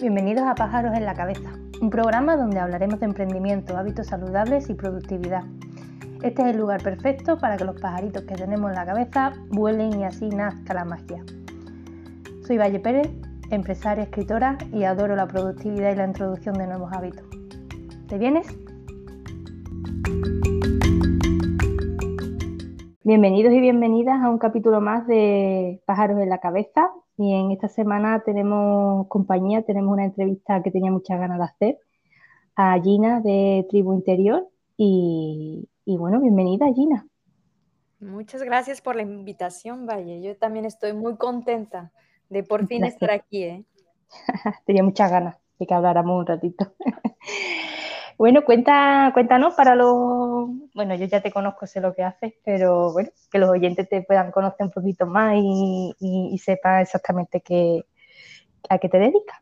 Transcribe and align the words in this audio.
Bienvenidos 0.00 0.44
a 0.46 0.54
Pájaros 0.54 0.96
en 0.96 1.04
la 1.04 1.12
Cabeza, 1.12 1.50
un 1.82 1.90
programa 1.90 2.34
donde 2.34 2.58
hablaremos 2.58 3.00
de 3.00 3.04
emprendimiento, 3.04 3.76
hábitos 3.76 4.06
saludables 4.06 4.70
y 4.70 4.74
productividad. 4.74 5.42
Este 6.22 6.40
es 6.40 6.48
el 6.48 6.56
lugar 6.56 6.82
perfecto 6.82 7.36
para 7.36 7.58
que 7.58 7.66
los 7.66 7.78
pajaritos 7.78 8.22
que 8.22 8.34
tenemos 8.34 8.70
en 8.70 8.76
la 8.76 8.86
cabeza 8.86 9.34
vuelen 9.50 10.00
y 10.00 10.04
así 10.04 10.30
nazca 10.30 10.72
la 10.72 10.86
magia. 10.86 11.22
Soy 12.46 12.56
Valle 12.56 12.80
Pérez, 12.80 13.10
empresaria, 13.50 14.04
escritora 14.04 14.56
y 14.72 14.84
adoro 14.84 15.16
la 15.16 15.26
productividad 15.26 15.92
y 15.92 15.96
la 15.96 16.06
introducción 16.06 16.56
de 16.56 16.66
nuevos 16.66 16.90
hábitos. 16.94 17.26
¿Te 18.08 18.16
vienes? 18.16 18.46
Bienvenidos 23.02 23.54
y 23.54 23.60
bienvenidas 23.60 24.22
a 24.22 24.28
un 24.28 24.36
capítulo 24.36 24.82
más 24.82 25.06
de 25.06 25.80
Pájaros 25.86 26.20
en 26.20 26.28
la 26.28 26.36
Cabeza. 26.36 26.90
Y 27.16 27.32
en 27.32 27.50
esta 27.50 27.66
semana 27.66 28.22
tenemos 28.26 29.08
compañía, 29.08 29.62
tenemos 29.62 29.90
una 29.90 30.04
entrevista 30.04 30.62
que 30.62 30.70
tenía 30.70 30.90
muchas 30.90 31.18
ganas 31.18 31.38
de 31.38 31.44
hacer 31.44 31.78
a 32.56 32.78
Gina 32.78 33.22
de 33.22 33.66
Tribu 33.70 33.94
Interior. 33.94 34.46
Y, 34.76 35.66
bueno, 35.86 36.20
bienvenida 36.20 36.66
Gina. 36.74 37.06
Muchas 38.00 38.42
gracias 38.42 38.82
por 38.82 38.96
la 38.96 39.02
invitación, 39.02 39.86
Valle. 39.86 40.20
Yo 40.20 40.36
también 40.36 40.66
estoy 40.66 40.92
muy 40.92 41.16
contenta 41.16 41.92
de 42.28 42.42
por 42.42 42.66
fin 42.66 42.84
estar 42.84 43.12
aquí. 43.12 43.44
¿eh? 43.44 43.64
tenía 44.66 44.82
muchas 44.82 45.10
ganas 45.10 45.36
de 45.58 45.66
que 45.66 45.72
habláramos 45.72 46.20
un 46.20 46.26
ratito. 46.26 46.74
Bueno, 48.20 48.44
cuenta, 48.44 49.12
cuéntanos 49.14 49.54
para 49.54 49.74
los, 49.74 50.50
bueno, 50.74 50.94
yo 50.94 51.06
ya 51.06 51.22
te 51.22 51.32
conozco, 51.32 51.66
sé 51.66 51.80
lo 51.80 51.94
que 51.94 52.02
haces, 52.02 52.34
pero 52.44 52.92
bueno, 52.92 53.08
que 53.32 53.38
los 53.38 53.48
oyentes 53.48 53.88
te 53.88 54.02
puedan 54.02 54.30
conocer 54.30 54.66
un 54.66 54.72
poquito 54.72 55.06
más 55.06 55.36
y, 55.38 55.94
y, 55.98 56.36
sepan 56.36 56.82
exactamente 56.82 57.40
qué, 57.40 57.86
a 58.68 58.76
qué 58.76 58.90
te 58.90 58.98
dedicas. 58.98 59.40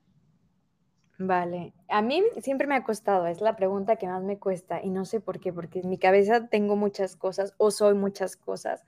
Vale, 1.19 1.75
a 1.89 2.03
mí 2.03 2.23
siempre 2.41 2.69
me 2.69 2.77
ha 2.77 2.85
costado, 2.85 3.27
es 3.27 3.41
la 3.41 3.57
pregunta 3.57 3.97
que 3.97 4.07
más 4.07 4.23
me 4.23 4.39
cuesta 4.39 4.81
y 4.81 4.91
no 4.91 5.05
sé 5.05 5.21
por 5.21 5.41
qué, 5.41 5.53
porque 5.53 5.81
en 5.81 5.89
mi 5.89 5.99
cabeza 5.99 6.47
tengo 6.49 6.77
muchas 6.77 7.17
cosas 7.17 7.55
o 7.59 7.73
soy 7.73 7.95
muchas 7.95 8.37
cosas, 8.37 8.85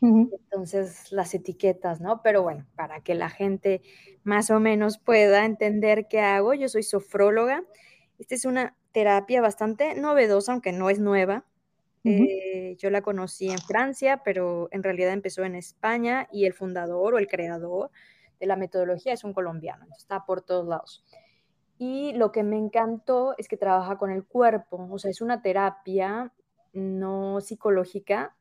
entonces 0.00 1.12
las 1.12 1.34
etiquetas, 1.34 2.00
¿no? 2.00 2.22
Pero 2.22 2.42
bueno, 2.42 2.64
para 2.76 3.02
que 3.02 3.14
la 3.14 3.28
gente 3.28 3.82
más 4.22 4.50
o 4.50 4.58
menos 4.58 4.96
pueda 4.96 5.44
entender 5.44 6.08
qué 6.08 6.20
hago, 6.20 6.54
yo 6.54 6.70
soy 6.70 6.82
sofróloga. 6.82 7.62
Esta 8.18 8.36
es 8.36 8.46
una 8.46 8.74
terapia 8.94 9.42
bastante 9.42 9.94
novedosa, 9.96 10.52
aunque 10.52 10.72
no 10.72 10.88
es 10.88 11.00
nueva. 11.00 11.44
Eh, 12.04 12.76
yo 12.78 12.90
la 12.90 13.00
conocí 13.00 13.50
en 13.50 13.58
Francia, 13.58 14.22
pero 14.24 14.68
en 14.70 14.82
realidad 14.82 15.12
empezó 15.12 15.42
en 15.42 15.54
España 15.54 16.28
y 16.30 16.44
el 16.44 16.52
fundador 16.52 17.14
o 17.14 17.18
el 17.18 17.26
creador 17.26 17.90
de 18.38 18.46
la 18.46 18.56
metodología 18.56 19.14
es 19.14 19.24
un 19.24 19.32
colombiano, 19.32 19.86
está 19.96 20.24
por 20.24 20.42
todos 20.42 20.66
lados. 20.66 21.04
Y 21.78 22.12
lo 22.12 22.30
que 22.30 22.42
me 22.42 22.56
encantó 22.56 23.34
es 23.36 23.48
que 23.48 23.56
trabaja 23.56 23.98
con 23.98 24.10
el 24.10 24.24
cuerpo, 24.24 24.86
o 24.90 24.98
sea, 24.98 25.10
es 25.10 25.20
una 25.20 25.42
terapia 25.42 26.32
no 26.72 27.40
psicológica, 27.40 28.36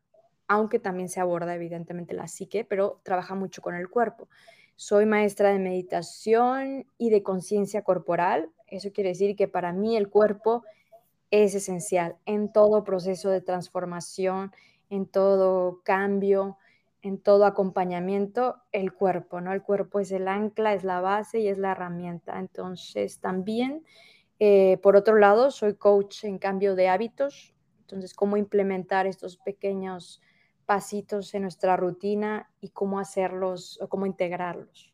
aunque 0.48 0.78
también 0.78 1.09
se 1.09 1.22
aborda 1.22 1.56
evidentemente 1.56 2.14
la 2.14 2.28
psique, 2.28 2.66
pero 2.66 3.00
trabaja 3.04 3.34
mucho 3.34 3.62
con 3.62 3.76
el 3.76 3.90
cuerpo. 3.90 4.28
Soy 4.76 5.06
maestra 5.06 5.50
de 5.50 5.59
meditación 5.59 6.86
y 6.98 7.09
de 7.09 7.24
conciencia 7.24 7.84
corporal. 7.84 8.52
Eso 8.77 8.91
quiere 8.91 9.09
decir 9.09 9.35
que 9.35 9.47
para 9.47 9.71
mí 9.71 9.95
el 9.95 10.09
cuerpo 10.09 10.63
es 11.29 11.55
esencial 11.55 12.17
en 12.25 12.52
todo 12.52 12.83
proceso 12.83 13.29
de 13.29 13.41
transformación, 13.41 14.52
en 14.89 15.05
todo 15.05 15.81
cambio, 15.83 16.57
en 17.01 17.19
todo 17.19 17.45
acompañamiento, 17.45 18.57
el 18.71 18.94
cuerpo, 18.94 19.41
¿no? 19.41 19.51
El 19.51 19.61
cuerpo 19.61 19.99
es 19.99 20.11
el 20.11 20.27
ancla, 20.27 20.73
es 20.73 20.83
la 20.83 21.01
base 21.01 21.39
y 21.39 21.47
es 21.47 21.57
la 21.57 21.71
herramienta. 21.71 22.39
Entonces, 22.39 23.19
también, 23.19 23.83
eh, 24.39 24.77
por 24.81 24.95
otro 24.95 25.17
lado, 25.17 25.51
soy 25.51 25.75
coach 25.75 26.23
en 26.23 26.38
cambio 26.39 26.75
de 26.75 26.88
hábitos. 26.88 27.53
Entonces, 27.81 28.13
cómo 28.13 28.38
implementar 28.38 29.06
estos 29.06 29.38
pequeños 29.38 30.22
pasitos 30.66 31.33
en 31.33 31.41
nuestra 31.41 31.75
rutina 31.75 32.50
y 32.62 32.69
cómo 32.69 33.00
hacerlos 33.00 33.79
o 33.81 33.89
cómo 33.89 34.06
integrarlos. 34.06 34.93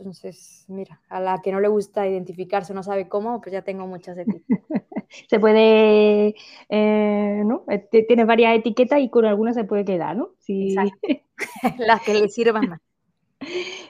Entonces, 0.00 0.64
mira, 0.68 1.00
a 1.08 1.20
la 1.20 1.40
que 1.42 1.52
no 1.52 1.60
le 1.60 1.68
gusta 1.68 2.06
identificarse, 2.06 2.74
no 2.74 2.82
sabe 2.82 3.08
cómo, 3.08 3.40
pues 3.40 3.52
ya 3.52 3.62
tengo 3.62 3.86
muchas 3.86 4.18
etiquetas. 4.18 4.46
se 5.28 5.40
puede, 5.40 6.34
eh, 6.68 7.42
¿no? 7.44 7.64
Eh, 7.68 7.88
tienes 8.06 8.26
varias 8.26 8.56
etiquetas 8.56 9.00
y 9.00 9.08
con 9.08 9.24
algunas 9.24 9.54
se 9.54 9.64
puede 9.64 9.84
quedar, 9.84 10.16
¿no? 10.16 10.30
Sí. 10.40 10.74
Las 11.78 12.02
que 12.02 12.14
le 12.14 12.28
sirvan 12.28 12.68
más. 12.68 12.80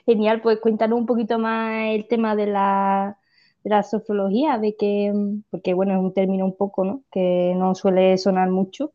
Genial, 0.04 0.40
pues 0.40 0.58
cuéntanos 0.60 0.98
un 0.98 1.06
poquito 1.06 1.38
más 1.38 1.94
el 1.94 2.06
tema 2.08 2.36
de 2.36 2.46
la, 2.46 3.18
de 3.64 3.70
la 3.70 3.82
sofrología, 3.82 4.58
de 4.58 4.76
que, 4.76 5.12
porque 5.50 5.74
bueno, 5.74 5.92
es 5.94 5.98
un 5.98 6.14
término 6.14 6.44
un 6.44 6.56
poco, 6.56 6.84
¿no? 6.84 7.02
Que 7.10 7.54
no 7.56 7.74
suele 7.74 8.18
sonar 8.18 8.50
mucho. 8.50 8.92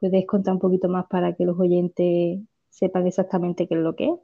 ¿Puedes 0.00 0.26
contar 0.26 0.54
un 0.54 0.60
poquito 0.60 0.88
más 0.88 1.06
para 1.06 1.34
que 1.34 1.44
los 1.44 1.58
oyentes 1.58 2.40
sepan 2.68 3.06
exactamente 3.06 3.66
qué 3.66 3.74
es 3.74 3.80
lo 3.80 3.94
que 3.94 4.06
es? 4.06 4.18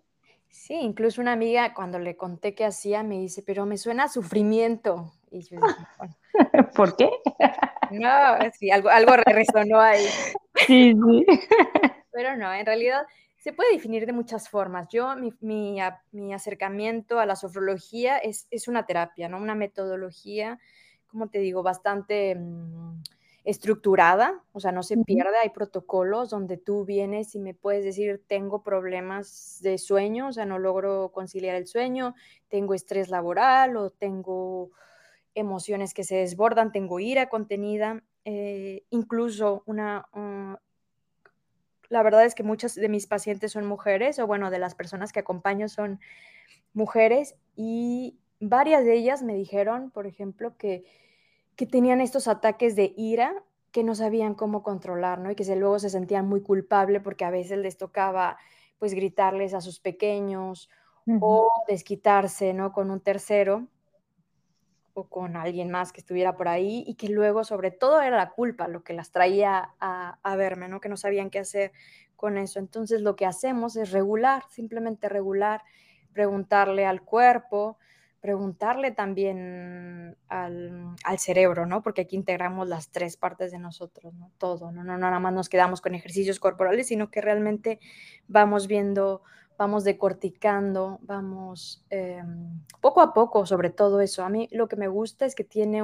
Sí, 0.50 0.74
incluso 0.74 1.20
una 1.20 1.32
amiga 1.32 1.74
cuando 1.74 1.98
le 1.98 2.16
conté 2.16 2.54
qué 2.54 2.64
hacía 2.64 3.02
me 3.02 3.18
dice, 3.18 3.42
pero 3.42 3.66
me 3.66 3.78
suena 3.78 4.04
a 4.04 4.08
sufrimiento. 4.08 5.12
Y 5.30 5.42
yo 5.42 5.58
¿Por 6.74 6.96
qué? 6.96 7.08
No, 7.92 8.08
sí, 8.58 8.70
algo, 8.70 8.88
algo 8.88 9.16
resonó 9.16 9.80
ahí. 9.80 10.04
Sí, 10.66 10.92
sí. 10.92 11.26
Pero 12.12 12.36
no, 12.36 12.52
en 12.52 12.66
realidad 12.66 13.06
se 13.36 13.52
puede 13.52 13.72
definir 13.72 14.04
de 14.04 14.12
muchas 14.12 14.50
formas. 14.50 14.88
Yo, 14.90 15.16
mi, 15.16 15.32
mi, 15.40 15.78
mi 16.10 16.34
acercamiento 16.34 17.18
a 17.18 17.24
la 17.24 17.34
sofrología 17.34 18.18
es, 18.18 18.46
es, 18.50 18.68
una 18.68 18.84
terapia, 18.84 19.28
¿no? 19.28 19.38
Una 19.38 19.54
metodología, 19.54 20.58
como 21.06 21.28
te 21.28 21.38
digo, 21.38 21.62
bastante... 21.62 22.34
Mm, 22.34 23.02
estructurada, 23.44 24.42
o 24.52 24.60
sea, 24.60 24.70
no 24.72 24.82
se 24.82 24.96
pierde, 24.98 25.36
hay 25.42 25.50
protocolos 25.50 26.30
donde 26.30 26.58
tú 26.58 26.84
vienes 26.84 27.34
y 27.34 27.40
me 27.40 27.54
puedes 27.54 27.84
decir, 27.84 28.22
tengo 28.26 28.62
problemas 28.62 29.58
de 29.62 29.78
sueño, 29.78 30.28
o 30.28 30.32
sea, 30.32 30.44
no 30.44 30.58
logro 30.58 31.10
conciliar 31.12 31.56
el 31.56 31.66
sueño, 31.66 32.14
tengo 32.48 32.74
estrés 32.74 33.08
laboral 33.08 33.76
o 33.76 33.90
tengo 33.90 34.70
emociones 35.34 35.94
que 35.94 36.04
se 36.04 36.16
desbordan, 36.16 36.72
tengo 36.72 37.00
ira 37.00 37.28
contenida, 37.28 38.02
eh, 38.24 38.84
incluso 38.90 39.62
una... 39.66 40.06
Uh, 40.12 40.56
la 41.88 42.04
verdad 42.04 42.24
es 42.24 42.36
que 42.36 42.44
muchas 42.44 42.76
de 42.76 42.88
mis 42.88 43.08
pacientes 43.08 43.50
son 43.50 43.66
mujeres, 43.66 44.20
o 44.20 44.26
bueno, 44.26 44.50
de 44.50 44.60
las 44.60 44.76
personas 44.76 45.12
que 45.12 45.18
acompaño 45.18 45.68
son 45.68 45.98
mujeres, 46.72 47.34
y 47.56 48.16
varias 48.38 48.84
de 48.84 48.94
ellas 48.94 49.24
me 49.24 49.34
dijeron, 49.34 49.90
por 49.90 50.06
ejemplo, 50.06 50.56
que 50.56 50.84
que 51.60 51.66
tenían 51.66 52.00
estos 52.00 52.26
ataques 52.26 52.75
de 52.75 52.94
ira 52.97 53.34
que 53.71 53.84
no 53.84 53.94
sabían 53.94 54.32
cómo 54.32 54.62
controlar, 54.62 55.19
¿no? 55.19 55.31
Y 55.31 55.34
que 55.34 55.44
luego 55.56 55.78
se 55.78 55.91
sentían 55.91 56.26
muy 56.26 56.41
culpables 56.41 57.03
porque 57.03 57.26
a 57.26 57.31
veces 57.31 57.59
les 57.59 57.76
tocaba 57.76 58.38
pues 58.78 58.94
gritarles 58.94 59.53
a 59.53 59.60
sus 59.60 59.78
pequeños 59.78 60.71
o 61.21 61.50
desquitarse, 61.69 62.54
¿no? 62.54 62.72
Con 62.72 62.91
un 62.91 63.00
tercero 63.00 63.66
o 64.94 65.10
con 65.10 65.37
alguien 65.37 65.71
más 65.71 65.93
que 65.93 66.00
estuviera 66.00 66.34
por 66.34 66.48
ahí 66.48 66.82
y 66.87 66.94
que 66.94 67.10
luego 67.10 67.44
sobre 67.44 67.71
todo 67.71 68.00
era 68.00 68.16
la 68.16 68.31
culpa 68.31 68.66
lo 68.66 68.82
que 68.82 68.94
las 68.94 69.10
traía 69.12 69.75
a, 69.81 70.19
a 70.22 70.37
verme, 70.37 70.66
¿no? 70.66 70.81
Que 70.81 70.88
no 70.88 70.97
sabían 70.97 71.28
qué 71.28 71.41
hacer 71.41 71.72
con 72.16 72.38
eso. 72.38 72.59
Entonces 72.59 73.03
lo 73.03 73.16
que 73.16 73.27
hacemos 73.27 73.77
es 73.77 73.91
regular, 73.91 74.44
simplemente 74.48 75.10
regular, 75.10 75.62
preguntarle 76.15 76.87
al 76.87 77.03
cuerpo, 77.03 77.77
preguntarle 78.20 78.91
también 78.91 80.16
al, 80.28 80.97
cerebro, 81.19 81.66
¿no? 81.66 81.82
Porque 81.82 82.03
aquí 82.03 82.16
integramos 82.16 82.69
las 82.69 82.91
tres 82.91 83.16
partes 83.16 83.50
de 83.50 83.58
nosotros, 83.58 84.14
¿no? 84.14 84.31
Todo, 84.38 84.70
¿no? 84.72 84.84
No, 84.84 84.98
nada 84.98 85.19
más 85.19 85.32
nos 85.32 85.48
quedamos 85.48 85.81
con 85.81 85.94
ejercicios 85.94 86.38
corporales, 86.38 86.88
sino 86.88 87.10
que 87.10 87.22
realmente 87.22 87.80
vamos 88.28 88.66
viendo, 88.66 89.22
vamos 89.56 89.84
decorticando, 89.84 90.98
vamos 91.03 91.84
em, 91.89 92.60
poco 92.80 93.00
a 93.00 93.15
poco 93.15 93.47
sobre 93.47 93.71
todo 93.71 94.00
eso. 94.00 94.22
A 94.22 94.28
mí 94.28 94.48
lo 94.53 94.68
que 94.68 94.77
me 94.77 94.89
gusta 94.89 95.24
es 95.24 95.34
que 95.34 95.44
tiene 95.44 95.83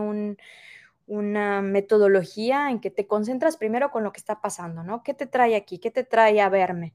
una 1.07 1.63
metodología 1.63 2.71
en 2.71 2.81
que 2.81 2.91
te 2.91 3.07
concentras 3.07 3.57
primero 3.57 3.91
con 3.91 4.05
lo 4.05 4.13
que 4.13 4.21
está 4.21 4.43
pasando, 4.43 4.83
¿no? 4.83 5.03
¿Qué 5.03 5.15
te 5.15 5.27
trae 5.27 5.57
aquí? 5.57 5.79
¿Qué 5.79 5.91
te 5.91 6.05
trae 6.05 6.41
a 6.43 6.51
verme? 6.51 6.93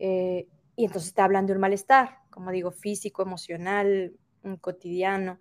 Eh, 0.00 0.48
y 0.74 0.86
entonces 0.86 1.14
te 1.14 1.22
hablan 1.22 1.46
de 1.46 1.52
un 1.52 1.60
malestar, 1.60 2.18
como 2.30 2.50
digo, 2.50 2.72
físico, 2.72 3.22
emocional, 3.22 4.14
cotidiano. 4.60 5.38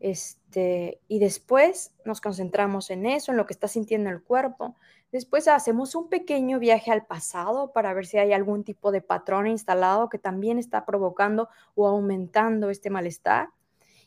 Este, 0.00 1.00
y 1.08 1.18
después 1.18 1.94
nos 2.04 2.20
concentramos 2.20 2.90
en 2.90 3.06
eso, 3.06 3.32
en 3.32 3.38
lo 3.38 3.46
que 3.46 3.54
está 3.54 3.68
sintiendo 3.68 4.10
el 4.10 4.22
cuerpo. 4.22 4.76
Después 5.12 5.48
hacemos 5.48 5.94
un 5.94 6.08
pequeño 6.08 6.58
viaje 6.58 6.90
al 6.90 7.06
pasado 7.06 7.72
para 7.72 7.94
ver 7.94 8.04
si 8.04 8.18
hay 8.18 8.32
algún 8.32 8.64
tipo 8.64 8.92
de 8.92 9.00
patrón 9.00 9.46
instalado 9.46 10.08
que 10.08 10.18
también 10.18 10.58
está 10.58 10.84
provocando 10.84 11.48
o 11.74 11.86
aumentando 11.86 12.68
este 12.68 12.90
malestar. 12.90 13.48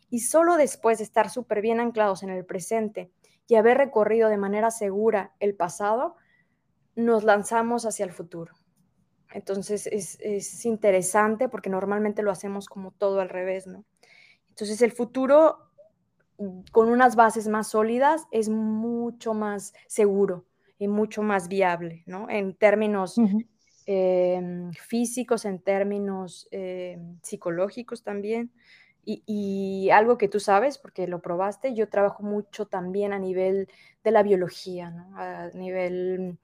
Y 0.09 0.19
solo 0.19 0.57
después 0.57 0.99
de 0.99 1.05
estar 1.05 1.29
súper 1.29 1.61
bien 1.61 1.79
anclados 1.79 2.23
en 2.23 2.29
el 2.29 2.45
presente 2.45 3.09
y 3.47 3.55
haber 3.55 3.77
recorrido 3.77 4.29
de 4.29 4.37
manera 4.37 4.69
segura 4.69 5.33
el 5.39 5.55
pasado, 5.55 6.15
nos 6.95 7.23
lanzamos 7.23 7.85
hacia 7.85 8.05
el 8.05 8.11
futuro. 8.11 8.53
Entonces 9.31 9.87
es, 9.87 10.19
es 10.19 10.65
interesante 10.65 11.49
porque 11.49 11.69
normalmente 11.69 12.21
lo 12.21 12.31
hacemos 12.31 12.67
como 12.67 12.91
todo 12.91 13.19
al 13.19 13.29
revés, 13.29 13.65
¿no? 13.67 13.83
Entonces 14.57 14.81
el 14.81 14.91
futuro 14.91 15.59
mm, 16.39 16.61
con 16.71 16.89
unas 16.89 17.15
bases 17.15 17.47
más 17.47 17.69
sólidas 17.69 18.25
es 18.31 18.49
mucho 18.49 19.35
más 19.35 19.75
seguro 19.85 20.45
y 20.79 20.87
mucho 20.87 21.21
más 21.21 21.47
viable, 21.47 22.01
¿no? 22.07 22.27
En 22.27 22.55
términos 22.55 23.17
em, 23.85 24.71
físicos, 24.73 25.45
en 25.45 25.59
términos 25.59 26.47
em, 26.49 27.19
psicológicos 27.21 28.03
también. 28.03 28.51
Y, 29.05 29.89
algo 29.93 30.17
que 30.17 30.27
tú 30.27 30.41
sabes, 30.41 30.77
porque 30.77 31.07
lo 31.07 31.21
probaste, 31.21 31.73
yo 31.73 31.87
trabajo 31.87 32.23
mucho 32.23 32.65
también 32.65 33.13
a 33.13 33.19
nivel 33.19 33.69
de 34.03 34.11
la 34.11 34.21
biología, 34.21 34.89
¿no? 34.89 35.17
a 35.17 35.49
nivel 35.51 36.37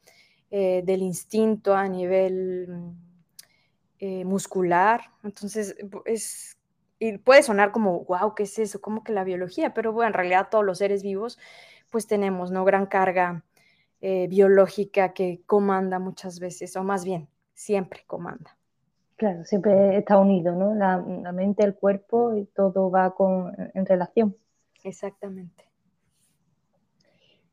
eh, 0.50 0.81
del 0.86 1.01
instinto, 1.01 1.75
a 1.75 1.89
nivel 1.89 2.94
eh, 4.00 4.24
muscular. 4.24 5.12
Entonces, 5.24 5.75
es, 6.06 6.53
y 7.04 7.18
puede 7.18 7.44
sonar 7.44 7.72
como, 7.72 8.06
wow, 8.06 8.34
¿qué 8.34 8.44
es 8.44 8.58
eso? 8.60 8.80
¿Cómo 8.80 9.04
que 9.04 9.12
la 9.12 9.26
biología? 9.26 9.74
Pero 9.74 9.92
bueno, 9.92 10.08
en 10.08 10.14
realidad 10.14 10.48
todos 10.50 10.64
los 10.64 10.78
seres 10.78 11.04
vivos, 11.04 11.38
pues 11.92 12.08
tenemos, 12.08 12.50
¿no? 12.50 12.64
Gran 12.64 12.86
carga 12.86 13.44
eh, 14.00 14.28
biológica 14.30 15.14
que 15.14 15.42
comanda 15.46 16.00
muchas 16.00 16.40
veces, 16.40 16.76
o 16.78 16.84
más 16.84 17.04
bien, 17.04 17.28
siempre 17.54 18.04
comanda. 18.08 18.58
Claro, 19.18 19.44
siempre 19.44 19.98
está 19.98 20.18
unido, 20.18 20.56
¿no? 20.56 20.74
La, 20.74 20.98
mente, 21.34 21.64
el 21.64 21.76
cuerpo 21.76 22.36
y 22.36 22.46
todo 22.46 22.90
va 22.90 23.14
con, 23.14 23.54
en 23.74 23.86
relación. 23.86 24.36
Exactamente. 24.84 25.66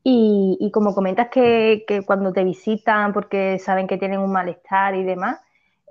Y, 0.03 0.71
como 0.73 0.95
comentas 0.95 1.27
que, 1.29 1.85
cuando 2.07 2.33
te 2.33 2.43
visitan 2.43 3.13
porque 3.13 3.59
saben 3.59 3.85
que 3.85 3.97
tienen 3.97 4.19
un 4.19 4.31
malestar 4.31 4.95
y 4.95 5.03
demás, 5.03 5.39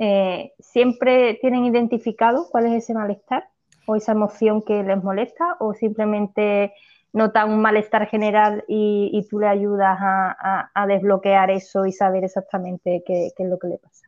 eh, 0.00 0.52
¿siempre 0.58 1.38
tienen 1.41 1.64
identificado 1.64 2.49
cuál 2.50 2.67
es 2.67 2.85
ese 2.85 2.94
malestar 2.94 3.49
o 3.87 3.94
esa 3.94 4.12
emoción 4.12 4.62
que 4.62 4.82
les 4.82 5.02
molesta 5.02 5.56
o 5.61 5.75
simplemente 5.75 6.73
notan 7.12 7.50
un 7.50 7.61
malestar 7.61 8.06
general 8.08 8.64
y, 8.67 9.26
tú 9.29 9.38
le 9.38 9.49
ayudas 9.49 9.99
a, 10.00 10.87
desbloquear 10.88 11.50
eso 11.50 11.87
y 11.87 11.93
saber 11.93 12.25
exactamente 12.25 13.02
qué 13.06 13.32
es 13.37 13.49
lo 13.49 13.58
que 13.58 13.69
le 13.69 13.79
pasa? 13.79 14.06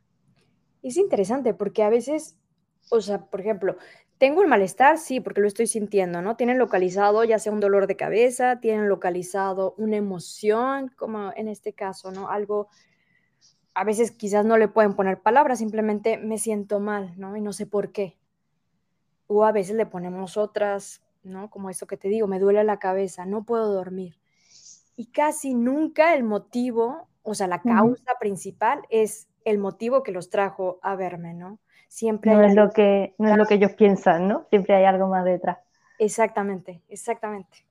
Es 0.82 0.96
interesante 0.96 1.54
porque 1.54 1.82
a 1.82 1.90
veces, 1.90 2.36
o 2.90 3.00
sea, 3.00 3.18
por 3.18 3.40
ejemplo, 3.40 3.76
tengo 4.18 4.40
el 4.42 4.48
malestar, 4.48 4.98
sí, 4.98 5.20
porque 5.20 5.40
lo 5.40 5.48
estoy 5.48 5.66
sintiendo, 5.66 6.22
¿no? 6.22 6.36
Tienen 6.36 6.58
localizado 6.58 7.24
ya 7.24 7.40
sea 7.40 7.52
un 7.52 7.58
dolor 7.60 7.88
de 7.88 7.96
cabeza, 7.96 8.60
tienen 8.60 8.88
localizado 8.88 9.74
una 9.78 9.96
emoción, 9.96 10.92
como 10.96 11.32
en 11.34 11.48
este 11.48 11.72
caso, 11.72 12.12
¿no? 12.12 12.28
Algo, 12.30 12.68
a 13.74 13.84
veces 13.84 14.10
quizás 14.10 14.44
no 14.44 14.56
le 14.56 14.68
pueden 14.68 14.94
poner 14.94 15.20
palabras, 15.20 15.58
simplemente 15.58 16.18
me 16.18 16.38
siento 16.38 16.80
mal, 16.80 17.14
¿no? 17.16 17.36
Y 17.36 17.40
no 17.40 17.52
sé 17.52 17.66
por 17.66 17.92
qué. 17.92 18.18
O 19.26 19.44
a 19.44 19.52
veces 19.52 19.76
le 19.76 19.86
ponemos 19.86 20.36
otras, 20.36 21.02
¿no? 21.22 21.50
Como 21.50 21.70
eso 21.70 21.86
que 21.86 21.96
te 21.96 22.08
digo, 22.08 22.26
me 22.26 22.38
duele 22.38 22.64
la 22.64 22.78
cabeza, 22.78 23.24
no 23.24 23.44
puedo 23.44 23.72
dormir. 23.72 24.18
Y 24.96 25.06
casi 25.06 25.54
nunca 25.54 26.14
el 26.14 26.22
motivo, 26.22 27.08
o 27.22 27.34
sea, 27.34 27.46
la 27.46 27.62
causa 27.62 28.12
principal 28.20 28.82
es 28.90 29.28
el 29.44 29.58
motivo 29.58 30.02
que 30.02 30.12
los 30.12 30.28
trajo 30.28 30.78
a 30.82 30.94
verme, 30.96 31.34
¿no? 31.34 31.58
Siempre 31.88 32.32
no 32.32 32.42
es 32.42 32.54
lo 32.54 32.70
que 32.70 33.14
no 33.18 33.30
es 33.30 33.36
lo 33.36 33.44
que 33.44 33.54
ellos 33.54 33.72
piensan, 33.72 34.28
¿no? 34.28 34.46
Siempre 34.48 34.74
hay 34.74 34.84
algo 34.84 35.08
más 35.08 35.24
detrás. 35.24 35.58
Exactamente, 35.98 36.82
exactamente. 36.88 37.66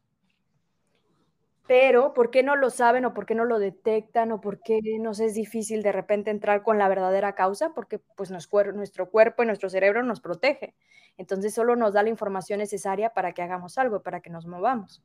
Pero, 1.67 2.13
¿por 2.13 2.31
qué 2.31 2.43
no 2.43 2.55
lo 2.55 2.69
saben 2.69 3.05
o 3.05 3.13
por 3.13 3.25
qué 3.25 3.35
no 3.35 3.45
lo 3.45 3.59
detectan 3.59 4.31
o 4.31 4.41
por 4.41 4.61
qué 4.61 4.79
nos 4.99 5.19
es 5.19 5.35
difícil 5.35 5.83
de 5.83 5.91
repente 5.91 6.31
entrar 6.31 6.63
con 6.63 6.77
la 6.77 6.89
verdadera 6.89 7.33
causa? 7.33 7.73
Porque 7.73 7.99
pues 7.99 8.31
nuestro 8.31 9.09
cuerpo 9.09 9.43
y 9.43 9.45
nuestro 9.45 9.69
cerebro 9.69 10.03
nos 10.03 10.21
protege. 10.21 10.75
Entonces 11.17 11.53
solo 11.53 11.75
nos 11.75 11.93
da 11.93 12.03
la 12.03 12.09
información 12.09 12.59
necesaria 12.59 13.11
para 13.11 13.33
que 13.33 13.41
hagamos 13.41 13.77
algo, 13.77 14.01
para 14.01 14.21
que 14.21 14.29
nos 14.29 14.47
movamos. 14.47 15.03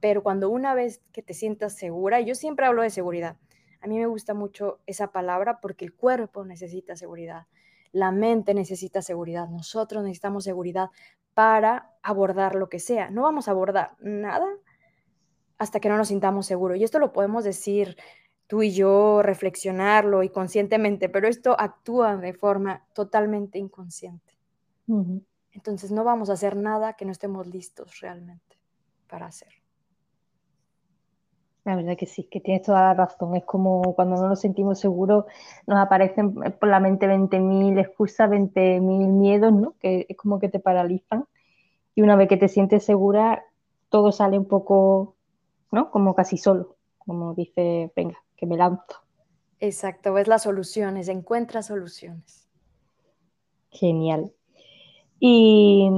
Pero 0.00 0.22
cuando 0.22 0.48
una 0.48 0.74
vez 0.74 1.02
que 1.12 1.22
te 1.22 1.34
sientas 1.34 1.76
segura, 1.76 2.20
y 2.20 2.24
yo 2.24 2.34
siempre 2.34 2.66
hablo 2.66 2.82
de 2.82 2.90
seguridad, 2.90 3.36
a 3.82 3.86
mí 3.86 3.98
me 3.98 4.06
gusta 4.06 4.32
mucho 4.32 4.80
esa 4.86 5.12
palabra 5.12 5.60
porque 5.60 5.84
el 5.84 5.94
cuerpo 5.94 6.44
necesita 6.44 6.96
seguridad, 6.96 7.46
la 7.92 8.12
mente 8.12 8.54
necesita 8.54 9.02
seguridad, 9.02 9.48
nosotros 9.48 10.02
necesitamos 10.02 10.44
seguridad 10.44 10.90
para 11.34 11.90
abordar 12.02 12.54
lo 12.54 12.68
que 12.68 12.78
sea. 12.78 13.10
No 13.10 13.22
vamos 13.22 13.48
a 13.48 13.50
abordar 13.50 13.92
nada 14.00 14.46
hasta 15.60 15.78
que 15.78 15.90
no 15.90 15.98
nos 15.98 16.08
sintamos 16.08 16.46
seguros. 16.46 16.78
Y 16.78 16.84
esto 16.84 16.98
lo 16.98 17.12
podemos 17.12 17.44
decir 17.44 17.96
tú 18.46 18.62
y 18.62 18.72
yo, 18.72 19.20
reflexionarlo 19.22 20.22
y 20.22 20.30
conscientemente, 20.30 21.10
pero 21.10 21.28
esto 21.28 21.54
actúa 21.56 22.16
de 22.16 22.32
forma 22.32 22.86
totalmente 22.94 23.58
inconsciente. 23.58 24.34
Entonces 25.52 25.92
no 25.92 26.02
vamos 26.02 26.30
a 26.30 26.32
hacer 26.32 26.56
nada 26.56 26.94
que 26.94 27.04
no 27.04 27.12
estemos 27.12 27.46
listos 27.46 28.00
realmente 28.00 28.58
para 29.06 29.26
hacer. 29.26 29.52
La 31.64 31.76
verdad 31.76 31.94
que 31.94 32.06
sí, 32.06 32.24
que 32.24 32.40
tienes 32.40 32.62
toda 32.62 32.80
la 32.80 32.94
razón. 32.94 33.36
Es 33.36 33.44
como 33.44 33.94
cuando 33.94 34.16
no 34.16 34.28
nos 34.28 34.40
sentimos 34.40 34.80
seguros, 34.80 35.26
nos 35.66 35.78
aparecen 35.78 36.32
por 36.32 36.68
la 36.70 36.80
mente 36.80 37.06
20.000 37.06 37.78
excusas, 37.78 38.30
20.000 38.30 38.80
miedos, 38.80 39.52
¿no? 39.52 39.74
Que 39.78 40.06
es 40.08 40.16
como 40.16 40.40
que 40.40 40.48
te 40.48 40.58
paralizan. 40.58 41.26
Y 41.94 42.00
una 42.00 42.16
vez 42.16 42.28
que 42.28 42.38
te 42.38 42.48
sientes 42.48 42.82
segura, 42.82 43.44
todo 43.90 44.10
sale 44.10 44.38
un 44.38 44.46
poco, 44.46 45.16
¿no? 45.70 45.90
Como 45.90 46.14
casi 46.14 46.36
solo. 46.36 46.76
Como 46.98 47.34
dice, 47.34 47.92
venga, 47.96 48.18
que 48.36 48.46
me 48.46 48.56
lanzo. 48.56 49.02
Exacto, 49.58 50.12
ves 50.12 50.28
las 50.28 50.44
soluciones, 50.44 51.08
encuentras 51.08 51.66
soluciones. 51.66 52.48
Genial. 53.70 54.32
Y, 55.22 55.90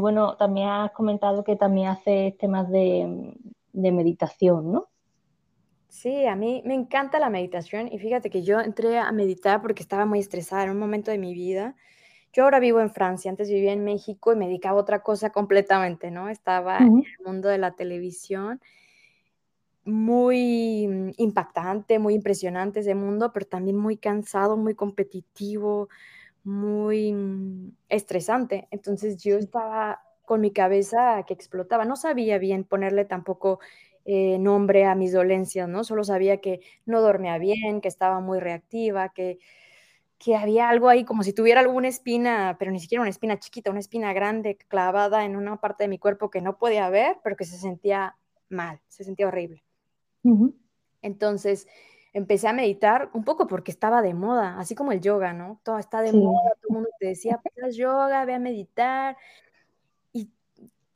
bueno, 0.00 0.36
también 0.36 0.68
has 0.68 0.90
comentado 0.90 1.44
que 1.44 1.54
también 1.54 1.88
haces 1.88 2.36
temas 2.38 2.68
de, 2.70 3.36
de 3.72 3.92
meditación, 3.92 4.72
¿no? 4.72 4.88
Sí, 5.88 6.26
a 6.26 6.34
mí 6.34 6.60
me 6.64 6.74
encanta 6.74 7.20
la 7.20 7.30
meditación 7.30 7.86
y 7.86 8.00
fíjate 8.00 8.28
que 8.28 8.42
yo 8.42 8.58
entré 8.58 8.98
a 8.98 9.12
meditar 9.12 9.62
porque 9.62 9.80
estaba 9.80 10.06
muy 10.06 10.18
estresada 10.18 10.64
en 10.64 10.70
un 10.70 10.78
momento 10.78 11.12
de 11.12 11.18
mi 11.18 11.34
vida. 11.34 11.76
Yo 12.32 12.42
ahora 12.42 12.58
vivo 12.58 12.80
en 12.80 12.90
Francia, 12.90 13.30
antes 13.30 13.48
vivía 13.48 13.72
en 13.72 13.84
México 13.84 14.32
y 14.32 14.36
me 14.36 14.48
dedicaba 14.48 14.76
a 14.76 14.82
otra 14.82 15.04
cosa 15.04 15.30
completamente, 15.30 16.10
¿no? 16.10 16.28
Estaba 16.28 16.78
en 16.78 16.98
el 16.98 17.24
mundo 17.24 17.48
de 17.48 17.58
la 17.58 17.76
televisión, 17.76 18.60
muy 19.84 20.86
mm, 20.88 21.10
impactante, 21.18 21.98
muy 21.98 22.14
impresionante 22.14 22.80
ese 22.80 22.94
mundo, 22.94 23.32
pero 23.32 23.46
también 23.46 23.76
muy 23.76 23.96
cansado, 23.96 24.56
muy 24.56 24.74
competitivo, 24.74 25.88
muy 26.44 27.12
mm, 27.12 27.72
estresante. 27.88 28.68
Entonces 28.70 29.22
yo 29.22 29.38
estaba 29.38 30.02
con 30.24 30.40
mi 30.40 30.52
cabeza 30.52 31.24
que 31.26 31.34
explotaba, 31.34 31.84
no 31.84 31.96
sabía 31.96 32.38
bien 32.38 32.64
ponerle 32.64 33.04
tampoco 33.04 33.60
eh, 34.06 34.38
nombre 34.38 34.84
a 34.86 34.94
mis 34.94 35.12
dolencias, 35.12 35.68
¿no? 35.68 35.84
Solo 35.84 36.04
sabía 36.04 36.38
que 36.40 36.60
no 36.86 37.00
dormía 37.02 37.38
bien, 37.38 37.80
que 37.80 37.88
estaba 37.88 38.20
muy 38.20 38.40
reactiva, 38.40 39.10
que, 39.10 39.38
que 40.18 40.36
había 40.36 40.68
algo 40.70 40.88
ahí 40.88 41.04
como 41.04 41.22
si 41.22 41.32
tuviera 41.32 41.60
alguna 41.60 41.88
espina, 41.88 42.56
pero 42.58 42.70
ni 42.72 42.80
siquiera 42.80 43.02
una 43.02 43.10
espina 43.10 43.38
chiquita, 43.38 43.70
una 43.70 43.80
espina 43.80 44.12
grande 44.12 44.56
clavada 44.68 45.24
en 45.24 45.36
una 45.36 45.60
parte 45.60 45.84
de 45.84 45.88
mi 45.88 45.98
cuerpo 45.98 46.30
que 46.30 46.40
no 46.42 46.58
podía 46.58 46.88
ver, 46.90 47.18
pero 47.22 47.36
que 47.36 47.44
se 47.44 47.58
sentía 47.58 48.16
mal, 48.48 48.80
se 48.88 49.04
sentía 49.04 49.28
horrible. 49.28 49.64
Entonces 51.02 51.66
empecé 52.12 52.48
a 52.48 52.52
meditar 52.52 53.10
un 53.12 53.24
poco 53.24 53.46
porque 53.46 53.70
estaba 53.70 54.00
de 54.02 54.14
moda, 54.14 54.58
así 54.58 54.74
como 54.74 54.92
el 54.92 55.00
yoga, 55.00 55.32
¿no? 55.32 55.60
Todo 55.62 55.78
está 55.78 56.00
de 56.00 56.12
moda, 56.12 56.50
todo 56.60 56.68
el 56.70 56.74
mundo 56.74 56.88
te 56.98 57.08
decía, 57.08 57.40
pues 57.42 57.76
yoga, 57.76 58.24
ve 58.24 58.34
a 58.34 58.38
meditar 58.38 59.16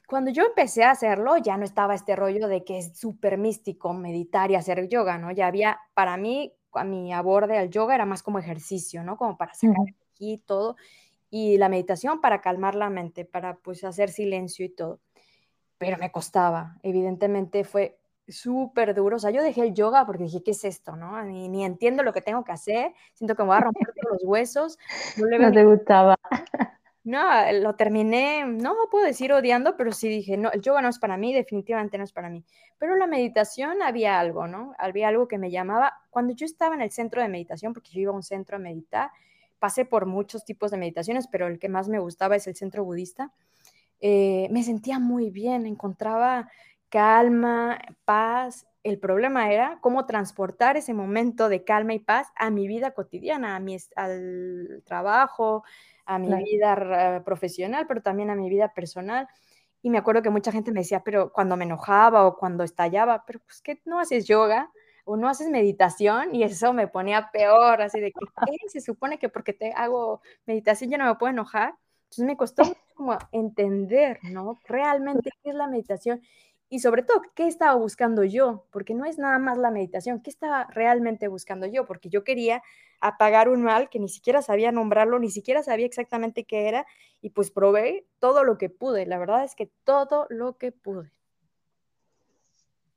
cuando 0.09 0.31
yo 0.31 0.43
empecé 0.47 0.85
a 0.85 0.93
hacerlo, 0.93 1.37
ya 1.37 1.59
no 1.59 1.67
estaba 1.67 1.95
este 1.95 2.17
rollo 2.17 2.49
de 2.49 2.65
que 2.65 2.79
es 2.79 2.97
súper 2.97 3.37
místico 3.37 3.93
meditar 3.93 4.51
y 4.51 4.55
hacer 4.55 4.89
yoga, 4.89 5.19
¿no? 5.19 5.31
Ya 5.33 5.47
había, 5.47 5.81
para 5.93 6.17
mí, 6.17 6.55
a 6.73 6.83
mi 6.83 7.13
aborde 7.13 7.59
al 7.59 7.69
yoga 7.69 7.95
era 7.95 8.07
más 8.07 8.23
como 8.23 8.39
ejercicio, 8.39 9.05
¿no? 9.05 9.19
Como 9.19 9.37
para 9.37 9.53
sacar 9.53 9.85
aquí 10.15 10.33
y 10.33 10.39
todo. 10.39 10.77
Y 11.29 11.59
la 11.59 11.69
meditación 11.69 12.23
para 12.23 12.41
calmar 12.41 12.75
la 12.75 12.89
mente, 12.89 13.27
para 13.27 13.59
pues 13.59 13.85
hacer 13.85 14.09
silencio 14.09 14.65
y 14.65 14.71
todo. 14.71 15.01
Pero 15.77 15.99
me 15.99 16.11
costaba, 16.11 16.79
evidentemente 16.83 17.65
fue 17.65 17.98
súper 18.29 18.95
duro. 18.95 19.17
O 19.17 19.19
sea, 19.19 19.31
yo 19.31 19.43
dejé 19.43 19.63
el 19.63 19.75
yoga 19.75 20.07
porque 20.07 20.25
dije, 20.25 20.43
¿qué 20.43 20.53
es 20.53 20.65
esto? 20.65 20.97
¿no? 20.97 21.23
Ni, 21.25 21.49
ni 21.49 21.65
entiendo 21.65 22.03
lo 22.03 22.13
que 22.13 22.21
tengo 22.21 22.45
que 22.45 22.53
hacer. 22.53 22.93
Siento 23.15 23.35
que 23.35 23.43
me 23.43 23.49
voy 23.49 23.57
a 23.57 23.61
romper 23.61 23.89
los 24.11 24.23
huesos. 24.25 24.79
No, 25.17 25.39
no 25.39 25.53
te 25.53 25.65
gustaba. 25.65 26.17
No, 27.09 27.23
lo 27.53 27.75
terminé, 27.75 28.45
no 28.45 28.75
puedo 28.91 29.07
decir 29.07 29.33
odiando, 29.33 29.79
pero 29.79 29.93
sí 29.93 30.11
dije, 30.11 30.37
no, 30.37 30.51
el 30.51 30.61
yoga 30.61 30.83
no 30.83 30.91
es 30.91 30.99
para 30.99 31.17
mí, 31.17 31.33
definitivamente 31.33 31.97
no 31.97 32.05
es 32.05 32.13
para 32.13 32.29
mí. 32.29 32.45
Pero 32.77 32.97
la 32.97 33.07
meditación 33.07 33.81
había 33.81 34.21
algo, 34.21 34.47
¿no? 34.47 34.75
Había 34.79 35.09
algo 35.09 35.27
que 35.27 35.39
me 35.39 35.51
llamaba. 35.51 35.95
Cuando 36.11 36.35
yo 36.35 36.45
estaba 36.45 36.75
en 36.75 36.83
el 36.83 36.91
centro 36.91 37.23
de 37.23 37.29
meditación, 37.29 37.73
porque 37.73 37.93
yo 37.93 38.01
iba 38.03 38.13
a 38.13 38.15
un 38.15 38.23
centro 38.23 38.57
a 38.57 38.59
meditar, 38.59 39.11
pasé 39.59 39.87
por 39.87 40.05
muchos 40.05 40.45
tipos 40.45 40.71
de 40.71 40.77
meditaciones, 40.77 41.29
pero 41.29 41.47
el 41.47 41.59
que 41.59 41.71
más 41.71 41.89
me 41.89 41.99
gustaba 41.99 42.37
es 42.37 42.47
el 42.47 42.57
centro 42.57 42.85
budista. 42.85 43.33
Eh, 44.01 44.49
me 44.51 44.63
sentía 44.63 44.99
muy 44.99 45.31
bien, 45.31 45.65
encontraba 45.65 46.51
calma, 46.89 47.79
paz. 48.05 48.67
El 48.83 48.99
problema 48.99 49.53
era 49.53 49.79
cómo 49.81 50.07
transportar 50.07 50.77
ese 50.77 50.95
momento 50.95 51.49
de 51.49 51.65
calma 51.65 51.95
y 51.95 51.99
paz 51.99 52.29
a 52.37 52.51
mi 52.51 52.67
vida 52.69 52.93
cotidiana, 52.93 53.57
a 53.57 53.61
mi, 53.61 53.77
al 53.97 54.83
trabajo, 54.87 55.65
a 56.07 56.19
mi 56.19 56.33
vida 56.45 57.23
profesional, 57.25 57.87
pero 57.87 58.01
también 58.01 58.31
a 58.31 58.35
mi 58.35 58.49
vida 58.49 58.73
personal. 58.73 59.29
Y 59.83 59.91
me 59.91 59.99
acuerdo 59.99 60.23
que 60.23 60.31
mucha 60.31 60.53
gente 60.53 60.73
me 60.73 60.81
decía, 60.81 61.03
pero 61.05 61.33
cuando 61.33 61.57
me 61.57 61.65
enojaba 61.65 62.27
o 62.27 62.37
cuando 62.37 62.65
estallaba, 62.65 63.25
pero 63.27 63.41
pues 63.41 63.61
que 63.61 63.81
no 63.85 64.01
haces 64.01 64.27
yoga 64.27 64.71
o 65.05 65.17
no 65.17 65.29
haces 65.29 65.49
meditación 65.49 66.35
y 66.35 66.43
eso 66.43 66.73
me 66.73 66.89
ponía 66.89 67.31
peor, 67.33 67.81
así 67.83 68.01
de 68.01 68.13
que 68.13 68.27
¿qué? 68.47 68.69
se 68.69 68.81
supone 68.81 69.19
que 69.19 69.29
porque 69.29 69.53
te 69.53 69.73
hago 69.73 70.21
meditación 70.47 70.91
ya 70.91 70.99
no 70.99 71.07
me 71.07 71.15
puedo 71.15 71.31
enojar. 71.31 71.75
Entonces 72.05 72.25
me 72.27 72.37
costó 72.37 72.63
como 72.95 73.17
entender, 73.33 74.19
¿no? 74.25 74.59
Realmente 74.67 75.31
qué 75.43 75.51
es 75.51 75.55
la 75.55 75.67
meditación 75.67 76.21
y 76.71 76.81
sobre 76.81 77.03
todo, 77.03 77.23
¿qué 77.35 77.47
estaba 77.47 77.75
buscando 77.75 78.25
yo? 78.25 78.67
Porque 78.71 78.95
no 78.95 79.05
es 79.05 79.19
nada 79.19 79.39
más 79.39 79.57
la 79.57 79.71
meditación, 79.71 80.21
¿qué 80.21 80.31
estaba 80.31 80.69
realmente 80.71 81.29
buscando 81.29 81.67
yo? 81.67 81.87
Porque 81.87 82.11
yo 82.11 82.25
quería 82.25 82.63
apagar 83.01 83.49
un 83.49 83.63
mal 83.63 83.89
que 83.89 83.99
ni 83.99 84.09
siquiera 84.09 84.43
sabía 84.43 84.71
nombrarlo, 84.71 85.19
ni 85.19 85.31
siquiera 85.31 85.63
sabía 85.63 85.87
exactamente 85.87 86.45
qué 86.45 86.69
era, 86.69 86.87
y 87.23 87.31
pues 87.31 87.51
probé 87.51 88.07
todo 88.19 88.45
lo 88.45 88.59
que 88.59 88.69
pude. 88.69 89.07
La 89.07 89.19
verdad 89.19 89.45
es 89.45 89.55
que 89.55 89.71
todo 89.85 90.27
lo 90.29 90.59
que 90.59 90.73
pude. 90.73 91.11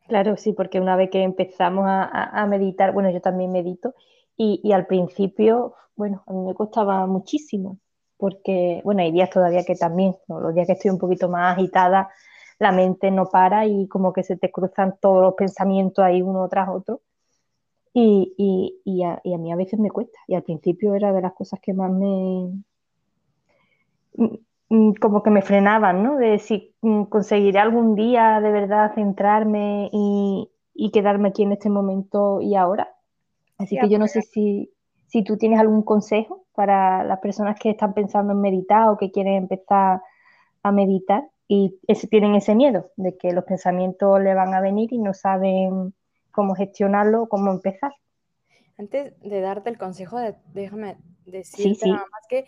Claro, 0.07 0.35
sí, 0.35 0.51
porque 0.51 0.81
una 0.81 0.97
vez 0.97 1.09
que 1.09 1.23
empezamos 1.23 1.85
a, 1.87 2.45
meditar, 2.47 2.91
bueno, 2.91 3.09
yo 3.11 3.21
también 3.21 3.51
medito, 3.51 3.95
y, 4.35 4.71
al 4.73 4.87
principio, 4.87 5.75
bueno, 5.95 6.23
a 6.25 6.33
mí 6.33 6.41
me 6.41 6.55
costaba 6.55 7.05
muchísimo, 7.05 7.77
porque, 8.17 8.81
bueno, 8.83 9.01
hay 9.01 9.11
días 9.11 9.29
todavía 9.29 9.63
que 9.63 9.75
también, 9.75 10.17
los 10.27 10.53
días 10.53 10.67
que 10.67 10.73
estoy 10.73 10.91
un 10.91 10.97
poquito 10.97 11.29
más 11.29 11.55
agitada, 11.57 12.09
la 12.61 12.71
mente 12.71 13.09
no 13.09 13.25
para 13.25 13.65
y 13.65 13.87
como 13.87 14.13
que 14.13 14.21
se 14.21 14.37
te 14.37 14.51
cruzan 14.51 14.93
todos 15.01 15.19
los 15.19 15.33
pensamientos 15.33 16.05
ahí 16.05 16.21
uno 16.21 16.47
tras 16.47 16.69
otro. 16.69 17.01
Y, 17.91 18.35
y, 18.85 19.03
a, 19.03 19.19
mí 19.23 19.51
a 19.51 19.55
veces 19.55 19.79
me 19.79 19.89
cuesta. 19.89 20.19
Y 20.27 20.35
al 20.35 20.43
principio 20.43 20.93
era 20.93 21.11
de 21.11 21.21
las 21.21 21.33
cosas 21.33 21.59
que 21.59 21.73
más 21.73 21.91
me... 21.91 22.53
Mm, 24.15 24.35
mm, 24.69 24.93
como 25.01 25.23
que 25.23 25.31
me 25.31 25.41
frenaban, 25.41 26.03
¿no? 26.03 26.17
De 26.17 26.37
si 26.37 26.75
mm, 26.81 27.05
conseguiré 27.05 27.57
algún 27.57 27.95
día 27.95 28.39
de 28.39 28.51
verdad 28.51 28.93
centrarme 28.93 29.89
y, 29.91 30.47
quedarme 30.93 31.29
aquí 31.29 31.41
en 31.41 31.53
este 31.53 31.69
momento 31.71 32.41
y 32.41 32.53
ahora. 32.53 32.93
Así 33.57 33.75
que 33.75 33.89
yo 33.89 33.97
no 33.97 34.07
sé 34.07 34.21
si, 34.21 34.71
si 35.07 35.23
tú 35.23 35.37
tienes 35.37 35.59
algún 35.59 35.81
consejo 35.81 36.45
para 36.53 37.03
las 37.05 37.19
personas 37.19 37.59
que 37.59 37.71
están 37.71 37.95
pensando 37.95 38.33
en 38.33 38.41
meditar 38.41 38.89
o 38.89 38.97
que 38.97 39.11
quieren 39.11 39.33
empezar 39.33 40.01
a 40.61 40.71
meditar 40.71 41.27
y 41.53 41.77
tienen 42.09 42.35
ese 42.35 42.55
miedo 42.55 42.91
de 42.95 43.17
que 43.17 43.33
los 43.33 43.43
pensamientos 43.43 44.21
le 44.21 44.33
van 44.33 44.53
a 44.53 44.61
venir 44.61 44.93
y 44.93 44.99
no 44.99 45.13
saben 45.13 45.93
cómo 46.31 46.55
gestionarlo, 46.55 47.27
cómo 47.27 47.51
empezar. 47.51 47.91
Antes 48.77 49.19
de 49.19 49.41
darte 49.41 49.69
el 49.69 49.77
consejo, 49.77 50.17
déjame 50.53 50.95
decirte 51.25 51.89
nada 51.89 52.05
más 52.09 52.25
que, 52.29 52.45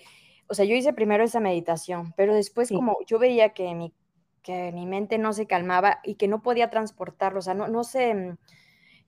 o 0.48 0.54
sea, 0.54 0.64
yo 0.64 0.74
hice 0.74 0.94
primero 0.94 1.26
esa 1.26 1.42
meditación, 1.42 2.14
pero 2.16 2.34
después 2.34 2.70
como 2.70 2.96
yo 3.06 3.20
veía 3.20 3.50
que 3.50 3.76
mi, 3.76 3.94
que 4.42 4.72
mi 4.72 4.86
mente 4.86 5.18
no 5.18 5.34
se 5.34 5.48
calmaba 5.48 6.00
y 6.06 6.16
que 6.16 6.30
no 6.30 6.42
podía 6.42 6.70
transportarlo, 6.70 7.40
o 7.40 7.42
sea, 7.42 7.56
no, 7.56 7.68
no 7.68 7.84
se, 7.84 8.14
mm, 8.14 8.38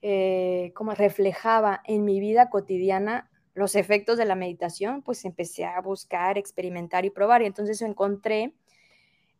eh, 0.01 0.73
como 0.75 0.91
reflejaba 0.91 1.79
en 1.85 2.03
mi 2.03 2.19
vida 2.19 2.49
cotidiana 2.49 3.29
los 3.53 3.75
efectos 3.75 4.17
de 4.17 4.25
la 4.25 4.35
meditación, 4.35 5.03
pues 5.03 5.23
empecé 5.23 5.63
a 5.63 5.79
buscar, 5.79 6.37
experimentar 6.37 7.05
y 7.05 7.11
probar 7.11 7.43
y 7.43 7.45
entonces 7.45 7.81
encontré 7.81 8.53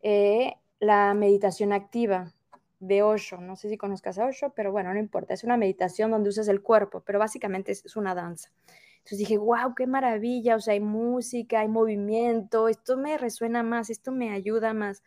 eh, 0.08 0.54
la 0.78 1.14
meditación 1.14 1.72
activa 1.72 2.32
de 2.78 3.02
Osho. 3.02 3.38
No 3.38 3.56
sé 3.56 3.68
si 3.68 3.76
conozcas 3.76 4.20
a 4.20 4.26
Osho, 4.26 4.52
pero 4.54 4.70
bueno, 4.70 4.92
no 4.92 5.00
importa. 5.00 5.34
Es 5.34 5.42
una 5.42 5.56
meditación 5.56 6.12
donde 6.12 6.28
usas 6.28 6.46
el 6.46 6.62
cuerpo, 6.62 7.02
pero 7.04 7.18
básicamente 7.18 7.72
es, 7.72 7.96
una 7.96 8.14
danza. 8.14 8.52
Entonces 8.98 9.18
dije, 9.18 9.36
wow, 9.36 9.74
qué 9.74 9.88
maravilla. 9.88 10.54
O 10.54 10.60
sea, 10.60 10.74
hay 10.74 10.80
música, 10.80 11.58
hay 11.58 11.66
movimiento. 11.66 12.68
Esto 12.68 12.96
me 12.96 13.18
resuena 13.18 13.64
más, 13.64 13.90
esto 13.90 14.12
me 14.12 14.30
ayuda 14.30 14.74
más. 14.74 15.02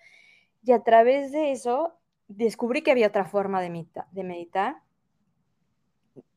Y 0.66 0.74
a 0.74 0.84
través 0.84 1.32
de 1.32 1.54
eso 1.54 1.94
descubrí 2.28 2.82
que 2.82 2.92
había 2.92 3.08
otra 3.08 3.24
forma 3.24 3.62
de, 3.62 3.88
de 4.12 4.24
meditar. 4.26 4.82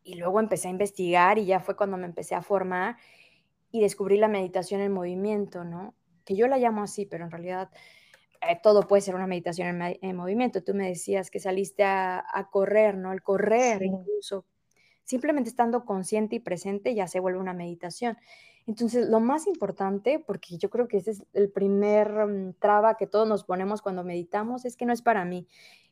Y 0.05 0.15
luego 0.15 0.39
empecé 0.39 0.69
a 0.69 0.71
investigar 0.71 1.37
y 1.37 1.47
ya 1.47 1.59
fue 1.59 1.75
cuando 1.75 1.97
me 1.97 2.07
empecé 2.07 2.37
a 2.37 2.43
formar 2.43 2.97
y 3.73 3.81
descubrí 3.81 4.19
la 4.19 4.29
meditación 4.29 4.81
en 4.83 4.93
movimiento, 4.93 5.65
¿no? 5.65 5.95
Que 6.25 6.37
yo 6.37 6.47
la 6.47 6.59
llamo 6.59 6.85
así, 6.85 7.07
pero 7.07 7.25
en 7.25 7.33
realidad 7.33 7.69
eh, 8.49 8.59
todo 8.63 8.89
puede 8.89 9.03
ser 9.03 9.15
una 9.15 9.27
meditación 9.27 9.81
en, 9.81 10.17
movimiento. 10.17 10.65
Tú 10.65 10.75
me 10.75 10.89
decías 10.89 11.31
que 11.31 11.39
saliste 11.39 11.85
a, 11.85 12.49
correr, 12.51 12.97
¿no? 12.97 13.13
El 13.13 13.23
correr 13.23 13.83
incluso, 13.83 14.47
simplemente 15.05 15.49
estando 15.49 15.85
consciente 15.85 16.37
y 16.37 16.41
presente 16.41 16.95
ya 16.95 17.07
se 17.07 17.21
vuelve 17.21 17.39
una 17.39 17.55
meditación. 17.55 18.19
Entonces, 18.67 19.09
lo 19.09 19.21
más 19.21 19.47
importante, 19.47 20.19
porque 20.19 20.57
yo 20.57 20.71
creo 20.71 20.89
que 20.89 20.99
ese 20.99 21.13
es 21.13 21.25
el 21.33 21.51
primer 21.51 22.09
mm, 22.27 22.55
traba 22.59 22.97
que 22.97 23.07
todos 23.07 23.29
nos 23.29 23.45
ponemos 23.45 23.83
cuando 23.83 24.05
meditamos, 24.05 24.65
es 24.65 24.77
que 24.77 24.87
no 24.87 24.93
es 24.93 25.03
para 25.03 25.25
mí. 25.25 25.47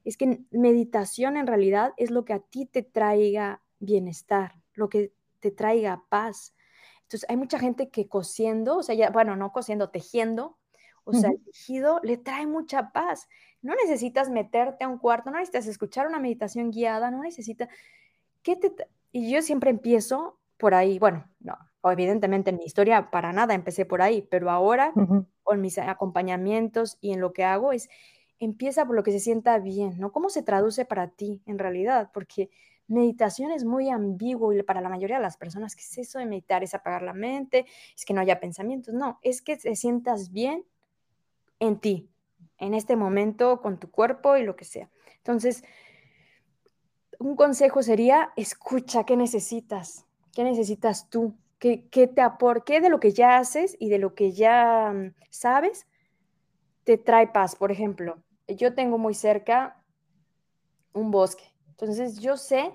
Es 0.04 0.16
que 0.16 0.40
meditación 0.50 1.36
en 1.36 1.46
realidad 1.46 1.92
es 1.96 2.10
lo 2.10 2.24
que 2.24 2.32
a 2.32 2.40
ti 2.40 2.66
te 2.66 2.82
traiga 2.82 3.62
bienestar, 3.80 4.54
lo 4.74 4.88
que 4.88 5.12
te 5.40 5.50
traiga 5.50 6.04
paz. 6.08 6.54
Entonces, 7.02 7.28
hay 7.28 7.36
mucha 7.36 7.58
gente 7.58 7.90
que 7.90 8.08
cosiendo, 8.08 8.78
o 8.78 8.82
sea, 8.82 8.94
ya, 8.94 9.10
bueno, 9.10 9.36
no 9.36 9.52
cosiendo, 9.52 9.90
tejiendo, 9.90 10.59
o 11.04 11.12
sea, 11.12 11.30
el 11.30 11.42
tejido 11.44 12.00
le 12.02 12.16
trae 12.16 12.46
mucha 12.46 12.92
paz. 12.92 13.28
No 13.62 13.74
necesitas 13.74 14.30
meterte 14.30 14.84
a 14.84 14.88
un 14.88 14.98
cuarto, 14.98 15.30
no 15.30 15.38
necesitas 15.38 15.66
escuchar 15.66 16.06
una 16.06 16.18
meditación 16.18 16.70
guiada, 16.70 17.10
no 17.10 17.22
necesitas... 17.22 17.68
¿Qué 18.42 18.56
te... 18.56 18.74
Y 19.12 19.30
yo 19.30 19.42
siempre 19.42 19.70
empiezo 19.70 20.38
por 20.56 20.74
ahí. 20.74 20.98
Bueno, 20.98 21.28
no, 21.40 21.56
evidentemente 21.84 22.50
en 22.50 22.58
mi 22.58 22.64
historia 22.64 23.10
para 23.10 23.32
nada 23.32 23.54
empecé 23.54 23.84
por 23.84 24.02
ahí, 24.02 24.22
pero 24.30 24.50
ahora 24.50 24.92
con 25.42 25.60
mis 25.60 25.78
acompañamientos 25.78 26.98
y 27.00 27.12
en 27.12 27.20
lo 27.20 27.32
que 27.32 27.44
hago 27.44 27.72
es, 27.72 27.88
empieza 28.38 28.86
por 28.86 28.94
lo 28.94 29.02
que 29.02 29.12
se 29.12 29.20
sienta 29.20 29.58
bien, 29.58 29.98
¿no? 29.98 30.12
¿Cómo 30.12 30.30
se 30.30 30.42
traduce 30.42 30.84
para 30.84 31.08
ti 31.08 31.42
en 31.46 31.58
realidad? 31.58 32.10
Porque 32.12 32.50
meditación 32.86 33.50
es 33.52 33.64
muy 33.64 33.88
ambiguo 33.88 34.52
y 34.52 34.62
para 34.62 34.80
la 34.80 34.88
mayoría 34.88 35.16
de 35.16 35.22
las 35.22 35.36
personas, 35.36 35.76
¿qué 35.76 35.82
es 35.82 35.98
eso 35.98 36.18
de 36.18 36.26
meditar? 36.26 36.62
Es 36.62 36.74
apagar 36.74 37.02
la 37.02 37.14
mente, 37.14 37.66
es 37.96 38.04
que 38.04 38.14
no 38.14 38.20
haya 38.20 38.40
pensamientos. 38.40 38.94
No, 38.94 39.18
es 39.22 39.42
que 39.42 39.56
te 39.56 39.76
sientas 39.76 40.32
bien 40.32 40.64
en 41.60 41.78
ti, 41.78 42.10
en 42.58 42.74
este 42.74 42.96
momento, 42.96 43.60
con 43.60 43.78
tu 43.78 43.90
cuerpo 43.90 44.36
y 44.36 44.42
lo 44.42 44.56
que 44.56 44.64
sea. 44.64 44.90
Entonces, 45.18 45.62
un 47.18 47.36
consejo 47.36 47.82
sería, 47.82 48.32
escucha 48.36 49.04
qué 49.04 49.16
necesitas, 49.16 50.06
qué 50.32 50.42
necesitas 50.42 51.08
tú, 51.10 51.36
qué, 51.58 51.86
te 51.90 52.20
aporta, 52.22 52.64
qué 52.64 52.80
de 52.80 52.88
lo 52.88 52.98
que 52.98 53.12
ya 53.12 53.36
haces 53.36 53.76
y 53.78 53.90
de 53.90 53.98
lo 53.98 54.14
que 54.14 54.32
ya 54.32 54.92
mm, 54.92 55.14
sabes 55.30 55.86
te 56.84 56.96
trae 56.96 57.28
paz. 57.28 57.54
Por 57.54 57.70
ejemplo, 57.70 58.22
yo 58.48 58.74
tengo 58.74 58.96
muy 58.96 59.14
cerca 59.14 59.82
un 60.92 61.10
bosque, 61.10 61.44
entonces 61.68 62.18
yo 62.18 62.36
sé 62.36 62.72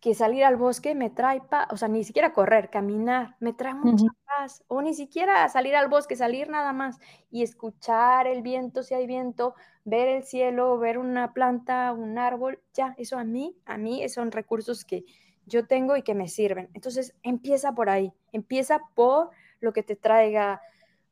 que 0.00 0.14
salir 0.14 0.44
al 0.44 0.56
bosque 0.56 0.94
me 0.94 1.10
trae 1.10 1.40
paz, 1.40 1.66
o 1.70 1.76
sea, 1.76 1.88
ni 1.88 2.04
siquiera 2.04 2.32
correr, 2.32 2.70
caminar, 2.70 3.36
me 3.40 3.52
trae 3.52 3.74
mucha 3.74 4.06
paz, 4.26 4.64
o 4.68 4.80
ni 4.80 4.94
siquiera 4.94 5.48
salir 5.48 5.74
al 5.74 5.88
bosque, 5.88 6.14
salir 6.14 6.48
nada 6.48 6.72
más 6.72 6.98
y 7.30 7.42
escuchar 7.42 8.26
el 8.26 8.42
viento, 8.42 8.82
si 8.82 8.94
hay 8.94 9.06
viento, 9.06 9.54
ver 9.84 10.08
el 10.08 10.22
cielo, 10.22 10.78
ver 10.78 10.98
una 10.98 11.32
planta, 11.32 11.92
un 11.92 12.16
árbol, 12.18 12.62
ya, 12.74 12.94
eso 12.96 13.18
a 13.18 13.24
mí, 13.24 13.56
a 13.66 13.76
mí 13.76 14.08
son 14.08 14.30
recursos 14.30 14.84
que 14.84 15.04
yo 15.46 15.66
tengo 15.66 15.96
y 15.96 16.02
que 16.02 16.14
me 16.14 16.28
sirven. 16.28 16.68
Entonces, 16.74 17.14
empieza 17.22 17.72
por 17.72 17.90
ahí, 17.90 18.12
empieza 18.32 18.80
por 18.94 19.30
lo 19.60 19.72
que 19.72 19.82
te 19.82 19.96
traiga 19.96 20.60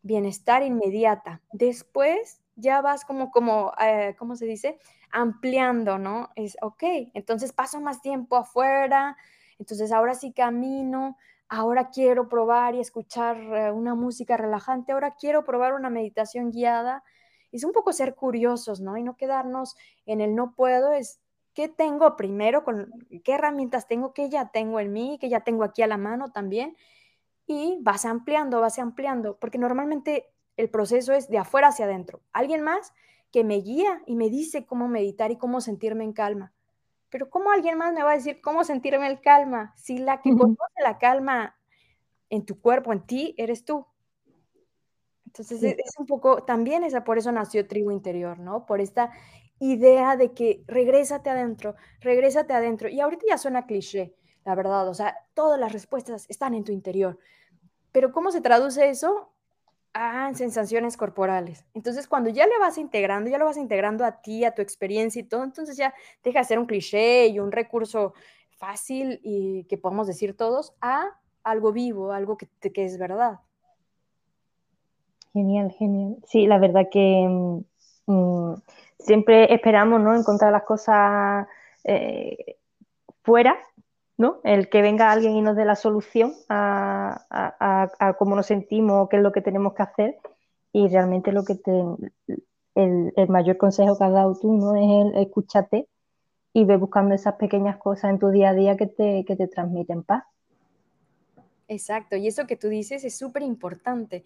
bienestar 0.02 0.62
inmediata. 0.62 1.42
Después 1.52 2.40
ya 2.54 2.80
vas 2.80 3.04
como, 3.04 3.30
como, 3.30 3.72
eh, 3.80 4.14
¿cómo 4.18 4.36
se 4.36 4.46
dice? 4.46 4.78
Ampliando, 5.10 5.98
¿no? 5.98 6.30
Es, 6.36 6.56
ok, 6.60 6.82
entonces 7.14 7.52
paso 7.52 7.80
más 7.80 8.00
tiempo 8.02 8.36
afuera, 8.36 9.16
entonces 9.58 9.92
ahora 9.92 10.14
sí 10.14 10.32
camino, 10.32 11.16
ahora 11.48 11.90
quiero 11.90 12.28
probar 12.28 12.75
y 12.75 12.80
escuchar 12.80 13.36
eh, 13.36 13.72
una 13.72 13.94
música 13.94 14.36
relajante, 14.36 14.92
ahora 14.92 15.14
quiero 15.14 15.44
probar 15.44 15.75
una 15.75 15.90
meditación 15.90 16.50
guiada. 16.50 17.04
Es 17.52 17.64
un 17.64 17.72
poco 17.72 17.92
ser 17.92 18.14
curiosos, 18.14 18.80
¿no? 18.80 18.96
Y 18.96 19.02
no 19.02 19.16
quedarnos 19.16 19.76
en 20.04 20.20
el 20.20 20.34
no 20.34 20.54
puedo, 20.54 20.92
es 20.92 21.20
qué 21.54 21.68
tengo 21.68 22.16
primero, 22.16 22.64
con 22.64 22.92
qué 23.25 23.32
herramientas 23.32 23.88
tengo, 23.88 24.12
qué 24.12 24.28
ya 24.28 24.50
tengo 24.50 24.80
en 24.80 24.92
mí, 24.92 25.18
que 25.20 25.28
ya 25.28 25.40
tengo 25.40 25.64
aquí 25.64 25.82
a 25.82 25.86
la 25.86 25.96
mano 25.96 26.30
también. 26.30 26.76
Y 27.46 27.78
vas 27.80 28.04
ampliando, 28.04 28.60
vas 28.60 28.78
ampliando, 28.78 29.38
porque 29.38 29.58
normalmente 29.58 30.26
el 30.56 30.68
proceso 30.68 31.12
es 31.12 31.28
de 31.28 31.38
afuera 31.38 31.68
hacia 31.68 31.84
adentro. 31.84 32.20
Alguien 32.32 32.62
más 32.62 32.92
que 33.30 33.45
me 33.45 33.56
guía 33.56 34.02
y 34.06 34.16
me 34.16 34.30
dice 34.30 34.66
cómo 34.66 34.88
meditar 34.88 35.30
y 35.30 35.37
cómo 35.37 35.61
sentirme 35.61 36.04
en 36.04 36.12
calma. 36.12 36.52
Pero 37.11 37.30
¿cómo 37.30 37.50
alguien 37.50 37.78
más 37.78 37.92
me 37.92 38.02
va 38.02 38.12
a 38.12 38.16
decir 38.16 38.40
cómo 38.40 38.64
sentirme 38.64 39.06
en 39.06 39.16
calma? 39.16 39.75
Si 39.76 39.99
la 39.99 40.21
que 40.21 40.30
conoce 40.37 40.83
la 40.83 40.99
calma 40.99 41.56
en 42.30 42.45
tu 42.45 42.61
cuerpo, 42.61 42.92
en 42.92 43.06
ti, 43.06 43.35
eres 43.38 43.64
tú. 43.64 43.87
Entonces 45.26 45.62
es, 45.62 45.99
un 45.99 46.06
poco, 46.06 46.45
también 46.45 46.83
esa, 46.83 47.04
por 47.04 47.18
eso 47.18 47.30
nació 47.30 47.66
Tribu 47.66 47.90
Interior, 47.90 48.38
¿no? 48.38 48.64
Por 48.64 48.80
esta 48.80 49.12
idea 49.59 50.16
de 50.16 50.33
que 50.33 50.64
regrésate 50.66 51.30
adentro, 51.30 51.75
regrésate 52.00 52.52
adentro. 52.52 52.88
Y 52.88 53.00
ahorita 53.00 53.26
ya 53.28 53.38
suena 53.38 53.66
cliché, 53.66 54.14
la 54.45 54.54
verdad, 54.54 54.88
o 54.88 54.95
sea, 54.95 55.16
todas 55.35 55.61
las 55.61 55.73
respuestas 55.73 56.26
están 56.28 56.54
en 56.54 56.64
tu 56.64 56.73
interior. 56.73 57.18
Pero 57.92 58.12
¿cómo 58.12 58.30
se 58.30 58.40
traduce 58.40 58.88
eso? 58.88 59.33
A 59.96 60.34
sensaciones 60.34 60.96
corporales. 60.96 61.64
Entonces, 61.74 62.06
cuando 62.06 62.28
ya 62.30 62.46
le 62.46 62.58
vas 62.58 62.76
integrando, 62.76 63.30
ya 63.30 63.38
lo 63.38 63.46
vas 63.46 63.56
integrando 63.56 64.04
a 64.04 64.20
ti, 64.20 64.44
a 64.44 64.54
tu 64.54 64.60
experiencia 64.60 65.20
y 65.20 65.24
todo, 65.24 65.42
entonces 65.42 65.76
ya 65.76 65.94
deja 66.22 66.40
de 66.40 66.44
ser 66.44 66.58
un 66.58 66.66
cliché 66.66 67.28
y 67.28 67.38
un 67.38 67.50
recurso 67.50 68.12
fácil 68.58 69.20
y 69.22 69.64
que 69.64 69.78
podemos 69.78 70.06
decir 70.06 70.36
todos 70.36 70.74
a 70.80 71.18
algo 71.42 71.72
vivo, 71.72 72.12
algo 72.12 72.36
que, 72.36 72.48
que 72.72 72.84
es 72.84 72.98
verdad. 72.98 73.40
Genial, 75.32 75.70
genial. 75.72 76.16
Sí, 76.26 76.46
la 76.46 76.58
verdad 76.58 76.88
que 76.90 77.26
mm, 77.28 77.64
mm, 78.06 78.62
siempre 78.98 79.52
esperamos 79.54 80.00
¿no? 80.00 80.14
encontrar 80.14 80.52
las 80.52 80.64
cosas 80.64 81.46
eh, 81.84 82.56
fuera, 83.22 83.56
¿no? 84.18 84.40
El 84.44 84.68
que 84.68 84.82
venga 84.82 85.11
alguien 85.11 85.37
y 85.37 85.42
nos 85.42 85.56
dé 85.56 85.64
la 85.64 85.76
solución 85.76 86.35
a, 86.49 88.14
cómo 88.18 88.37
nos 88.37 88.46
sentimos, 88.46 89.08
qué 89.08 89.16
es 89.16 89.23
lo 89.23 89.32
que 89.32 89.42
tenemos 89.42 89.75
que 89.75 89.82
hacer. 89.82 90.16
Y 90.73 90.88
realmente 90.88 91.32
lo 91.32 91.44
que 91.44 91.54
te, 91.54 91.73
el, 92.75 93.28
mayor 93.28 93.56
consejo 93.56 93.96
que 93.96 94.04
has 94.04 94.12
dado 94.12 94.38
tú, 94.38 94.56
¿no? 94.56 94.75
Es 94.75 95.14
el 95.14 95.23
escúchate 95.23 95.88
y 96.52 96.64
ve 96.64 96.76
buscando 96.76 97.14
esas 97.14 97.35
pequeñas 97.35 97.76
cosas 97.78 98.11
en 98.11 98.18
tu 98.18 98.30
día 98.30 98.50
a 98.50 98.54
día 98.54 98.76
que 98.76 98.87
te, 98.87 99.25
que 99.26 99.37
te 99.37 99.49
transmiten 99.49 100.02
paz. 100.02 100.25
Exacto, 101.68 102.16
y 102.16 102.28
eso 102.28 102.46
que 102.46 102.56
tú 102.56 102.68
dices 102.68 103.04
es 103.04 103.16
súper 103.16 103.42
importante. 103.42 104.25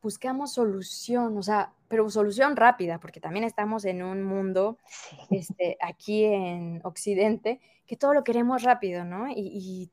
Buscamos 0.00 0.52
solución, 0.52 1.36
o 1.36 1.42
sea, 1.42 1.72
pero 1.88 2.08
solución 2.08 2.54
rápida, 2.56 3.00
porque 3.00 3.20
también 3.20 3.44
estamos 3.44 3.84
en 3.84 4.02
un 4.02 4.22
mundo 4.22 4.78
este, 5.30 5.76
aquí 5.80 6.24
en 6.24 6.80
Occidente 6.84 7.60
que 7.88 7.96
todo 7.96 8.14
lo 8.14 8.22
queremos 8.22 8.62
rápido, 8.62 9.04
¿no? 9.04 9.28
Y, 9.28 9.90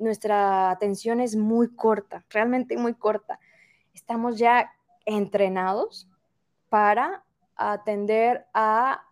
nuestra 0.00 0.70
atención 0.70 1.18
es 1.18 1.34
muy 1.34 1.74
corta, 1.74 2.24
realmente 2.30 2.76
muy 2.76 2.94
corta. 2.94 3.40
Estamos 3.92 4.38
ya 4.38 4.72
entrenados 5.04 6.08
para 6.68 7.24
atender 7.56 8.46
a 8.54 9.02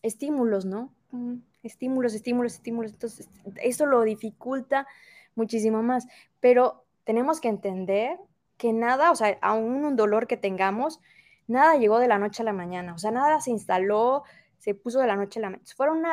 estímulos, 0.00 0.64
¿no? 0.64 0.92
Mm, 1.10 1.38
estímulos, 1.64 2.14
estímulos, 2.14 2.54
estímulos. 2.54 2.92
Entonces, 2.92 3.28
eso 3.56 3.86
lo 3.86 4.02
dificulta 4.02 4.86
muchísimo 5.34 5.82
más. 5.82 6.06
Pero 6.38 6.84
tenemos 7.02 7.40
que 7.40 7.48
entender 7.48 8.16
que 8.58 8.72
nada, 8.72 9.10
o 9.10 9.16
sea, 9.16 9.36
aún 9.40 9.84
un 9.84 9.96
dolor 9.96 10.28
que 10.28 10.36
tengamos, 10.36 11.00
nada 11.48 11.74
llegó 11.74 11.98
de 11.98 12.06
la 12.06 12.18
noche 12.18 12.42
a 12.42 12.44
la 12.44 12.52
mañana, 12.52 12.94
o 12.94 12.98
sea, 12.98 13.10
nada 13.10 13.40
se 13.40 13.50
instaló, 13.50 14.22
se 14.62 14.76
puso 14.76 15.00
de 15.00 15.08
la 15.08 15.16
noche 15.16 15.40
a 15.40 15.42
la 15.42 15.50
mañana. 15.50 15.68
Fueron 15.74 16.04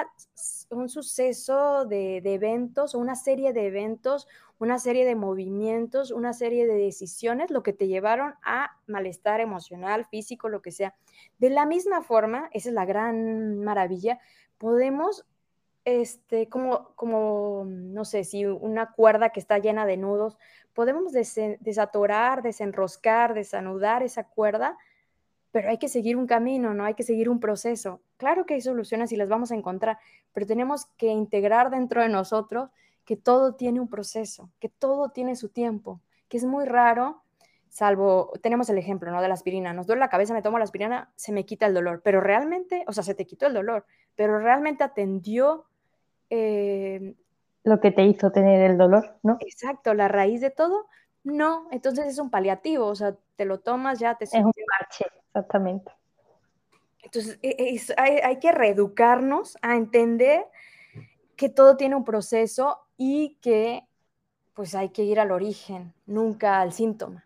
un 0.71 0.89
suceso 0.89 1.85
de, 1.85 2.19
de, 2.23 2.33
eventos, 2.33 2.95
una 2.95 3.13
serie 3.13 3.53
de 3.53 3.67
eventos, 3.67 4.27
una 4.57 4.79
serie 4.79 5.05
de 5.05 5.13
movimientos, 5.13 6.09
una 6.09 6.33
serie 6.33 6.65
de 6.65 6.73
decisiones, 6.73 7.51
lo 7.51 7.61
que 7.61 7.73
te 7.73 7.87
llevaron 7.87 8.33
a 8.41 8.71
malestar 8.87 9.39
emocional, 9.39 10.05
físico, 10.05 10.49
lo 10.49 10.63
que 10.63 10.71
sea. 10.71 10.95
De 11.37 11.51
la 11.51 11.67
misma 11.67 12.01
forma, 12.01 12.49
esa 12.51 12.69
es 12.69 12.73
la 12.73 12.85
gran 12.85 13.59
maravilla, 13.59 14.19
podemos 14.57 15.27
este, 15.85 16.49
como, 16.49 16.95
como, 16.95 17.65
no 17.67 18.03
sé, 18.03 18.23
si 18.23 18.47
una 18.47 18.93
cuerda 18.93 19.29
que 19.29 19.39
está 19.39 19.59
llena 19.59 19.85
de 19.85 19.97
nudos, 19.97 20.39
podemos 20.73 21.13
desatorar, 21.13 22.41
desenroscar, 22.41 23.35
desanudar 23.35 24.01
esa 24.01 24.23
cuerda, 24.23 24.75
pero 25.51 25.69
hay 25.69 25.77
que 25.77 25.87
seguir 25.87 26.17
un 26.17 26.25
camino, 26.25 26.73
¿no? 26.73 26.85
Hay 26.85 26.95
que 26.95 27.03
seguir 27.03 27.29
un 27.29 27.39
proceso. 27.39 28.01
Claro 28.19 28.45
que 28.45 28.55
hay 28.55 28.61
soluciones 28.61 29.13
y 29.13 29.15
las 29.15 29.29
vamos 29.29 29.53
a 29.53 29.55
encontrar, 29.55 29.97
pero 30.33 30.45
tenemos 30.45 30.87
que 30.97 31.07
integrar 31.07 31.69
dentro 31.69 32.01
de 32.01 32.09
nosotros 32.09 32.69
que 33.05 33.15
todo 33.15 33.55
tiene 33.55 33.79
un 33.79 33.87
proceso, 33.87 34.49
que 34.59 34.67
todo 34.67 35.07
tiene 35.07 35.37
su 35.37 35.47
tiempo, 35.47 36.01
que 36.27 36.35
es 36.35 36.43
muy 36.43 36.65
raro, 36.65 37.23
salvo, 37.69 38.33
tenemos 38.41 38.69
el 38.69 38.77
ejemplo, 38.77 39.09
¿no? 39.09 39.21
De 39.21 39.29
la 39.29 39.35
aspirina. 39.35 39.71
Nos 39.71 39.87
duele 39.87 40.01
la 40.01 40.09
cabeza, 40.09 40.33
me 40.33 40.41
tomo 40.41 40.57
la 40.57 40.65
aspirina, 40.65 41.09
se 41.15 41.31
me 41.31 41.45
quita 41.45 41.65
el 41.65 41.73
dolor, 41.73 42.01
pero 42.03 42.19
realmente, 42.19 42.83
o 42.87 42.91
sea, 42.91 43.03
se 43.03 43.15
te 43.15 43.25
quitó 43.25 43.47
el 43.47 43.53
dolor, 43.53 43.85
pero 44.17 44.37
realmente 44.37 44.83
atendió 44.83 45.63
eh, 46.29 47.15
lo 47.63 47.79
que 47.79 47.91
te 47.91 48.03
hizo 48.03 48.33
tener 48.33 48.69
el 48.69 48.77
dolor, 48.77 49.17
¿no? 49.23 49.37
Exacto, 49.39 49.93
la 49.93 50.09
raíz 50.09 50.41
de 50.41 50.49
todo, 50.49 50.87
no, 51.23 51.69
entonces 51.71 52.05
es 52.05 52.19
un 52.19 52.29
paliativo, 52.29 52.85
o 52.85 52.95
sea, 52.95 53.15
te 53.37 53.45
lo 53.45 53.61
tomas, 53.61 53.97
ya 53.97 54.15
te 54.15 54.25
Es 54.25 54.33
un 54.33 54.51
parche, 54.77 55.05
exactamente. 55.27 55.89
Entonces, 57.03 57.39
e, 57.41 57.79
hay, 57.97 58.39
que 58.39 58.51
reeducarnos 58.51 59.57
a 59.61 59.75
entender 59.75 60.45
que 61.35 61.49
todo 61.49 61.77
tiene 61.77 61.95
un 61.95 62.03
proceso 62.03 62.79
y 62.97 63.37
que 63.41 63.83
pues 64.53 64.75
hay 64.75 64.89
que 64.89 65.03
ir 65.03 65.19
al 65.19 65.31
origen, 65.31 65.93
nunca 66.05 66.59
al 66.59 66.73
síntoma. 66.73 67.23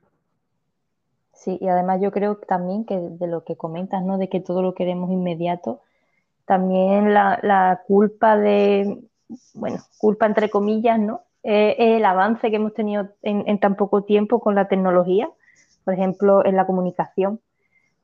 Sí, 1.33 1.57
y 1.59 1.67
además 1.67 1.99
yo 1.99 2.12
creo 2.12 2.38
también 2.38 2.86
que 2.86 2.97
de 2.99 3.27
lo 3.27 3.43
que 3.43 3.57
comentas, 3.57 4.03
¿no? 4.03 4.17
De 4.17 4.29
que 4.29 4.39
todo 4.39 4.62
lo 4.62 4.75
queremos 4.75 5.09
inmediato, 5.09 5.81
también 6.45 7.13
la, 7.13 7.81
culpa 7.88 8.38
de, 8.38 9.01
bueno, 9.55 9.79
culpa 9.97 10.27
entre 10.27 10.49
comillas, 10.49 10.99
¿no? 10.99 11.21
Eh, 11.41 11.75
el 11.97 12.05
avance 12.05 12.49
que 12.49 12.55
hemos 12.55 12.73
tenido 12.73 13.09
en, 13.21 13.59
tan 13.59 13.75
poco 13.75 14.03
tiempo 14.03 14.39
con 14.39 14.55
la 14.55 14.67
tecnología, 14.67 15.29
por 15.83 15.95
ejemplo, 15.95 16.45
en 16.45 16.55
la 16.55 16.65
comunicación, 16.65 17.41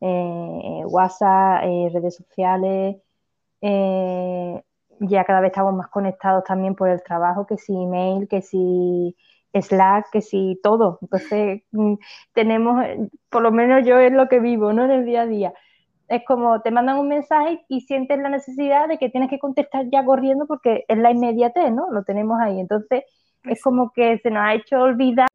eh, 0.01 0.83
WhatsApp, 0.85 1.63
eh, 1.65 1.89
redes 1.93 2.15
sociales, 2.15 2.97
ya 5.01 5.23
cada 5.23 5.41
vez 5.41 5.51
estamos 5.51 5.73
más 5.73 5.87
conectados 5.89 6.43
también 6.43 6.75
por 6.75 6.89
el 6.89 7.01
trabajo, 7.03 7.45
que 7.45 7.57
si 7.57 7.73
email, 7.73 8.27
que 8.27 8.41
si 8.41 9.15
Slack, 9.53 10.09
que 10.11 10.21
si 10.21 10.59
todo. 10.63 10.99
Entonces, 11.01 11.63
mm, 11.71 11.95
tenemos, 12.33 12.85
por 13.29 13.41
lo 13.41 13.51
menos 13.51 13.85
yo 13.85 13.97
es 13.99 14.11
lo 14.11 14.27
que 14.27 14.39
vivo, 14.39 14.73
¿no? 14.73 14.85
En 14.85 14.91
el 14.91 15.05
día 15.05 15.21
a 15.21 15.25
día 15.27 15.53
es 16.09 16.23
como 16.25 16.61
te 16.61 16.71
mandan 16.71 16.97
un 16.97 17.07
mensaje 17.07 17.63
y 17.69 17.81
sientes 17.81 18.17
la 18.19 18.29
necesidad 18.29 18.87
de 18.87 18.97
que 18.97 19.09
tienes 19.09 19.29
que 19.29 19.39
contestar 19.39 19.85
ya 19.91 20.03
corriendo 20.03 20.47
porque 20.47 20.83
es 20.87 20.97
la 20.97 21.11
inmediatez, 21.11 21.71
¿no? 21.71 21.91
Lo 21.91 22.03
tenemos 22.03 22.39
ahí. 22.41 22.59
Entonces, 22.59 23.03
es 23.43 23.61
como 23.61 23.91
que 23.93 24.17
se 24.17 24.31
nos 24.31 24.43
ha 24.43 24.55
hecho 24.55 24.79
olvidar. 24.79 25.27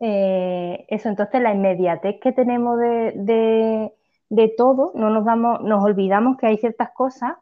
Eh, 0.00 0.86
eso, 0.88 1.08
entonces 1.10 1.42
la 1.42 1.52
inmediatez 1.52 2.16
que 2.20 2.32
tenemos 2.32 2.78
de, 2.78 3.92
todo, 4.56 4.92
no 4.94 5.10
nos 5.10 5.24
damos, 5.24 5.60
nos 5.62 5.84
olvidamos 5.84 6.36
que 6.38 6.46
hay 6.46 6.56
ciertas 6.58 6.90
cosas 6.92 7.34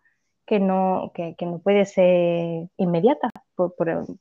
que 0.46 0.58
no, 0.60 1.12
que, 1.14 1.36
no 1.42 1.60
puede 1.60 1.84
ser 1.86 2.68
inmediata. 2.76 3.30
Por, 3.54 3.72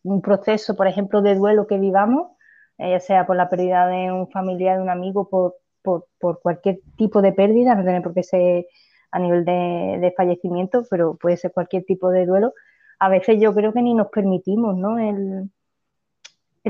un 0.03 0.21
proceso, 0.21 0.75
por 0.75 0.87
ejemplo, 0.87 1.21
de 1.21 1.35
duelo 1.35 1.67
que 1.67 1.77
vivamos, 1.79 2.31
eh, 2.77 2.91
ya 2.91 2.99
sea 2.99 3.27
por 3.27 3.35
la 3.35 3.49
pérdida 3.49 3.87
de 3.87 4.11
un 4.11 4.29
familiar, 4.29 4.77
de 4.77 4.83
un 4.83 4.89
amigo, 4.89 5.29
por, 5.29 5.55
por, 5.81 6.41
cualquier 6.41 6.79
tipo 6.97 7.21
de 7.21 7.33
pérdida, 7.33 7.75
no 7.75 7.83
tiene 7.83 8.01
por 8.01 8.13
qué 8.13 8.23
ser 8.23 8.65
a 9.11 9.19
nivel 9.19 9.45
de, 9.45 10.13
fallecimiento, 10.17 10.83
pero 10.89 11.15
puede 11.15 11.37
ser 11.37 11.51
cualquier 11.53 11.85
tipo 11.85 12.09
de 12.11 12.25
duelo, 12.25 12.53
a 12.99 13.09
veces 13.09 13.39
yo 13.39 13.53
creo 13.53 13.73
que 13.73 13.81
ni 13.81 13.93
nos 13.93 14.09
permitimos, 14.09 14.75
¿no? 14.77 14.99
El, 14.99 15.49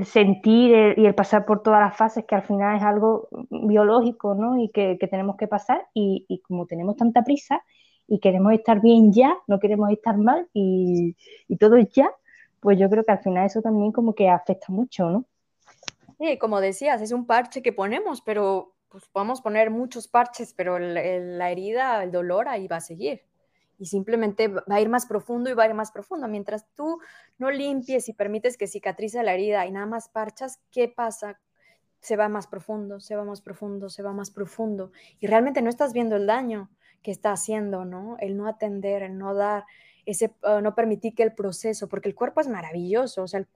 sentir 0.05 0.95
y 0.97 1.05
el 1.05 1.15
pasar 1.15 1.45
por 1.45 1.63
todas 1.63 1.79
las 1.79 1.97
fases, 1.97 2.25
que 2.25 2.35
al 2.35 2.43
final 2.43 2.77
es 2.77 2.83
algo 2.83 3.27
biológico, 3.49 4.35
¿no? 4.35 4.61
Y 4.61 4.69
que, 4.69 4.97
tenemos 5.09 5.37
que 5.37 5.47
pasar, 5.47 5.87
y, 5.93 6.41
como 6.47 6.65
tenemos 6.65 6.95
tanta 6.95 7.23
prisa 7.23 7.63
y 8.07 8.19
queremos 8.19 8.53
estar 8.53 8.79
bien 8.81 9.11
ya, 9.11 9.35
no 9.47 9.59
queremos 9.59 9.91
estar 9.91 10.17
mal 10.17 10.47
y, 10.53 11.15
y 11.47 11.57
todo 11.57 11.77
ya, 11.77 12.09
pues 12.59 12.79
yo 12.79 12.89
creo 12.89 13.03
que 13.03 13.11
al 13.11 13.19
final 13.19 13.45
eso 13.45 13.61
también 13.61 13.91
como 13.91 14.13
que 14.13 14.29
afecta 14.29 14.67
mucho, 14.69 15.09
¿no? 15.09 15.25
Sí, 16.19 16.37
como 16.37 16.61
decías, 16.61 17.01
es 17.01 17.11
un 17.11 17.25
parche 17.25 17.61
que 17.61 17.73
ponemos, 17.73 18.21
pero 18.21 18.73
pues 18.89 19.07
podemos 19.09 19.41
poner 19.41 19.69
muchos 19.69 20.07
parches, 20.07 20.53
pero 20.53 20.79
la 20.79 21.51
herida, 21.51 22.03
el 22.03 22.11
dolor 22.11 22.47
ahí 22.47 22.67
va 22.67 22.77
a 22.77 22.81
seguir. 22.81 23.21
Y 23.79 23.85
simplemente 23.85 24.47
va 24.47 24.63
a 24.67 24.81
ir 24.81 24.89
más 24.89 25.05
profundo 25.05 25.49
y 25.49 25.53
va 25.53 25.63
a 25.63 25.67
ir 25.67 25.75
más 25.75 25.91
profundo. 25.91 26.27
Mientras 26.27 26.65
tú 26.73 26.99
no 27.37 27.51
limpies 27.51 28.09
y 28.09 28.13
permites 28.13 28.57
que 28.57 28.67
cicatrice 28.67 29.23
la 29.23 29.33
herida 29.33 29.65
y 29.65 29.71
nada 29.71 29.85
más 29.85 30.09
parchas, 30.09 30.59
¿qué 30.71 30.87
pasa? 30.87 31.39
Se 31.99 32.15
va 32.15 32.29
más 32.29 32.47
profundo, 32.47 32.99
se 32.99 33.15
va 33.15 33.23
más 33.23 33.41
profundo, 33.41 33.89
se 33.89 34.03
va 34.03 34.13
más 34.13 34.31
profundo. 34.31 34.91
Y 35.19 35.27
realmente 35.27 35.61
no 35.61 35.69
estás 35.69 35.93
viendo 35.93 36.15
el 36.15 36.27
daño 36.27 36.69
que 37.01 37.11
está 37.11 37.31
haciendo, 37.31 37.85
¿no? 37.85 38.17
El 38.19 38.37
no 38.37 38.47
atender, 38.47 39.03
el 39.03 39.17
no 39.17 39.33
dar, 39.33 39.65
ese, 40.05 40.33
uh, 40.43 40.61
no 40.61 40.75
permitir 40.75 41.15
que 41.15 41.23
el 41.23 41.33
proceso, 41.33 41.87
porque 41.87 42.09
el 42.09 42.15
cuerpo 42.15 42.41
es 42.41 42.47
maravilloso, 42.47 43.23
o 43.23 43.27
sea, 43.27 43.39
el 43.39 43.47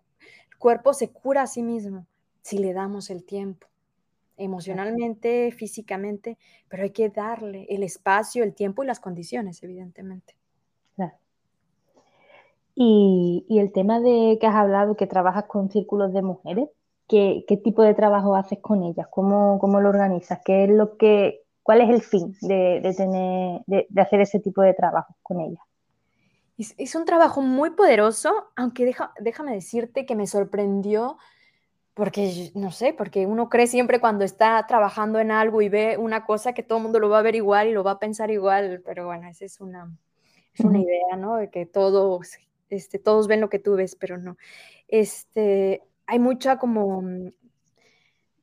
cuerpo 0.57 0.93
se 0.93 1.11
cura 1.11 1.43
a 1.43 1.47
sí 1.47 1.63
mismo 1.63 2.07
si 2.41 2.57
le 2.57 2.73
damos 2.73 3.09
el 3.09 3.23
tiempo 3.23 3.67
emocionalmente, 4.37 5.51
físicamente, 5.51 6.37
pero 6.67 6.83
hay 6.83 6.91
que 6.91 7.09
darle 7.09 7.67
el 7.69 7.83
espacio, 7.83 8.43
el 8.43 8.55
tiempo 8.55 8.83
y 8.83 8.87
las 8.87 8.99
condiciones, 8.99 9.61
evidentemente. 9.63 10.40
Y, 12.75 13.45
el 13.49 13.71
tema 13.71 13.99
de 13.99 14.37
que 14.39 14.47
has 14.47 14.55
hablado, 14.55 14.95
que 14.95 15.07
trabajas 15.07 15.45
con 15.45 15.69
círculos 15.69 16.13
de 16.13 16.21
mujeres, 16.21 16.69
¿qué, 17.07 17.43
tipo 17.63 17.83
de 17.83 17.93
trabajo 17.93 18.35
haces 18.35 18.59
con 18.59 18.83
ellas? 18.83 19.07
¿Cómo, 19.09 19.59
¿Cómo, 19.59 19.81
lo 19.81 19.89
organizas? 19.89 20.39
¿Qué 20.43 20.63
es 20.63 20.69
lo 20.69 20.97
que, 20.97 21.43
¿Cuál 21.63 21.81
es 21.81 21.89
el 21.89 22.01
fin 22.01 22.35
de, 22.41 22.93
tener, 22.95 23.61
de, 23.67 24.01
hacer 24.01 24.21
ese 24.21 24.39
tipo 24.39 24.61
de 24.61 24.73
trabajo 24.73 25.15
con 25.21 25.41
ellas? 25.41 25.63
Es, 26.57 26.95
un 26.95 27.05
trabajo 27.05 27.41
muy 27.41 27.71
poderoso, 27.71 28.31
aunque 28.55 28.93
déjame 29.19 29.53
decirte 29.53 30.05
que 30.05 30.15
me 30.15 30.27
sorprendió 30.27 31.17
porque, 31.93 32.51
no 32.55 32.71
sé, 32.71 32.93
porque 32.93 33.25
uno 33.25 33.49
cree 33.49 33.67
siempre 33.67 33.99
cuando 33.99 34.23
está 34.23 34.65
trabajando 34.67 35.19
en 35.19 35.31
algo 35.31 35.61
y 35.61 35.69
ve 35.69 35.97
una 35.97 36.25
cosa 36.25 36.53
que 36.53 36.63
todo 36.63 36.77
el 36.77 36.83
mundo 36.83 36.99
lo 36.99 37.09
va 37.09 37.19
a 37.19 37.23
ver 37.23 37.35
igual 37.35 37.67
y 37.67 37.73
lo 37.73 37.83
va 37.83 37.91
a 37.91 37.99
pensar 37.99 38.31
igual, 38.31 38.81
pero 38.85 39.05
bueno, 39.07 39.27
esa 39.27 39.45
es 39.45 39.59
una, 39.59 39.91
es 40.53 40.61
una 40.61 40.79
idea, 40.79 41.17
¿no? 41.17 41.35
De 41.35 41.49
que 41.49 41.65
todos, 41.65 42.37
este, 42.71 42.99
todos 42.99 43.27
ven 43.27 43.41
lo 43.41 43.49
que 43.49 43.59
tú 43.59 43.75
ves, 43.75 43.95
pero 43.95 44.17
no. 44.17 44.37
Este, 44.87 45.83
hay 46.07 46.19
mucha 46.19 46.57
como 46.57 47.01
mm, 47.01 47.31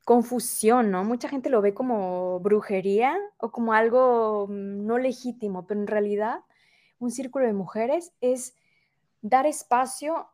confusión, 0.05 0.91
¿no? 0.91 1.05
Mucha 1.05 1.29
gente 1.29 1.51
lo 1.51 1.61
ve 1.61 1.75
como 1.75 2.41
brujería 2.41 3.19
o 3.39 3.51
como 3.51 3.73
algo 3.73 4.47
mm, 4.49 4.87
no 4.87 4.99
legítimo, 4.99 5.67
pero 5.67 5.81
en 5.81 5.87
realidad 5.87 6.41
un 6.99 7.11
círculo 7.11 7.47
de 7.47 7.53
mujeres 7.53 8.13
es 8.21 8.55
dar 9.21 9.47
espacio 9.47 10.29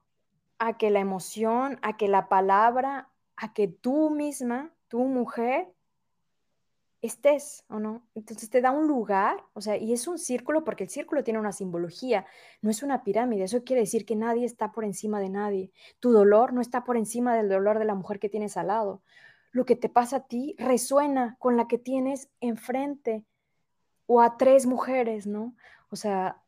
a 0.58 0.78
que 0.78 0.90
la 0.90 1.00
emoción, 1.00 1.78
a 1.82 1.96
que 1.96 2.08
la 2.08 2.28
palabra, 2.28 3.10
a 3.36 3.52
que 3.52 3.68
tú 3.68 4.10
misma, 4.10 4.72
tu 4.88 5.00
mujer, 5.00 5.73
estés 7.06 7.64
o 7.68 7.78
no. 7.78 8.06
Entonces 8.14 8.50
te 8.50 8.60
da 8.60 8.70
un 8.70 8.86
lugar, 8.86 9.44
o 9.52 9.60
sea, 9.60 9.76
y 9.76 9.92
es 9.92 10.08
un 10.08 10.18
círculo 10.18 10.64
porque 10.64 10.84
el 10.84 10.90
círculo 10.90 11.22
tiene 11.22 11.38
una 11.38 11.52
simbología, 11.52 12.26
no 12.62 12.70
es 12.70 12.82
una 12.82 13.04
pirámide, 13.04 13.44
eso 13.44 13.64
quiere 13.64 13.82
decir 13.82 14.06
que 14.06 14.16
nadie 14.16 14.44
está 14.44 14.72
por 14.72 14.84
encima 14.84 15.20
de 15.20 15.28
nadie. 15.28 15.72
Tu 16.00 16.12
dolor 16.12 16.52
no 16.52 16.60
está 16.60 16.84
por 16.84 16.96
encima 16.96 17.34
del 17.36 17.48
dolor 17.48 17.78
de 17.78 17.84
la 17.84 17.94
mujer 17.94 18.18
que 18.18 18.28
tienes 18.28 18.56
al 18.56 18.68
lado. 18.68 19.02
Lo 19.52 19.64
que 19.64 19.76
te 19.76 19.88
pasa 19.88 20.16
a 20.16 20.26
ti 20.26 20.56
resuena 20.58 21.36
con 21.38 21.56
la 21.56 21.68
que 21.68 21.78
tienes 21.78 22.30
enfrente 22.40 23.24
o 24.06 24.20
a 24.20 24.36
tres 24.36 24.66
mujeres, 24.66 25.26
¿no? 25.26 25.54
O 25.90 25.96
sea, 25.96 26.42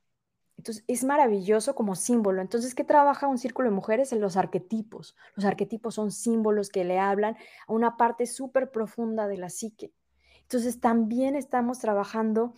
entonces, 0.57 0.85
es 0.88 1.05
maravilloso 1.05 1.75
como 1.75 1.95
símbolo. 1.95 2.40
Entonces, 2.40 2.75
¿qué 2.75 2.83
trabaja 2.83 3.29
un 3.29 3.38
círculo 3.38 3.69
de 3.69 3.75
mujeres? 3.75 4.12
En 4.12 4.21
los 4.21 4.37
arquetipos. 4.37 5.14
Los 5.35 5.45
arquetipos 5.45 5.95
son 5.95 6.11
símbolos 6.11 6.71
que 6.71 6.85
le 6.85 6.99
hablan 6.99 7.37
a 7.66 7.73
una 7.73 7.97
parte 7.97 8.27
súper 8.27 8.71
profunda 8.71 9.29
de 9.29 9.37
la 9.37 9.51
psique. 9.51 9.92
Entonces, 10.47 10.81
también 10.81 11.35
estamos 11.35 11.81
trabajando 11.81 12.55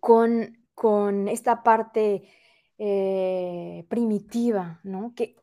con, 0.00 0.58
con 0.74 1.28
esta 1.28 1.62
parte 1.62 2.24
eh, 2.78 3.86
primitiva, 3.88 4.80
¿no? 4.82 5.14
Que 5.14 5.36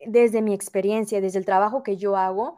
desde 0.00 0.42
mi 0.42 0.54
experiencia, 0.54 1.20
desde 1.20 1.38
el 1.38 1.44
trabajo 1.44 1.82
que 1.82 1.96
yo 1.96 2.16
hago, 2.16 2.56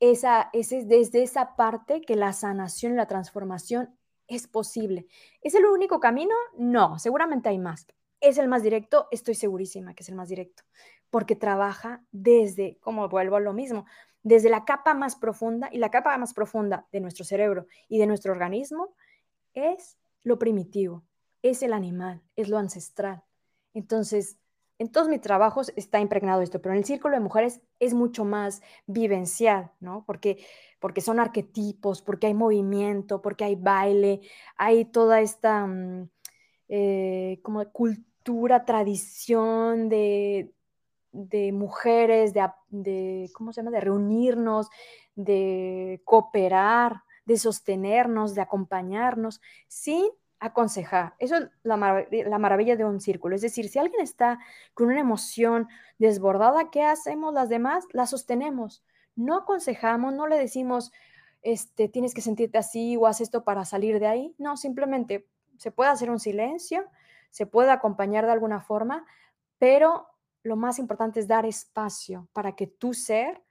esa, 0.00 0.48
es 0.52 0.70
desde 0.70 1.22
esa 1.22 1.56
parte 1.56 2.00
que 2.00 2.16
la 2.16 2.32
sanación 2.32 2.96
la 2.96 3.06
transformación 3.06 3.96
es 4.28 4.46
posible. 4.46 5.06
¿Es 5.40 5.54
el 5.54 5.66
único 5.66 6.00
camino? 6.00 6.34
No, 6.56 6.98
seguramente 6.98 7.48
hay 7.48 7.58
más. 7.58 7.86
¿Es 8.20 8.38
el 8.38 8.48
más 8.48 8.62
directo? 8.62 9.08
Estoy 9.10 9.34
segurísima 9.34 9.94
que 9.94 10.02
es 10.02 10.08
el 10.08 10.14
más 10.14 10.28
directo, 10.28 10.62
porque 11.10 11.36
trabaja 11.36 12.04
desde, 12.12 12.78
como 12.80 13.08
vuelvo 13.08 13.36
a 13.36 13.40
lo 13.40 13.52
mismo, 13.52 13.86
desde 14.22 14.50
la 14.50 14.64
capa 14.64 14.94
más 14.94 15.16
profunda 15.16 15.68
y 15.72 15.78
la 15.78 15.90
capa 15.90 16.16
más 16.18 16.34
profunda 16.34 16.86
de 16.92 17.00
nuestro 17.00 17.24
cerebro 17.24 17.66
y 17.88 17.98
de 17.98 18.06
nuestro 18.06 18.32
organismo 18.32 18.94
es 19.54 19.98
lo 20.22 20.38
primitivo, 20.38 21.04
es 21.42 21.62
el 21.62 21.72
animal, 21.72 22.22
es 22.36 22.48
lo 22.48 22.58
ancestral. 22.58 23.22
Entonces, 23.74 24.38
en 24.78 24.90
todos 24.90 25.08
mis 25.08 25.20
trabajos 25.20 25.72
está 25.76 26.00
impregnado 26.00 26.40
esto, 26.40 26.60
pero 26.60 26.72
en 26.72 26.78
el 26.78 26.84
círculo 26.84 27.14
de 27.14 27.20
mujeres 27.20 27.60
es 27.80 27.94
mucho 27.94 28.24
más 28.24 28.62
vivencial, 28.86 29.72
¿no? 29.80 30.04
Porque, 30.06 30.44
porque 30.78 31.00
son 31.00 31.18
arquetipos, 31.18 32.00
porque 32.02 32.28
hay 32.28 32.34
movimiento, 32.34 33.20
porque 33.20 33.44
hay 33.44 33.56
baile, 33.56 34.20
hay 34.56 34.84
toda 34.84 35.20
esta 35.20 35.66
mm, 35.66 36.08
eh, 36.68 37.40
como 37.42 37.68
cultura, 37.72 38.64
tradición 38.64 39.88
de, 39.88 40.52
de 41.18 41.52
mujeres, 41.52 42.32
de, 42.32 42.48
de, 42.68 43.30
¿cómo 43.34 43.52
se 43.52 43.60
llama? 43.60 43.70
De 43.70 43.80
reunirnos, 43.80 44.68
de 45.14 46.00
cooperar, 46.04 47.02
de 47.26 47.36
sostenernos, 47.36 48.34
de 48.34 48.40
acompañarnos, 48.40 49.40
sin 49.66 50.06
aconsejar. 50.40 51.14
Eso 51.18 51.36
es 51.36 51.48
la, 51.62 51.76
maravilla 51.76 52.76
de 52.76 52.84
un 52.84 53.00
círculo. 53.00 53.34
Es 53.34 53.42
decir, 53.42 53.68
si 53.68 53.78
alguien 53.78 54.00
está 54.00 54.38
con 54.74 54.88
una 54.88 55.00
emoción 55.00 55.68
desbordada, 55.98 56.70
¿qué 56.70 56.84
hacemos 56.84 57.34
las 57.34 57.48
demás? 57.48 57.84
La 57.92 58.06
sostenemos. 58.06 58.84
No 59.16 59.36
aconsejamos, 59.36 60.14
no 60.14 60.26
le 60.26 60.38
decimos, 60.38 60.92
este, 61.42 61.88
tienes 61.88 62.14
que 62.14 62.20
sentirte 62.20 62.58
así 62.58 62.96
o 62.96 63.06
haz 63.06 63.20
esto 63.20 63.44
para 63.44 63.64
salir 63.64 63.98
de 63.98 64.06
ahí. 64.06 64.34
No, 64.38 64.56
simplemente 64.56 65.26
se 65.56 65.72
puede 65.72 65.90
hacer 65.90 66.10
un 66.10 66.20
silencio, 66.20 66.84
se 67.30 67.46
puede 67.46 67.70
acompañar 67.70 68.24
de 68.26 68.32
alguna 68.32 68.60
forma, 68.60 69.04
pero 69.58 70.06
lo 70.48 70.56
más 70.56 70.78
importante 70.78 71.20
es 71.20 71.28
dar 71.28 71.46
espacio 71.46 72.28
para 72.32 72.56
que 72.56 72.66
tu 72.66 72.94
ser, 72.94 73.42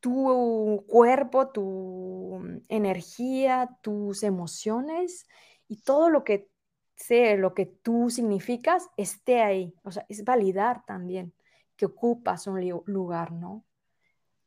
tu 0.00 0.84
cuerpo, 0.88 1.48
tu 1.48 2.60
energía, 2.68 3.78
tus 3.82 4.22
emociones, 4.22 5.26
y 5.68 5.82
todo 5.82 6.10
lo 6.10 6.24
que 6.24 6.48
sé, 6.96 7.36
lo 7.36 7.54
que 7.54 7.66
tú 7.66 8.10
significas, 8.10 8.88
esté 8.96 9.42
ahí. 9.42 9.74
O 9.82 9.90
sea, 9.90 10.06
es 10.08 10.24
validar 10.24 10.84
también 10.86 11.32
que 11.76 11.86
ocupas 11.86 12.46
un 12.46 12.82
lugar, 12.86 13.32
¿no? 13.32 13.64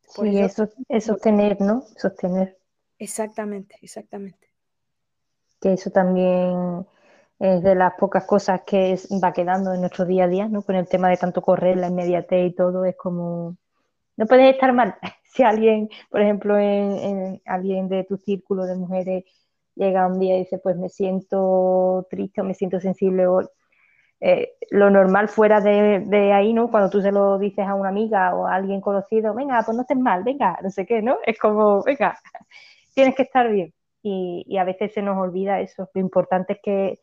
sí, 0.07 0.39
eso, 0.39 0.69
es 0.87 1.05
sostener, 1.05 1.59
¿no? 1.59 1.85
Sostener. 1.97 2.57
Exactamente, 2.97 3.75
exactamente. 3.81 4.47
Que 5.59 5.73
eso 5.73 5.89
también 5.89 6.87
es 7.39 7.63
de 7.63 7.76
las 7.76 7.93
pocas 7.95 8.26
cosas 8.26 8.62
que 8.65 8.97
va 9.23 9.34
quedando 9.34 9.73
en 9.73 9.82
nuestro 9.82 10.06
día 10.06 10.26
a 10.26 10.28
día, 10.28 10.47
¿no? 10.47 10.63
Con 10.63 10.76
el 10.76 10.88
tema 10.88 11.10
de 11.10 11.17
tanto 11.17 11.41
correr, 11.41 11.78
la 11.78 11.88
inmediatez 11.88 12.52
y 12.52 12.56
todo, 12.56 12.86
es 12.86 12.95
como... 12.97 13.58
No 14.17 14.26
puedes 14.26 14.54
estar 14.54 14.73
mal. 14.73 14.95
Si 15.30 15.43
alguien, 15.43 15.88
por 16.10 16.19
ejemplo, 16.21 16.58
en 16.58 17.39
alguien 17.45 17.89
de 17.89 18.04
tu 18.06 18.17
círculo 18.17 18.65
de 18.65 18.76
mujeres 18.76 19.23
llega 19.76 20.08
un 20.08 20.19
día 20.19 20.36
y 20.36 20.39
dice, 20.39 20.58
pues 20.58 20.76
me 20.78 20.89
siento 20.89 22.08
triste 22.10 22.41
o 22.41 22.43
me 22.43 22.56
siento 22.56 22.80
sensible 22.80 23.28
o 23.28 23.41
eh, 24.19 24.54
lo 24.71 24.89
normal 24.89 25.30
fuera 25.30 25.62
de, 25.62 26.34
ahí, 26.34 26.54
¿no? 26.54 26.71
Cuando 26.71 26.89
tú 26.89 27.02
se 27.02 27.12
lo 27.12 27.38
dices 27.38 27.65
a 27.67 27.76
una 27.76 27.89
amiga 27.89 28.34
o 28.36 28.47
a 28.47 28.56
alguien 28.56 28.82
conocido, 28.82 29.34
venga, 29.36 29.62
pues 29.63 29.76
no 29.76 29.84
estés 29.84 29.97
mal, 29.97 30.23
venga, 30.23 30.58
no 30.63 30.69
sé 30.71 30.86
qué, 30.86 31.02
¿no? 31.02 31.17
Es 31.26 31.38
como, 31.39 31.84
venga, 31.84 32.17
tienes 32.95 33.15
que 33.15 33.23
estar 33.23 33.50
bien. 33.52 33.73
Y, 34.04 34.58
a 34.58 34.63
veces 34.63 34.93
se 34.93 35.02
nos 35.02 35.17
olvida 35.17 35.60
eso. 35.60 35.89
Lo 35.93 36.02
importante 36.02 36.54
es 36.54 36.60
que, 36.63 37.00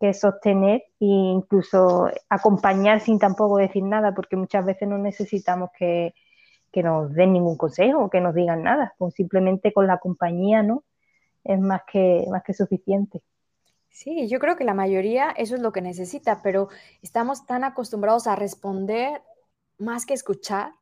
que 0.00 0.12
sostener 0.12 0.82
e 1.00 1.06
incluso 1.06 2.08
acompañar 2.28 3.00
sin 3.00 3.18
tampoco 3.18 3.58
decir 3.58 3.84
nada, 3.84 4.14
porque 4.14 4.36
muchas 4.36 4.64
veces 4.64 4.88
no 4.88 4.98
necesitamos 4.98 5.70
que, 5.78 6.14
que 6.72 6.82
nos 6.82 7.12
den 7.12 7.32
ningún 7.32 7.56
consejo 7.56 8.04
o 8.04 8.10
que 8.10 8.20
nos 8.20 8.34
digan 8.34 8.62
nada, 8.62 8.94
pues 8.98 9.14
simplemente 9.14 9.72
con 9.72 9.86
la 9.86 9.98
compañía, 9.98 10.62
¿no? 10.62 10.84
es 11.44 11.60
más 11.60 11.82
que, 11.90 12.24
más 12.30 12.42
que 12.42 12.54
suficiente. 12.54 13.22
Sí, 13.90 14.28
yo 14.28 14.40
creo 14.40 14.56
que 14.56 14.64
la 14.64 14.74
mayoría 14.74 15.30
eso 15.30 15.54
es 15.54 15.60
lo 15.60 15.72
que 15.72 15.82
necesita, 15.82 16.40
pero 16.42 16.68
estamos 17.02 17.46
tan 17.46 17.62
acostumbrados 17.62 18.26
a 18.26 18.34
responder 18.34 19.22
más 19.78 20.04
que 20.04 20.14
escuchar. 20.14 20.72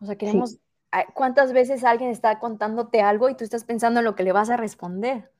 O 0.00 0.06
sea, 0.06 0.16
queremos, 0.16 0.58
¿cuántas 1.14 1.52
veces 1.52 1.84
alguien 1.84 2.10
está 2.10 2.40
contándote 2.40 3.02
algo 3.02 3.28
y 3.28 3.36
tú 3.36 3.44
estás 3.44 3.62
pensando 3.62 4.00
en 4.00 4.04
lo 4.04 4.16
que 4.16 4.24
le 4.24 4.32
vas 4.32 4.50
a 4.50 4.56
responder? 4.56 5.30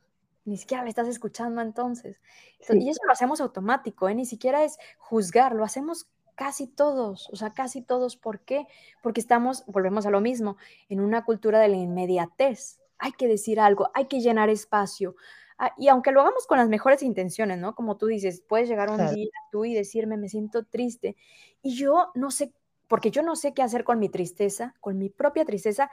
Ni 0.45 0.57
siquiera 0.57 0.83
le 0.83 0.89
estás 0.89 1.09
escuchando 1.09 1.63
entonces. 1.63 2.21
Y 2.69 2.89
eso 2.89 3.01
lo 3.07 3.13
hacemos 3.13 3.41
automático, 3.41 4.09
¿eh? 4.09 4.15
ni 4.15 4.27
siquiera 4.27 4.65
es 4.65 4.79
juzgar, 4.99 5.55
lo 5.55 5.65
hacemos 5.65 6.09
casi 6.35 6.67
todos, 6.67 7.29
o 7.31 7.37
sea, 7.37 7.53
casi 7.53 7.83
todos. 7.83 8.17
¿Por 8.17 8.41
qué? 8.41 8.67
Porque 9.03 9.21
estamos, 9.21 9.65
volvemos 9.67 10.07
a 10.07 10.11
lo 10.11 10.21
mismo, 10.21 10.57
en 10.89 11.01
una 11.01 11.25
cultura 11.25 11.61
de 11.61 11.69
la 11.69 11.77
inmediatez 11.77 12.83
hay 13.03 13.13
que 13.13 13.27
decir 13.27 13.59
algo, 13.59 13.91
hay 13.95 14.07
que 14.07 14.21
llenar 14.21 14.49
espacio. 14.49 15.17
Ah, 15.59 15.75
y 15.77 15.89
aunque 15.89 16.13
lo 16.13 16.21
hagamos 16.21 16.47
con 16.47 16.59
las 16.59 16.69
mejores 16.69 17.03
intenciones, 17.03 17.59
¿no? 17.59 17.75
Como 17.75 17.97
tú 17.97 18.07
dices, 18.07 18.45
puedes 18.49 18.69
llegar 18.69 18.91
un 18.91 19.13
día 19.13 19.29
tú 19.51 19.65
y 19.65 19.75
decirme, 19.75 20.17
me 20.17 20.29
siento 20.29 20.65
triste. 20.65 21.17
Y 21.63 21.75
yo 21.75 22.13
no 22.15 22.31
sé, 22.31 22.53
porque 22.87 23.11
yo 23.11 23.23
no 23.23 23.35
sé 23.35 23.55
qué 23.55 23.63
hacer 23.63 23.83
con 23.83 23.99
mi 23.99 24.09
tristeza, 24.09 24.77
con 24.81 24.99
mi 24.99 25.11
propia 25.11 25.45
tristeza, 25.45 25.91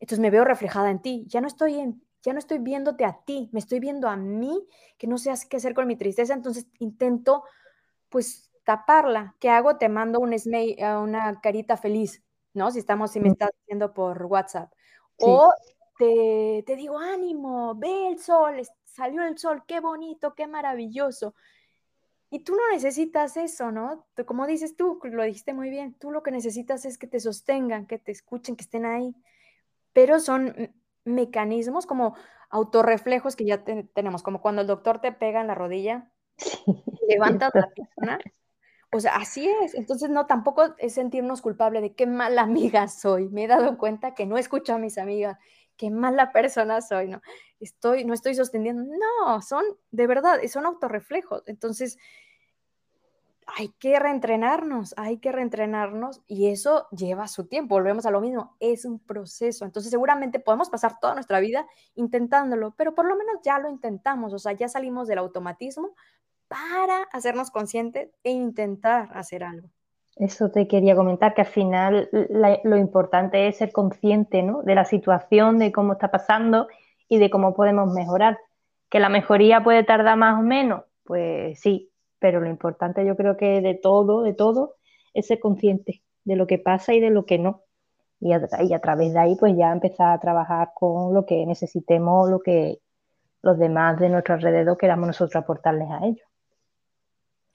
entonces 0.00 0.18
me 0.18 0.30
veo 0.30 0.44
reflejada 0.44 0.90
en 0.90 1.00
ti. 1.00 1.24
Ya 1.28 1.40
no 1.40 1.46
estoy 1.46 1.78
en, 1.78 2.02
ya 2.22 2.32
no 2.32 2.38
estoy 2.38 2.58
viéndote 2.58 3.04
a 3.04 3.20
ti, 3.24 3.48
me 3.52 3.60
estoy 3.60 3.80
viendo 3.80 4.08
a 4.08 4.16
mí, 4.16 4.66
que 4.98 5.06
no 5.06 5.18
sé 5.18 5.32
qué 5.48 5.56
hacer 5.56 5.74
con 5.74 5.86
mi 5.86 5.96
tristeza, 5.96 6.34
entonces 6.34 6.66
intento, 6.78 7.44
pues, 8.08 8.50
taparla. 8.64 9.34
¿Qué 9.40 9.50
hago? 9.50 9.78
Te 9.78 9.88
mando 9.88 10.20
un 10.20 10.32
una 10.32 11.40
carita 11.40 11.76
feliz, 11.76 12.22
¿no? 12.54 12.70
Si 12.70 12.78
estamos, 12.78 13.10
si 13.10 13.20
me 13.20 13.28
estás 13.28 13.50
haciendo 13.62 13.92
por 13.92 14.24
WhatsApp. 14.26 14.72
O 15.18 15.52
te, 15.98 16.76
digo, 16.76 16.98
ánimo, 16.98 17.74
ve 17.74 18.08
el 18.08 18.18
sol, 18.18 18.60
salió 18.84 19.22
el 19.24 19.38
sol, 19.38 19.64
qué 19.66 19.80
bonito, 19.80 20.34
qué 20.34 20.46
maravilloso. 20.46 21.34
Y 22.30 22.44
tú 22.44 22.54
no 22.54 22.70
necesitas 22.72 23.36
eso, 23.36 23.72
¿no? 23.72 24.06
Como 24.24 24.46
dices 24.46 24.76
tú, 24.76 25.00
lo 25.02 25.24
dijiste 25.24 25.52
muy 25.52 25.68
bien, 25.68 25.94
tú 25.94 26.10
lo 26.10 26.22
que 26.22 26.30
necesitas 26.30 26.84
es 26.84 26.96
que 26.96 27.06
te 27.06 27.18
sostengan, 27.18 27.86
que 27.86 27.98
te 27.98 28.12
escuchen, 28.12 28.56
que 28.56 28.62
estén 28.62 28.86
ahí. 28.86 29.14
Pero 29.92 30.20
son 30.20 30.72
mecanismos 31.04 31.86
como 31.86 32.14
autorreflejos 32.50 33.36
que 33.36 33.44
ya 33.44 33.64
tenemos, 33.64 34.22
como 34.22 34.40
cuando 34.40 34.62
el 34.62 34.66
doctor 34.66 35.00
te 35.00 35.12
pega 35.12 35.40
en 35.40 35.46
la 35.46 35.54
rodilla, 35.54 36.10
levanta 37.08 37.50
la 37.54 37.68
pierna, 37.70 38.18
O 38.92 39.00
sea, 39.00 39.16
así 39.16 39.48
es. 39.62 39.74
Entonces, 39.74 40.10
no, 40.10 40.26
tampoco 40.26 40.74
es 40.78 40.94
sentirnos 40.94 41.42
culpable 41.42 41.80
de 41.80 41.94
qué 41.94 42.06
mala 42.06 42.42
amiga 42.42 42.88
soy. 42.88 43.28
Me 43.28 43.44
he 43.44 43.48
dado 43.48 43.78
cuenta 43.78 44.14
que 44.14 44.26
no 44.26 44.36
escucho 44.38 44.74
a 44.74 44.78
mis 44.78 44.98
amigas, 44.98 45.38
qué 45.76 45.90
mala 45.90 46.32
persona 46.32 46.80
soy, 46.80 47.08
¿no? 47.08 47.22
Estoy, 47.60 48.04
no 48.04 48.14
estoy 48.14 48.34
sosteniendo. 48.34 48.82
No, 48.82 49.40
son, 49.42 49.64
de 49.90 50.06
verdad, 50.06 50.40
son 50.48 50.66
autorreflejos. 50.66 51.42
Entonces, 51.46 51.98
hay 53.56 53.68
que 53.78 53.98
reentrenarnos, 53.98 54.94
hay 54.96 55.18
que 55.18 55.32
reentrenarnos 55.32 56.22
y 56.26 56.48
eso 56.48 56.86
lleva 56.90 57.28
su 57.28 57.46
tiempo. 57.46 57.74
Volvemos 57.74 58.06
a 58.06 58.10
lo 58.10 58.20
mismo, 58.20 58.56
es 58.60 58.84
un 58.84 58.98
proceso. 58.98 59.64
Entonces 59.64 59.90
seguramente 59.90 60.40
podemos 60.40 60.70
pasar 60.70 60.98
toda 61.00 61.14
nuestra 61.14 61.40
vida 61.40 61.66
intentándolo, 61.94 62.74
pero 62.76 62.94
por 62.94 63.06
lo 63.06 63.16
menos 63.16 63.36
ya 63.42 63.58
lo 63.58 63.68
intentamos, 63.68 64.32
o 64.32 64.38
sea, 64.38 64.52
ya 64.52 64.68
salimos 64.68 65.08
del 65.08 65.18
automatismo 65.18 65.94
para 66.48 67.04
hacernos 67.12 67.50
conscientes 67.50 68.10
e 68.24 68.30
intentar 68.30 69.08
hacer 69.14 69.44
algo. 69.44 69.68
Eso 70.16 70.50
te 70.50 70.66
quería 70.66 70.96
comentar, 70.96 71.34
que 71.34 71.42
al 71.42 71.46
final 71.46 72.10
lo 72.64 72.76
importante 72.76 73.48
es 73.48 73.58
ser 73.58 73.72
consciente 73.72 74.42
¿no? 74.42 74.62
de 74.62 74.74
la 74.74 74.84
situación, 74.84 75.58
de 75.58 75.72
cómo 75.72 75.92
está 75.92 76.10
pasando 76.10 76.66
y 77.08 77.18
de 77.18 77.30
cómo 77.30 77.54
podemos 77.54 77.92
mejorar. 77.92 78.38
Que 78.90 78.98
la 78.98 79.08
mejoría 79.08 79.62
puede 79.62 79.84
tardar 79.84 80.16
más 80.16 80.38
o 80.38 80.42
menos, 80.42 80.82
pues 81.04 81.60
sí, 81.60 81.89
pero 82.20 82.40
lo 82.40 82.48
importante 82.48 83.04
yo 83.04 83.16
creo 83.16 83.36
que 83.36 83.60
de 83.60 83.74
todo, 83.74 84.22
de 84.22 84.34
todo, 84.34 84.76
es 85.14 85.26
ser 85.26 85.40
consciente 85.40 86.04
de 86.24 86.36
lo 86.36 86.46
que 86.46 86.58
pasa 86.58 86.94
y 86.94 87.00
de 87.00 87.10
lo 87.10 87.24
que 87.24 87.38
no. 87.38 87.64
Y 88.20 88.32
a, 88.32 88.40
y 88.62 88.78
través 88.78 89.14
de 89.14 89.18
ahí, 89.18 89.36
pues 89.36 89.56
ya 89.56 89.72
empezar 89.72 90.12
a 90.12 90.20
trabajar 90.20 90.70
con 90.74 91.14
lo 91.14 91.24
que 91.26 91.44
necesitemos, 91.46 92.30
lo 92.30 92.40
que 92.40 92.78
los 93.42 93.58
demás 93.58 93.98
de 93.98 94.10
nuestro 94.10 94.34
alrededor 94.34 94.76
queramos 94.76 95.06
nosotros 95.08 95.42
aportarles 95.42 95.88
a 95.90 96.06
ellos. 96.06 96.28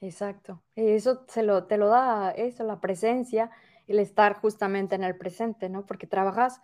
Exacto. 0.00 0.62
Eso 0.74 1.24
se 1.28 1.42
lo, 1.42 1.64
te 1.64 1.78
lo 1.78 1.88
da 1.88 2.32
eso, 2.32 2.64
la 2.64 2.80
presencia, 2.80 3.50
el 3.86 4.00
estar 4.00 4.34
justamente 4.34 4.96
en 4.96 5.04
el 5.04 5.16
presente, 5.16 5.68
¿no? 5.68 5.86
Porque 5.86 6.06
trabajas 6.06 6.60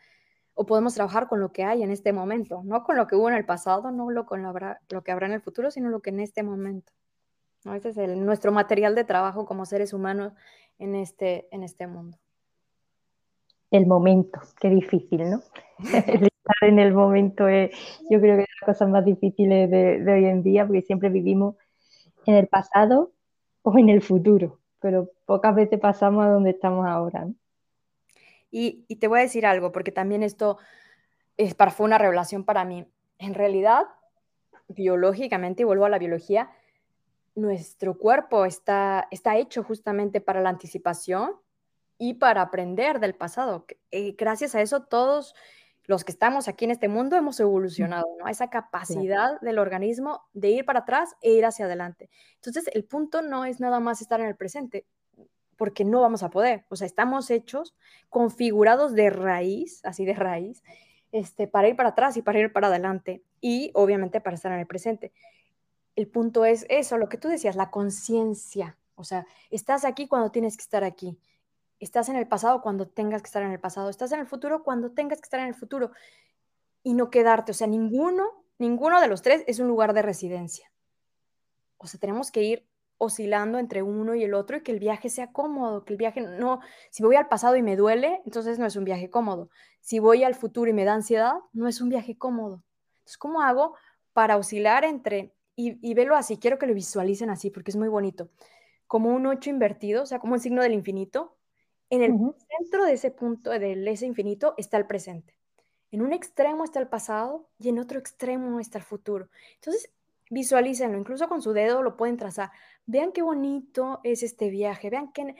o 0.54 0.66
podemos 0.66 0.94
trabajar 0.94 1.28
con 1.28 1.40
lo 1.40 1.52
que 1.52 1.64
hay 1.64 1.82
en 1.82 1.90
este 1.90 2.12
momento, 2.12 2.62
no 2.64 2.82
con 2.82 2.96
lo 2.96 3.06
que 3.06 3.16
hubo 3.16 3.28
en 3.28 3.36
el 3.36 3.46
pasado, 3.46 3.90
no 3.90 4.10
lo 4.10 4.26
con 4.26 4.42
lo, 4.42 4.52
lo 4.90 5.02
que 5.02 5.12
habrá 5.12 5.26
en 5.26 5.32
el 5.32 5.40
futuro, 5.40 5.70
sino 5.70 5.88
lo 5.88 6.00
que 6.00 6.10
en 6.10 6.20
este 6.20 6.42
momento. 6.42 6.92
Ese 7.64 7.90
es 7.90 7.96
el, 7.96 8.24
nuestro 8.24 8.52
material 8.52 8.94
de 8.94 9.04
trabajo 9.04 9.46
como 9.46 9.66
seres 9.66 9.92
humanos 9.92 10.32
en 10.78 10.94
este, 10.94 11.48
en 11.54 11.62
este 11.62 11.86
mundo. 11.86 12.18
El 13.70 13.86
momento, 13.86 14.40
qué 14.60 14.68
difícil, 14.68 15.30
¿no? 15.30 15.42
estar 16.42 16.68
en 16.68 16.78
el 16.78 16.92
momento 16.92 17.48
es, 17.48 17.70
yo 18.10 18.20
creo 18.20 18.36
que 18.36 18.42
es 18.42 18.48
las 18.60 18.74
cosas 18.74 18.88
más 18.88 19.04
difíciles 19.04 19.70
de, 19.70 20.12
hoy 20.12 20.24
en 20.26 20.42
día, 20.42 20.66
porque 20.66 20.82
siempre 20.82 21.08
vivimos 21.08 21.56
en 22.26 22.34
el 22.34 22.48
pasado 22.48 23.12
o 23.62 23.78
en 23.78 23.88
el 23.88 24.02
futuro, 24.02 24.58
pero 24.80 25.10
pocas 25.24 25.54
veces 25.54 25.78
pasamos 25.78 26.24
a 26.24 26.30
donde 26.30 26.50
estamos 26.50 26.86
ahora. 26.86 27.28
Y, 28.50 28.84
y, 28.88 28.96
te 28.96 29.08
voy 29.08 29.20
a 29.20 29.22
decir 29.22 29.46
algo, 29.46 29.72
porque 29.72 29.92
también 29.92 30.22
esto 30.22 30.58
es, 31.36 31.56
fue 31.74 31.86
una 31.86 31.96
revelación 31.96 32.44
para 32.44 32.64
mí. 32.64 32.84
En 33.18 33.34
realidad, 33.34 33.84
biológicamente, 34.68 35.62
y 35.62 35.64
vuelvo 35.64 35.86
a 35.86 35.88
la 35.88 35.98
biología, 35.98 36.50
nuestro 37.34 37.96
cuerpo 37.98 38.44
está, 38.44 39.08
está 39.10 39.36
hecho 39.36 39.62
justamente 39.62 40.20
para 40.20 40.40
la 40.40 40.50
anticipación 40.50 41.32
y 41.98 42.14
para 42.14 42.42
aprender 42.42 43.00
del 43.00 43.14
pasado. 43.14 43.66
Eh, 43.90 44.14
gracias 44.18 44.54
a 44.54 44.60
eso 44.60 44.82
todos 44.82 45.34
los 45.84 46.04
que 46.04 46.12
estamos 46.12 46.48
aquí 46.48 46.64
en 46.64 46.70
este 46.70 46.88
mundo 46.88 47.16
hemos 47.16 47.40
evolucionado, 47.40 48.06
¿no? 48.18 48.28
Esa 48.28 48.50
capacidad 48.50 49.40
del 49.40 49.58
organismo 49.58 50.22
de 50.32 50.50
ir 50.50 50.64
para 50.64 50.80
atrás 50.80 51.16
e 51.22 51.32
ir 51.32 51.44
hacia 51.44 51.64
adelante. 51.64 52.08
Entonces, 52.36 52.70
el 52.72 52.84
punto 52.84 53.20
no 53.22 53.44
es 53.44 53.60
nada 53.60 53.80
más 53.80 54.00
estar 54.00 54.20
en 54.20 54.26
el 54.26 54.36
presente, 54.36 54.86
porque 55.56 55.84
no 55.84 56.00
vamos 56.00 56.22
a 56.22 56.30
poder. 56.30 56.64
O 56.68 56.76
sea, 56.76 56.86
estamos 56.86 57.30
hechos, 57.30 57.74
configurados 58.08 58.94
de 58.94 59.10
raíz, 59.10 59.84
así 59.84 60.04
de 60.04 60.14
raíz, 60.14 60.62
este, 61.10 61.48
para 61.48 61.68
ir 61.68 61.76
para 61.76 61.90
atrás 61.90 62.16
y 62.16 62.22
para 62.22 62.38
ir 62.38 62.52
para 62.52 62.68
adelante. 62.68 63.22
Y 63.40 63.70
obviamente 63.74 64.20
para 64.20 64.36
estar 64.36 64.52
en 64.52 64.60
el 64.60 64.66
presente 64.66 65.12
el 65.96 66.08
punto 66.08 66.44
es 66.44 66.66
eso, 66.68 66.98
lo 66.98 67.08
que 67.08 67.18
tú 67.18 67.28
decías, 67.28 67.56
la 67.56 67.70
conciencia. 67.70 68.78
O 68.94 69.04
sea, 69.04 69.26
estás 69.50 69.84
aquí 69.84 70.08
cuando 70.08 70.30
tienes 70.30 70.56
que 70.56 70.62
estar 70.62 70.84
aquí. 70.84 71.18
Estás 71.80 72.08
en 72.08 72.16
el 72.16 72.28
pasado 72.28 72.62
cuando 72.62 72.86
tengas 72.86 73.22
que 73.22 73.26
estar 73.26 73.42
en 73.42 73.50
el 73.50 73.60
pasado. 73.60 73.90
Estás 73.90 74.12
en 74.12 74.20
el 74.20 74.26
futuro 74.26 74.62
cuando 74.62 74.92
tengas 74.92 75.20
que 75.20 75.26
estar 75.26 75.40
en 75.40 75.48
el 75.48 75.54
futuro. 75.54 75.90
Y 76.82 76.94
no 76.94 77.10
quedarte. 77.10 77.52
O 77.52 77.54
sea, 77.54 77.66
ninguno, 77.66 78.24
ninguno 78.58 79.00
de 79.00 79.08
los 79.08 79.22
tres 79.22 79.44
es 79.46 79.58
un 79.58 79.68
lugar 79.68 79.92
de 79.92 80.02
residencia. 80.02 80.70
O 81.78 81.86
sea, 81.86 81.98
tenemos 81.98 82.30
que 82.30 82.42
ir 82.42 82.66
oscilando 82.98 83.58
entre 83.58 83.82
uno 83.82 84.14
y 84.14 84.22
el 84.22 84.32
otro 84.32 84.56
y 84.56 84.62
que 84.62 84.70
el 84.70 84.78
viaje 84.78 85.10
sea 85.10 85.32
cómodo, 85.32 85.84
que 85.84 85.92
el 85.92 85.96
viaje 85.96 86.20
no, 86.20 86.60
si 86.90 87.02
voy 87.02 87.16
al 87.16 87.26
pasado 87.26 87.56
y 87.56 87.62
me 87.62 87.74
duele, 87.74 88.22
entonces 88.24 88.60
no 88.60 88.66
es 88.66 88.76
un 88.76 88.84
viaje 88.84 89.10
cómodo. 89.10 89.50
Si 89.80 89.98
voy 89.98 90.22
al 90.22 90.36
futuro 90.36 90.70
y 90.70 90.72
me 90.72 90.84
da 90.84 90.94
ansiedad, 90.94 91.34
no 91.52 91.66
es 91.66 91.80
un 91.80 91.88
viaje 91.88 92.16
cómodo. 92.16 92.62
Entonces, 92.98 93.18
¿cómo 93.18 93.42
hago 93.42 93.74
para 94.12 94.36
oscilar 94.36 94.84
entre 94.84 95.34
y, 95.54 95.94
velo 95.94 96.16
así, 96.16 96.38
quiero 96.38 96.58
que 96.58 96.66
lo 96.66 96.74
visualicen 96.74 97.30
así 97.30 97.50
porque 97.50 97.70
es 97.70 97.76
muy 97.76 97.88
bonito, 97.88 98.30
como 98.86 99.14
un 99.14 99.26
8 99.26 99.50
invertido, 99.50 100.02
o 100.02 100.06
sea, 100.06 100.18
como 100.18 100.34
un 100.34 100.40
signo 100.40 100.62
del 100.62 100.72
infinito. 100.72 101.36
En 101.90 102.02
el 102.02 102.14
centro 102.58 102.84
de 102.86 102.94
ese 102.94 103.10
punto, 103.10 103.50
de 103.50 103.90
ese 103.90 104.06
infinito, 104.06 104.54
está 104.56 104.78
el 104.78 104.86
presente. 104.86 105.34
En 105.90 106.00
un 106.00 106.14
extremo 106.14 106.64
está 106.64 106.80
el 106.80 106.88
pasado 106.88 107.50
y 107.58 107.68
en 107.68 107.78
otro 107.78 107.98
extremo 107.98 108.60
está 108.60 108.78
el 108.78 108.84
futuro. 108.84 109.28
Entonces, 109.56 109.90
visualícenlo, 110.30 110.98
incluso 110.98 111.28
con 111.28 111.42
su 111.42 111.52
dedo 111.52 111.82
lo 111.82 111.98
pueden 111.98 112.16
trazar. 112.16 112.50
Vean 112.86 113.12
qué 113.12 113.20
bonito 113.20 114.00
es 114.02 114.22
este 114.22 114.48
viaje, 114.48 114.88
vean 114.88 115.12
qué, 115.12 115.36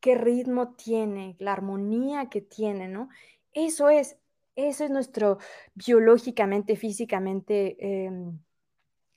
qué 0.00 0.16
ritmo 0.16 0.74
tiene, 0.74 1.36
la 1.38 1.52
armonía 1.52 2.28
que 2.28 2.40
tiene, 2.40 2.88
¿no? 2.88 3.08
Eso 3.52 3.88
es, 3.88 4.18
eso 4.56 4.84
es 4.84 4.90
nuestro 4.90 5.38
biológicamente, 5.74 6.74
físicamente, 6.74 7.76
em, 7.78 8.40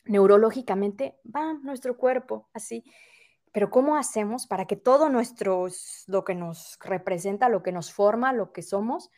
neurológicamente 0.09 1.19
va 1.23 1.53
nuestro 1.53 1.95
cuerpo 1.95 2.49
así. 2.53 2.83
Pero 3.51 3.69
¿cómo 3.69 3.95
hacemos 3.95 4.47
para 4.47 4.65
que 4.65 4.75
todo 4.75 5.09
nuestro, 5.09 5.67
lo 6.07 6.23
que 6.23 6.35
nos 6.35 6.77
representa, 6.83 7.47
lo 7.47 7.63
que 7.63 7.71
nos 7.71 7.93
forma, 7.93 8.33
lo 8.33 8.51
que 8.51 8.61
somos, 8.61 9.11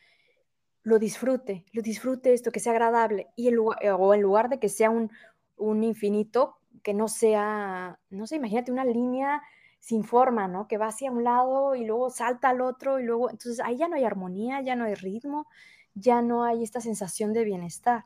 lo 0.82 0.98
disfrute, 0.98 1.64
lo 1.72 1.82
disfrute 1.82 2.32
esto, 2.32 2.50
que 2.50 2.60
sea 2.60 2.72
agradable? 2.72 3.28
Y 3.36 3.48
el, 3.48 3.58
o 3.58 4.14
en 4.14 4.22
lugar 4.22 4.48
de 4.48 4.58
que 4.58 4.68
sea 4.68 4.90
un, 4.90 5.10
un 5.56 5.82
infinito, 5.82 6.58
que 6.82 6.94
no 6.94 7.08
sea, 7.08 7.98
no 8.10 8.26
sé, 8.26 8.36
imagínate 8.36 8.72
una 8.72 8.84
línea 8.84 9.42
sin 9.80 10.04
forma, 10.04 10.46
¿no? 10.46 10.68
Que 10.68 10.78
va 10.78 10.88
hacia 10.88 11.10
un 11.10 11.24
lado 11.24 11.74
y 11.74 11.84
luego 11.84 12.10
salta 12.10 12.50
al 12.50 12.60
otro 12.60 13.00
y 13.00 13.04
luego, 13.04 13.30
entonces 13.30 13.60
ahí 13.64 13.76
ya 13.76 13.88
no 13.88 13.96
hay 13.96 14.04
armonía, 14.04 14.60
ya 14.60 14.76
no 14.76 14.84
hay 14.84 14.94
ritmo, 14.94 15.46
ya 15.94 16.22
no 16.22 16.44
hay 16.44 16.62
esta 16.62 16.80
sensación 16.80 17.32
de 17.32 17.44
bienestar. 17.44 18.04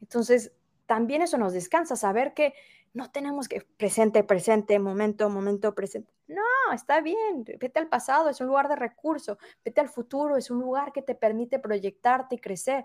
Entonces, 0.00 0.52
también 0.92 1.22
eso 1.22 1.38
nos 1.38 1.54
descansa, 1.54 1.96
saber 1.96 2.34
que 2.34 2.52
no 2.92 3.10
tenemos 3.10 3.48
que 3.48 3.62
presente, 3.78 4.22
presente, 4.24 4.78
momento, 4.78 5.30
momento, 5.30 5.74
presente. 5.74 6.12
No, 6.26 6.74
está 6.74 7.00
bien, 7.00 7.46
vete 7.58 7.78
al 7.78 7.88
pasado, 7.88 8.28
es 8.28 8.42
un 8.42 8.48
lugar 8.48 8.68
de 8.68 8.76
recurso, 8.76 9.38
vete 9.64 9.80
al 9.80 9.88
futuro, 9.88 10.36
es 10.36 10.50
un 10.50 10.60
lugar 10.60 10.92
que 10.92 11.00
te 11.00 11.14
permite 11.14 11.58
proyectarte 11.58 12.34
y 12.34 12.40
crecer. 12.40 12.84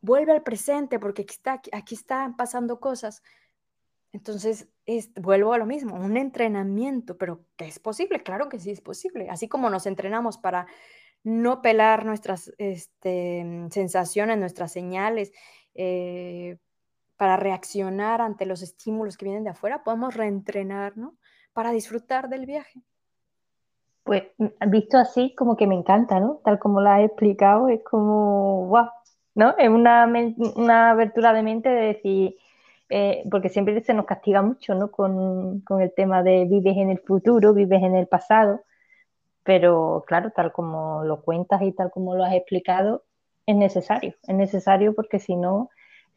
Vuelve 0.00 0.30
al 0.30 0.44
presente 0.44 1.00
porque 1.00 1.22
aquí, 1.22 1.34
está, 1.34 1.60
aquí 1.72 1.96
están 1.96 2.36
pasando 2.36 2.78
cosas. 2.78 3.24
Entonces, 4.12 4.68
es, 4.86 5.12
vuelvo 5.14 5.52
a 5.54 5.58
lo 5.58 5.66
mismo, 5.66 5.96
un 5.96 6.16
entrenamiento, 6.16 7.18
pero 7.18 7.44
que 7.56 7.66
es 7.66 7.80
posible, 7.80 8.22
claro 8.22 8.48
que 8.48 8.60
sí 8.60 8.70
es 8.70 8.80
posible. 8.80 9.28
Así 9.28 9.48
como 9.48 9.70
nos 9.70 9.86
entrenamos 9.86 10.38
para 10.38 10.68
no 11.24 11.62
pelar 11.62 12.04
nuestras 12.04 12.52
este, 12.58 13.44
sensaciones, 13.72 14.38
nuestras 14.38 14.70
señales, 14.70 15.32
eh, 15.74 16.58
para 17.18 17.36
reaccionar 17.36 18.22
ante 18.22 18.46
los 18.46 18.62
estímulos 18.62 19.18
que 19.18 19.26
vienen 19.26 19.44
de 19.44 19.50
afuera, 19.50 19.82
podemos 19.82 20.14
reentrenar, 20.14 20.96
¿no? 20.96 21.16
Para 21.52 21.72
disfrutar 21.72 22.28
del 22.28 22.46
viaje. 22.46 22.80
Pues 24.04 24.22
mm, 24.38 24.70
visto 24.70 24.96
así, 24.96 25.34
como 25.34 25.56
que 25.56 25.66
me 25.66 25.74
encanta, 25.74 26.20
¿no? 26.20 26.40
Tal 26.44 26.58
como 26.58 26.80
lo 26.80 26.88
has 26.88 27.04
explicado, 27.04 27.68
es 27.68 27.82
como, 27.82 28.68
wow, 28.68 28.86
¿no? 29.34 29.54
Es 29.58 29.68
una, 29.68 30.10
una 30.54 30.90
abertura 30.90 31.32
de 31.32 31.42
mente 31.42 31.68
de 31.68 31.86
decir, 31.88 32.36
eh, 32.88 33.24
porque 33.30 33.48
siempre 33.48 33.80
se 33.82 33.94
nos 33.94 34.06
castiga 34.06 34.40
mucho, 34.40 34.76
¿no? 34.76 34.92
Con, 34.92 35.60
con 35.62 35.82
el 35.82 35.92
tema 35.92 36.22
de 36.22 36.44
vives 36.44 36.76
en 36.76 36.90
el 36.90 37.00
futuro, 37.00 37.52
vives 37.52 37.82
en 37.82 37.96
el 37.96 38.06
pasado, 38.06 38.62
pero 39.42 40.04
claro, 40.06 40.30
tal 40.30 40.52
como 40.52 41.02
lo 41.04 41.22
cuentas 41.22 41.62
y 41.62 41.72
tal 41.72 41.90
como 41.90 42.14
lo 42.14 42.22
has 42.22 42.34
explicado, 42.34 43.02
es 43.44 43.56
necesario, 43.56 44.14
es 44.22 44.34
necesario 44.36 44.94
porque 44.94 45.18
si 45.18 45.34
no, 45.34 45.70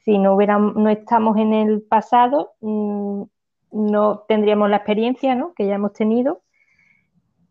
si 0.03 0.17
no, 0.17 0.37
no 0.37 0.89
estamos 0.89 1.37
en 1.37 1.53
el 1.53 1.81
pasado, 1.81 2.53
mm, 2.61 3.23
no 3.71 4.19
tendríamos 4.27 4.69
la 4.69 4.77
experiencia 4.77 5.37
que 5.55 5.67
ya 5.67 5.75
hemos 5.75 5.93
tenido, 5.93 6.41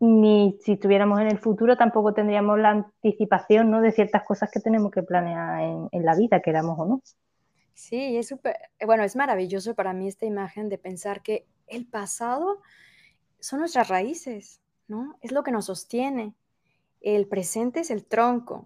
ni 0.01 0.57
si 0.61 0.73
estuviéramos 0.73 1.19
en 1.21 1.27
el 1.27 1.37
futuro 1.37 1.77
tampoco 1.77 2.13
tendríamos 2.13 2.57
la 2.59 2.71
anticipación 2.71 3.69
¿no? 3.69 3.81
de 3.81 3.91
ciertas 3.91 4.23
cosas 4.23 4.49
que 4.51 4.59
tenemos 4.59 4.91
que 4.91 5.03
planear 5.03 5.61
en, 5.91 6.05
la 6.05 6.15
vida, 6.15 6.41
queramos 6.41 6.77
o 6.79 6.85
no. 6.85 7.01
Sí, 7.75 8.17
es 8.17 8.27
súper, 8.27 8.55
bueno, 8.85 9.03
es 9.03 9.15
maravilloso 9.15 9.75
para 9.75 9.93
mí 9.93 10.07
esta 10.07 10.25
imagen 10.25 10.69
de 10.69 10.79
pensar 10.79 11.21
que 11.21 11.45
el 11.67 11.85
pasado 11.85 12.61
son 13.39 13.59
nuestras 13.59 13.89
raíces, 13.89 14.61
¿no? 14.87 15.17
Es 15.21 15.31
lo 15.31 15.43
que 15.43 15.51
nos 15.51 15.65
sostiene. 15.65 16.33
El 16.99 17.27
presente 17.27 17.81
es 17.81 17.91
el 17.91 18.03
tronco 18.05 18.65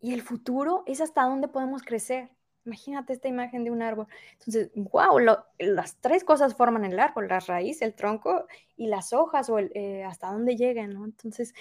y 0.00 0.12
el 0.14 0.22
futuro 0.22 0.82
es 0.86 1.00
hasta 1.00 1.22
dónde 1.22 1.46
podemos 1.46 1.82
crecer. 1.82 2.28
Imagínate 2.64 3.12
esta 3.12 3.28
imagen 3.28 3.64
de 3.64 3.70
un 3.70 3.82
árbol. 3.82 4.06
Entonces, 4.38 4.70
wow, 4.76 5.18
las 5.58 5.96
tres 5.96 6.22
cosas 6.22 6.54
forman 6.54 6.84
el 6.84 6.98
árbol, 7.00 7.26
la 7.28 7.40
raíz, 7.40 7.82
el 7.82 7.94
tronco 7.94 8.46
y 8.76 8.86
las 8.86 9.12
hojas 9.12 9.50
o 9.50 9.58
eh, 9.58 10.04
hasta 10.04 10.30
dónde 10.30 10.56
llegan, 10.56 10.92
¿no? 10.94 11.04
Entonces, 11.04 11.54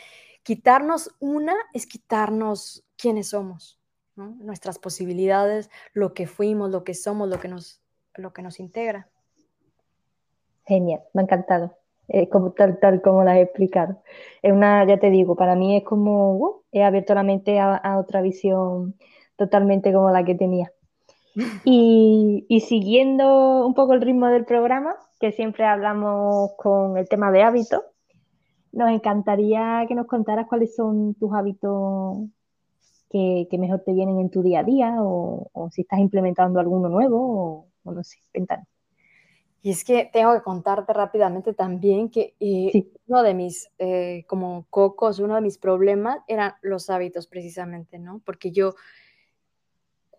quitarnos 0.43 1.15
una 1.19 1.55
es 1.73 1.87
quitarnos 1.87 2.85
quiénes 2.97 3.29
somos. 3.29 3.79
Nuestras 4.15 4.77
posibilidades, 4.77 5.71
lo 5.93 6.13
que 6.13 6.27
fuimos, 6.27 6.69
lo 6.69 6.83
que 6.83 6.93
somos, 6.93 7.27
lo 7.29 7.39
que 7.39 7.47
nos, 7.47 7.81
lo 8.15 8.31
integra. 8.59 9.09
Genial, 10.67 11.01
me 11.13 11.21
ha 11.21 11.23
encantado. 11.23 11.75
como 12.29 12.51
tal, 12.51 12.79
tal 12.79 13.01
como 13.01 13.23
la 13.23 13.39
he 13.39 13.41
explicado. 13.41 14.03
Es 14.43 14.51
una, 14.51 14.85
ya 14.85 14.99
te 14.99 15.09
digo, 15.09 15.35
para 15.35 15.55
mí 15.55 15.77
es 15.77 15.83
como, 15.83 16.35
uh, 16.35 16.63
he 16.71 16.83
abierto 16.83 17.15
la 17.15 17.23
mente 17.23 17.59
a, 17.59 17.97
otra 17.97 18.21
visión 18.21 18.95
totalmente 19.35 19.91
como 19.91 20.11
la 20.11 20.23
que 20.23 20.35
tenía. 20.35 20.71
Y, 21.63 22.45
y, 22.49 22.59
siguiendo 22.61 23.65
un 23.65 23.73
poco 23.73 23.93
el 23.93 24.01
ritmo 24.01 24.27
del 24.27 24.45
programa, 24.45 24.95
que 25.19 25.31
siempre 25.31 25.65
hablamos 25.65 26.51
con 26.57 26.97
el 26.97 27.07
tema 27.07 27.31
de 27.31 27.43
hábitos, 27.43 27.81
nos 28.71 28.89
encantaría 28.89 29.85
que 29.87 29.95
nos 29.95 30.07
contaras 30.07 30.47
cuáles 30.47 30.75
son 30.75 31.13
tus 31.15 31.33
hábitos 31.33 32.17
que, 33.09 33.47
que 33.49 33.57
mejor 33.57 33.81
te 33.85 33.93
vienen 33.93 34.19
en 34.19 34.29
tu 34.29 34.41
día 34.41 34.61
a 34.61 34.63
día 34.63 34.95
o, 34.99 35.49
o 35.53 35.69
si 35.69 35.81
estás 35.81 35.99
implementando 35.99 36.59
alguno 36.59 36.89
nuevo 36.89 37.67
o, 37.83 37.91
no 37.91 38.03
sé, 38.03 38.19
cuéntanos. 38.31 38.67
Y 39.63 39.69
es 39.69 39.83
que 39.83 40.09
tengo 40.11 40.33
que 40.33 40.41
contarte 40.41 40.91
rápidamente 40.91 41.53
también 41.53 42.09
que 42.09 42.35
eh, 42.39 42.87
uno 43.05 43.21
de 43.21 43.33
mis, 43.35 43.69
eh, 43.77 44.25
como 44.27 44.65
cocos, 44.71 45.19
uno 45.19 45.35
de 45.35 45.41
mis 45.41 45.59
problemas 45.59 46.17
eran 46.27 46.53
los 46.63 46.89
hábitos 46.89 47.27
precisamente, 47.27 47.99
¿no? 47.99 48.21
Porque 48.25 48.51
yo, 48.51 48.73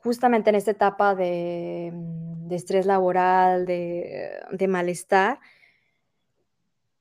justamente 0.03 0.51
en 0.51 0.57
esta 0.57 0.73
etapa 0.73 1.15
de, 1.15 1.91
mm, 1.93 2.49
de 2.49 2.57
estrés 2.57 2.87
laboral, 2.87 3.67
de, 3.67 4.41
de, 4.51 4.69
malestar, 4.69 5.41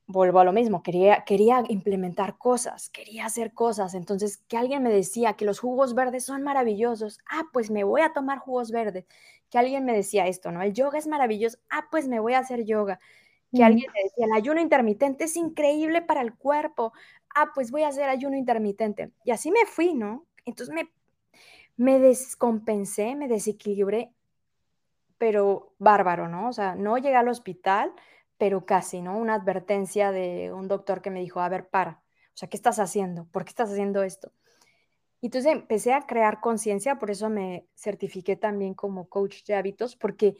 vuelvo 0.06 0.40
a 0.40 0.44
lo 0.44 0.52
mismo, 0.52 0.82
quería, 0.82 1.24
quería 1.24 1.62
implementar 1.68 2.38
cosas, 2.38 2.90
quería 2.90 3.26
hacer 3.26 3.52
cosas. 3.54 3.94
Entonces, 3.94 4.38
que 4.48 4.56
alguien 4.56 4.82
me 4.82 4.90
decía 4.90 5.34
que 5.34 5.44
los 5.44 5.60
jugos 5.60 5.94
verdes 5.94 6.24
son 6.24 6.42
maravillosos, 6.42 7.18
ah, 7.30 7.44
pues 7.52 7.70
me 7.70 7.84
voy 7.84 8.02
a 8.02 8.12
tomar 8.12 8.38
jugos 8.38 8.70
verdes 8.70 9.06
que 9.52 9.58
alguien 9.58 9.84
me 9.84 9.92
decía 9.92 10.26
esto, 10.26 10.50
¿no? 10.50 10.62
El 10.62 10.72
yoga 10.72 10.98
es 10.98 11.06
maravilloso, 11.06 11.58
ah, 11.68 11.86
pues 11.90 12.08
me 12.08 12.20
voy 12.20 12.32
a 12.32 12.38
hacer 12.38 12.64
yoga. 12.64 12.98
Que 13.54 13.62
alguien 13.62 13.92
me 13.92 14.04
decía, 14.04 14.24
el 14.24 14.32
ayuno 14.32 14.62
intermitente 14.62 15.24
es 15.24 15.36
increíble 15.36 16.00
para 16.00 16.22
el 16.22 16.34
cuerpo, 16.34 16.94
ah, 17.34 17.50
pues 17.54 17.70
voy 17.70 17.82
a 17.82 17.88
hacer 17.88 18.08
ayuno 18.08 18.34
intermitente. 18.34 19.12
Y 19.26 19.30
así 19.30 19.50
me 19.50 19.66
fui, 19.66 19.92
¿no? 19.92 20.26
Entonces 20.46 20.74
me, 20.74 20.90
me 21.82 21.98
descompensé, 21.98 23.16
me 23.16 23.26
desequilibré, 23.26 24.12
pero 25.18 25.74
bárbaro, 25.78 26.28
¿no? 26.28 26.48
O 26.48 26.52
sea, 26.52 26.76
no 26.76 26.96
llegué 26.96 27.16
al 27.16 27.28
hospital, 27.28 27.92
pero 28.38 28.64
casi, 28.64 29.02
¿no? 29.02 29.18
Una 29.18 29.34
advertencia 29.34 30.12
de 30.12 30.52
un 30.52 30.68
doctor 30.68 31.02
que 31.02 31.10
me 31.10 31.18
dijo, 31.18 31.40
a 31.40 31.48
ver, 31.48 31.68
para, 31.68 32.00
o 32.28 32.36
sea, 32.36 32.48
¿qué 32.48 32.56
estás 32.56 32.78
haciendo? 32.78 33.26
¿Por 33.32 33.44
qué 33.44 33.50
estás 33.50 33.70
haciendo 33.72 34.04
esto? 34.04 34.30
Y 35.20 35.26
entonces 35.26 35.50
empecé 35.50 35.92
a 35.92 36.06
crear 36.06 36.40
conciencia, 36.40 37.00
por 37.00 37.10
eso 37.10 37.28
me 37.28 37.66
certifiqué 37.74 38.36
también 38.36 38.74
como 38.74 39.08
coach 39.08 39.44
de 39.44 39.56
hábitos, 39.56 39.96
porque, 39.96 40.36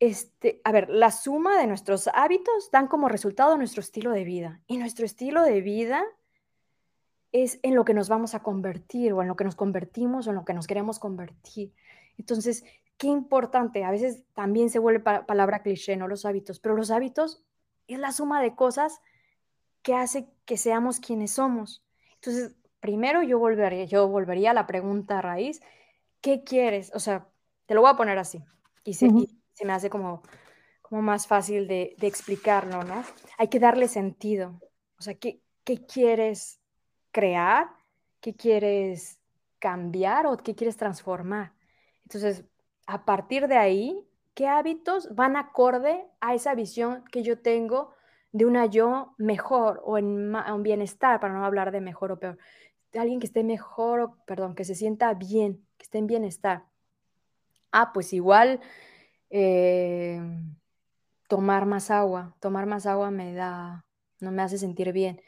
este, 0.00 0.62
a 0.64 0.72
ver, 0.72 0.88
la 0.88 1.10
suma 1.10 1.58
de 1.58 1.66
nuestros 1.66 2.08
hábitos 2.14 2.70
dan 2.70 2.86
como 2.88 3.10
resultado 3.10 3.58
nuestro 3.58 3.80
estilo 3.80 4.10
de 4.10 4.24
vida. 4.24 4.62
Y 4.66 4.78
nuestro 4.78 5.04
estilo 5.04 5.42
de 5.42 5.60
vida 5.60 6.02
es 7.32 7.58
en 7.62 7.74
lo 7.74 7.84
que 7.84 7.94
nos 7.94 8.08
vamos 8.08 8.34
a 8.34 8.42
convertir 8.42 9.12
o 9.12 9.22
en 9.22 9.28
lo 9.28 9.36
que 9.36 9.44
nos 9.44 9.56
convertimos 9.56 10.26
o 10.26 10.30
en 10.30 10.36
lo 10.36 10.44
que 10.44 10.54
nos 10.54 10.66
queremos 10.66 10.98
convertir. 10.98 11.72
Entonces, 12.18 12.64
qué 12.98 13.08
importante, 13.08 13.84
a 13.84 13.90
veces 13.90 14.24
también 14.34 14.70
se 14.70 14.78
vuelve 14.78 15.00
palabra 15.00 15.62
cliché, 15.62 15.96
¿no? 15.96 16.08
Los 16.08 16.24
hábitos, 16.24 16.60
pero 16.60 16.76
los 16.76 16.90
hábitos 16.90 17.44
es 17.88 17.98
la 17.98 18.12
suma 18.12 18.40
de 18.42 18.54
cosas 18.54 19.00
que 19.82 19.94
hace 19.94 20.28
que 20.44 20.56
seamos 20.56 20.98
quienes 21.00 21.32
somos. 21.32 21.84
Entonces, 22.14 22.56
primero 22.80 23.22
yo 23.22 23.38
volvería, 23.38 23.84
yo 23.84 24.08
volvería 24.08 24.52
a 24.52 24.54
la 24.54 24.66
pregunta 24.66 25.20
raíz, 25.20 25.60
¿qué 26.20 26.42
quieres? 26.42 26.90
O 26.94 27.00
sea, 27.00 27.28
te 27.66 27.74
lo 27.74 27.82
voy 27.82 27.90
a 27.90 27.96
poner 27.96 28.18
así 28.18 28.42
y 28.84 28.94
se, 28.94 29.08
me 29.10 29.72
hace 29.72 29.90
como, 29.90 30.22
como 30.82 31.02
más 31.02 31.26
fácil 31.26 31.68
de, 31.68 31.96
explicarlo, 32.00 32.82
¿no? 32.84 33.04
Hay 33.38 33.48
que 33.48 33.60
darle 33.60 33.88
sentido. 33.88 34.60
O 34.98 35.02
sea, 35.02 35.14
¿qué, 35.14 35.40
¿qué 35.64 35.84
quieres 35.84 36.60
crear? 37.16 37.70
¿Qué 38.20 38.34
quieres 38.34 39.18
cambiar 39.58 40.26
o 40.26 40.36
qué 40.36 40.54
quieres 40.54 40.76
transformar? 40.76 41.54
Entonces, 42.02 42.44
a 42.86 43.06
partir 43.06 43.48
de 43.48 43.56
ahí, 43.56 44.06
¿qué 44.34 44.48
hábitos 44.48 45.14
van 45.14 45.36
acorde 45.36 46.04
a 46.20 46.34
esa 46.34 46.54
visión 46.54 47.04
que 47.10 47.22
yo 47.22 47.38
tengo 47.40 47.94
de 48.32 48.44
una 48.44 48.66
yo 48.66 49.14
mejor 49.16 49.80
o 49.82 49.96
en 49.96 50.34
un 50.34 50.62
bienestar, 50.62 51.18
para 51.18 51.32
no 51.32 51.42
hablar 51.42 51.72
de 51.72 51.80
mejor 51.80 52.12
o 52.12 52.18
peor, 52.18 52.36
alguien 52.92 53.18
que 53.18 53.26
esté 53.26 53.42
mejor, 53.44 54.12
perdón, 54.26 54.54
que 54.54 54.66
se 54.66 54.74
sienta 54.74 55.14
bien, 55.14 55.66
que 55.78 55.84
esté 55.84 55.96
en 55.96 56.06
bienestar. 56.06 56.64
Ah, 57.72 57.92
pues 57.94 58.12
igual 58.12 58.60
eh, 59.30 60.20
tomar 61.28 61.64
más 61.64 61.90
agua, 61.90 62.36
tomar 62.40 62.66
más 62.66 62.84
agua 62.84 63.10
me 63.10 63.32
da, 63.32 63.86
no 64.20 64.32
me 64.32 64.42
hace 64.42 64.58
sentir 64.58 64.92
bien. 64.92 65.18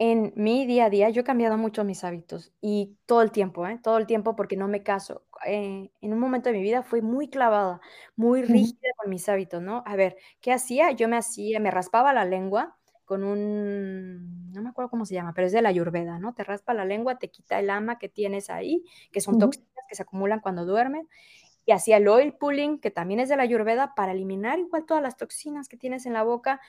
En 0.00 0.32
mi 0.36 0.64
día 0.64 0.84
a 0.84 0.90
día 0.90 1.10
yo 1.10 1.22
he 1.22 1.24
cambiado 1.24 1.58
mucho 1.58 1.82
mis 1.82 2.04
hábitos 2.04 2.52
y 2.60 2.96
todo 3.06 3.20
el 3.20 3.32
tiempo, 3.32 3.66
¿eh? 3.66 3.80
todo 3.82 3.98
el 3.98 4.06
tiempo 4.06 4.36
porque 4.36 4.56
no 4.56 4.68
me 4.68 4.84
caso. 4.84 5.26
Eh, 5.44 5.90
en 6.00 6.12
un 6.12 6.20
momento 6.20 6.50
de 6.50 6.56
mi 6.56 6.62
vida 6.62 6.84
fui 6.84 7.02
muy 7.02 7.28
clavada, 7.28 7.80
muy 8.14 8.42
rígida 8.42 8.90
con 8.96 9.10
mis 9.10 9.28
hábitos, 9.28 9.60
¿no? 9.60 9.82
A 9.86 9.96
ver, 9.96 10.16
¿qué 10.40 10.52
hacía? 10.52 10.92
Yo 10.92 11.08
me 11.08 11.16
hacía, 11.16 11.58
me 11.58 11.72
raspaba 11.72 12.12
la 12.12 12.24
lengua 12.24 12.76
con 13.04 13.24
un, 13.24 14.52
no 14.52 14.62
me 14.62 14.68
acuerdo 14.68 14.90
cómo 14.90 15.04
se 15.04 15.14
llama, 15.14 15.32
pero 15.34 15.46
es 15.48 15.52
de 15.52 15.62
la 15.62 15.70
ayurveda, 15.70 16.18
¿no? 16.20 16.32
Te 16.34 16.44
raspa 16.44 16.74
la 16.74 16.84
lengua, 16.84 17.18
te 17.18 17.30
quita 17.30 17.58
el 17.58 17.68
ama 17.70 17.98
que 17.98 18.08
tienes 18.08 18.50
ahí, 18.50 18.84
que 19.10 19.20
son 19.20 19.36
toxinas 19.36 19.66
que 19.88 19.96
se 19.96 20.02
acumulan 20.02 20.40
cuando 20.40 20.64
duermes, 20.66 21.06
y 21.64 21.72
hacía 21.72 21.98
el 21.98 22.08
oil 22.08 22.34
pulling, 22.34 22.80
que 22.80 22.90
también 22.90 23.20
es 23.20 23.28
de 23.28 23.36
la 23.36 23.42
ayurveda, 23.44 23.94
para 23.94 24.12
eliminar 24.12 24.58
igual 24.58 24.86
todas 24.86 25.02
las 25.02 25.16
toxinas 25.16 25.68
que 25.68 25.76
tienes 25.76 26.06
en 26.06 26.12
la 26.14 26.22
boca. 26.22 26.60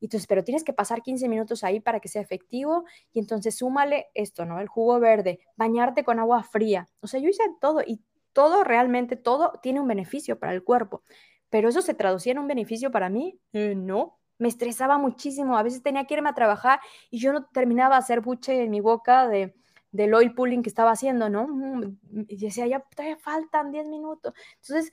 Y 0.00 0.06
entonces, 0.06 0.26
pero 0.26 0.44
tienes 0.44 0.64
que 0.64 0.72
pasar 0.72 1.02
15 1.02 1.28
minutos 1.28 1.64
ahí 1.64 1.80
para 1.80 2.00
que 2.00 2.08
sea 2.08 2.22
efectivo. 2.22 2.84
Y 3.12 3.18
entonces 3.18 3.56
súmale 3.56 4.06
esto, 4.14 4.44
¿no? 4.44 4.60
El 4.60 4.68
jugo 4.68 5.00
verde, 5.00 5.40
bañarte 5.56 6.04
con 6.04 6.18
agua 6.18 6.42
fría. 6.42 6.88
O 7.00 7.06
sea, 7.06 7.20
yo 7.20 7.28
hice 7.28 7.42
todo 7.60 7.82
y 7.86 8.00
todo, 8.32 8.64
realmente 8.64 9.16
todo 9.16 9.58
tiene 9.62 9.80
un 9.80 9.88
beneficio 9.88 10.38
para 10.38 10.52
el 10.52 10.62
cuerpo. 10.62 11.02
Pero 11.50 11.68
eso 11.68 11.82
se 11.82 11.94
traducía 11.94 12.32
en 12.32 12.38
un 12.38 12.46
beneficio 12.46 12.90
para 12.90 13.08
mí? 13.08 13.40
Eh, 13.52 13.74
no, 13.74 14.18
me 14.38 14.48
estresaba 14.48 14.98
muchísimo. 14.98 15.56
A 15.56 15.62
veces 15.62 15.82
tenía 15.82 16.04
que 16.04 16.14
irme 16.14 16.28
a 16.28 16.34
trabajar 16.34 16.80
y 17.10 17.18
yo 17.18 17.32
no 17.32 17.46
terminaba 17.46 17.96
de 17.96 18.00
hacer 18.00 18.20
buche 18.20 18.62
en 18.62 18.70
mi 18.70 18.80
boca 18.80 19.26
de, 19.28 19.54
del 19.90 20.14
oil 20.14 20.34
pulling 20.34 20.62
que 20.62 20.68
estaba 20.68 20.92
haciendo, 20.92 21.28
¿no? 21.28 21.48
Mm, 21.48 21.98
y 22.28 22.36
decía, 22.36 22.66
ya 22.66 22.80
todavía 22.80 23.16
faltan 23.16 23.72
10 23.72 23.88
minutos. 23.88 24.34
Entonces, 24.62 24.92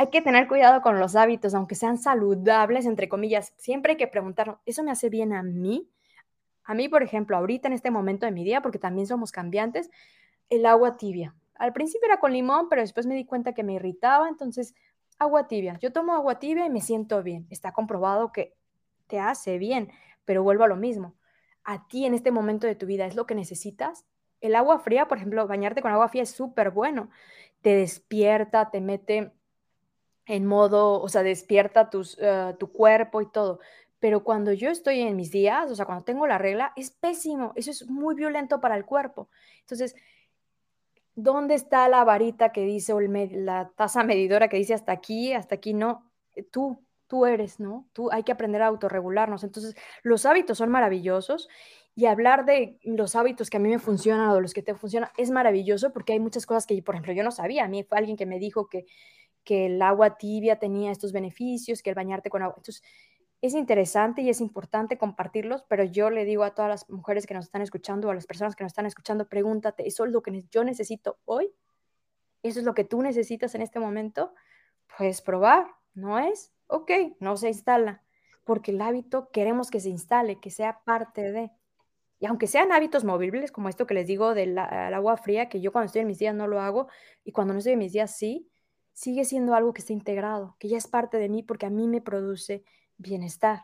hay 0.00 0.10
que 0.10 0.22
tener 0.22 0.46
cuidado 0.46 0.80
con 0.80 1.00
los 1.00 1.16
hábitos, 1.16 1.54
aunque 1.54 1.74
sean 1.74 1.98
saludables, 1.98 2.86
entre 2.86 3.08
comillas. 3.08 3.52
Siempre 3.56 3.92
hay 3.92 3.96
que 3.96 4.06
preguntar, 4.06 4.60
¿eso 4.64 4.84
me 4.84 4.92
hace 4.92 5.08
bien 5.08 5.32
a 5.32 5.42
mí? 5.42 5.90
A 6.62 6.74
mí, 6.74 6.88
por 6.88 7.02
ejemplo, 7.02 7.36
ahorita 7.36 7.66
en 7.66 7.74
este 7.74 7.90
momento 7.90 8.24
de 8.24 8.30
mi 8.30 8.44
día, 8.44 8.62
porque 8.62 8.78
también 8.78 9.08
somos 9.08 9.32
cambiantes, 9.32 9.90
el 10.50 10.66
agua 10.66 10.96
tibia. 10.96 11.34
Al 11.56 11.72
principio 11.72 12.06
era 12.06 12.20
con 12.20 12.32
limón, 12.32 12.68
pero 12.68 12.80
después 12.80 13.06
me 13.06 13.16
di 13.16 13.24
cuenta 13.24 13.54
que 13.54 13.64
me 13.64 13.72
irritaba, 13.72 14.28
entonces 14.28 14.76
agua 15.18 15.48
tibia. 15.48 15.76
Yo 15.80 15.92
tomo 15.92 16.14
agua 16.14 16.38
tibia 16.38 16.64
y 16.64 16.70
me 16.70 16.80
siento 16.80 17.24
bien. 17.24 17.48
Está 17.50 17.72
comprobado 17.72 18.30
que 18.30 18.54
te 19.08 19.18
hace 19.18 19.58
bien, 19.58 19.90
pero 20.24 20.44
vuelvo 20.44 20.62
a 20.62 20.68
lo 20.68 20.76
mismo. 20.76 21.16
A 21.64 21.88
ti 21.88 22.06
en 22.06 22.14
este 22.14 22.30
momento 22.30 22.68
de 22.68 22.76
tu 22.76 22.86
vida 22.86 23.04
es 23.04 23.16
lo 23.16 23.26
que 23.26 23.34
necesitas. 23.34 24.04
El 24.40 24.54
agua 24.54 24.78
fría, 24.78 25.08
por 25.08 25.18
ejemplo, 25.18 25.44
bañarte 25.48 25.82
con 25.82 25.90
agua 25.90 26.08
fría 26.08 26.22
es 26.22 26.30
súper 26.30 26.70
bueno. 26.70 27.10
Te 27.62 27.74
despierta, 27.74 28.70
te 28.70 28.80
mete 28.80 29.32
en 30.28 30.44
modo, 30.44 31.00
o 31.00 31.08
sea, 31.08 31.22
despierta 31.22 31.90
eh, 32.18 32.54
tu 32.58 32.70
cuerpo 32.70 33.22
y 33.22 33.26
todo. 33.26 33.60
Pero 33.98 34.22
cuando 34.22 34.52
yo 34.52 34.70
estoy 34.70 35.00
en 35.00 35.16
mis 35.16 35.32
días, 35.32 35.70
o 35.70 35.74
sea, 35.74 35.86
cuando 35.86 36.04
tengo 36.04 36.26
la 36.26 36.38
regla, 36.38 36.72
es 36.76 36.90
pésimo. 36.90 37.52
Eso 37.56 37.70
es 37.70 37.88
muy 37.88 38.14
violento 38.14 38.60
para 38.60 38.76
el 38.76 38.84
cuerpo. 38.84 39.28
Entonces, 39.60 39.96
¿dónde 41.14 41.54
está 41.54 41.88
la 41.88 42.04
varita 42.04 42.52
que 42.52 42.62
dice, 42.62 42.92
o 42.92 43.00
la 43.00 43.72
tasa 43.74 44.04
medidora 44.04 44.48
que 44.48 44.58
dice 44.58 44.74
hasta 44.74 44.92
aquí, 44.92 45.32
hasta 45.32 45.56
aquí 45.56 45.72
no? 45.72 46.08
Tú, 46.52 46.84
tú 47.06 47.24
eres, 47.24 47.58
¿no? 47.58 47.88
Tú 47.94 48.10
hay 48.12 48.22
que 48.22 48.32
aprender 48.32 48.60
a 48.62 48.66
autorregularnos. 48.66 49.42
Entonces, 49.44 49.74
los 50.02 50.26
hábitos 50.26 50.58
son 50.58 50.70
maravillosos 50.70 51.48
y 51.96 52.04
hablar 52.06 52.44
de 52.44 52.78
los 52.84 53.16
hábitos 53.16 53.48
que 53.50 53.56
a 53.56 53.60
mí 53.60 53.70
me 53.70 53.78
funcionan 53.78 54.28
o 54.28 54.40
los 54.40 54.52
que 54.52 54.62
te 54.62 54.74
funcionan 54.74 55.10
es 55.16 55.30
maravilloso 55.30 55.92
porque 55.92 56.12
hay 56.12 56.20
muchas 56.20 56.46
cosas 56.46 56.66
que, 56.66 56.80
por 56.82 56.94
ejemplo, 56.94 57.14
yo 57.14 57.24
no 57.24 57.32
sabía. 57.32 57.64
A 57.64 57.68
mí 57.68 57.82
fue 57.82 57.98
alguien 57.98 58.16
que 58.16 58.26
me 58.26 58.38
dijo 58.38 58.68
que, 58.68 58.86
que 59.48 59.64
el 59.64 59.80
agua 59.80 60.18
tibia 60.18 60.58
tenía 60.58 60.90
estos 60.90 61.10
beneficios, 61.10 61.82
que 61.82 61.88
el 61.88 61.96
bañarte 61.96 62.28
con 62.28 62.42
agua. 62.42 62.56
Entonces, 62.58 62.82
es 63.40 63.54
interesante 63.54 64.20
y 64.20 64.28
es 64.28 64.42
importante 64.42 64.98
compartirlos, 64.98 65.64
pero 65.70 65.84
yo 65.84 66.10
le 66.10 66.26
digo 66.26 66.44
a 66.44 66.54
todas 66.54 66.68
las 66.68 66.90
mujeres 66.90 67.26
que 67.26 67.32
nos 67.32 67.46
están 67.46 67.62
escuchando 67.62 68.10
a 68.10 68.14
las 68.14 68.26
personas 68.26 68.54
que 68.54 68.62
nos 68.62 68.72
están 68.72 68.84
escuchando, 68.84 69.26
pregúntate, 69.26 69.88
¿eso 69.88 70.04
es 70.04 70.12
lo 70.12 70.20
que 70.20 70.44
yo 70.50 70.64
necesito 70.64 71.18
hoy? 71.24 71.50
¿Eso 72.42 72.58
es 72.58 72.66
lo 72.66 72.74
que 72.74 72.84
tú 72.84 73.00
necesitas 73.00 73.54
en 73.54 73.62
este 73.62 73.80
momento? 73.80 74.34
Puedes 74.98 75.22
probar, 75.22 75.66
¿no 75.94 76.18
es? 76.18 76.52
Ok, 76.66 76.90
no 77.18 77.38
se 77.38 77.48
instala, 77.48 78.02
porque 78.44 78.72
el 78.72 78.82
hábito 78.82 79.30
queremos 79.30 79.70
que 79.70 79.80
se 79.80 79.88
instale, 79.88 80.40
que 80.40 80.50
sea 80.50 80.82
parte 80.84 81.32
de. 81.32 81.50
Y 82.18 82.26
aunque 82.26 82.48
sean 82.48 82.70
hábitos 82.70 83.02
movibles, 83.02 83.50
como 83.50 83.70
esto 83.70 83.86
que 83.86 83.94
les 83.94 84.06
digo 84.06 84.34
del 84.34 84.58
agua 84.58 85.16
fría, 85.16 85.48
que 85.48 85.62
yo 85.62 85.72
cuando 85.72 85.86
estoy 85.86 86.02
en 86.02 86.08
mis 86.08 86.18
días 86.18 86.34
no 86.34 86.48
lo 86.48 86.60
hago, 86.60 86.88
y 87.24 87.32
cuando 87.32 87.54
no 87.54 87.60
estoy 87.60 87.72
en 87.72 87.78
mis 87.78 87.92
días 87.92 88.14
sí, 88.14 88.50
sigue 88.98 89.24
siendo 89.24 89.54
algo 89.54 89.72
que 89.72 89.80
está 89.80 89.92
integrado, 89.92 90.56
que 90.58 90.66
ya 90.66 90.76
es 90.76 90.88
parte 90.88 91.18
de 91.18 91.28
mí 91.28 91.44
porque 91.44 91.66
a 91.66 91.70
mí 91.70 91.86
me 91.86 92.00
produce 92.00 92.64
bienestar. 92.96 93.60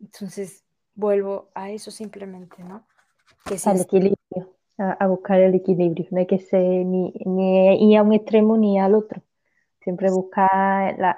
Entonces, 0.00 0.64
vuelvo 0.96 1.48
a 1.54 1.70
eso 1.70 1.92
simplemente, 1.92 2.64
¿no? 2.64 2.84
Que 3.44 3.56
Al 3.64 3.80
equilibrio, 3.80 4.56
a, 4.78 5.06
buscar 5.06 5.40
el 5.40 5.54
equilibrio. 5.54 6.08
No 6.10 6.18
hay 6.18 6.26
que 6.26 6.40
ser 6.40 6.84
ni, 6.84 7.12
ni, 7.24 7.92
ir 7.92 7.98
a 7.98 8.02
un 8.02 8.14
extremo 8.14 8.56
ni 8.56 8.80
al 8.80 8.96
otro. 8.96 9.22
Siempre 9.80 10.10
buscar 10.10 10.98
la, 10.98 11.16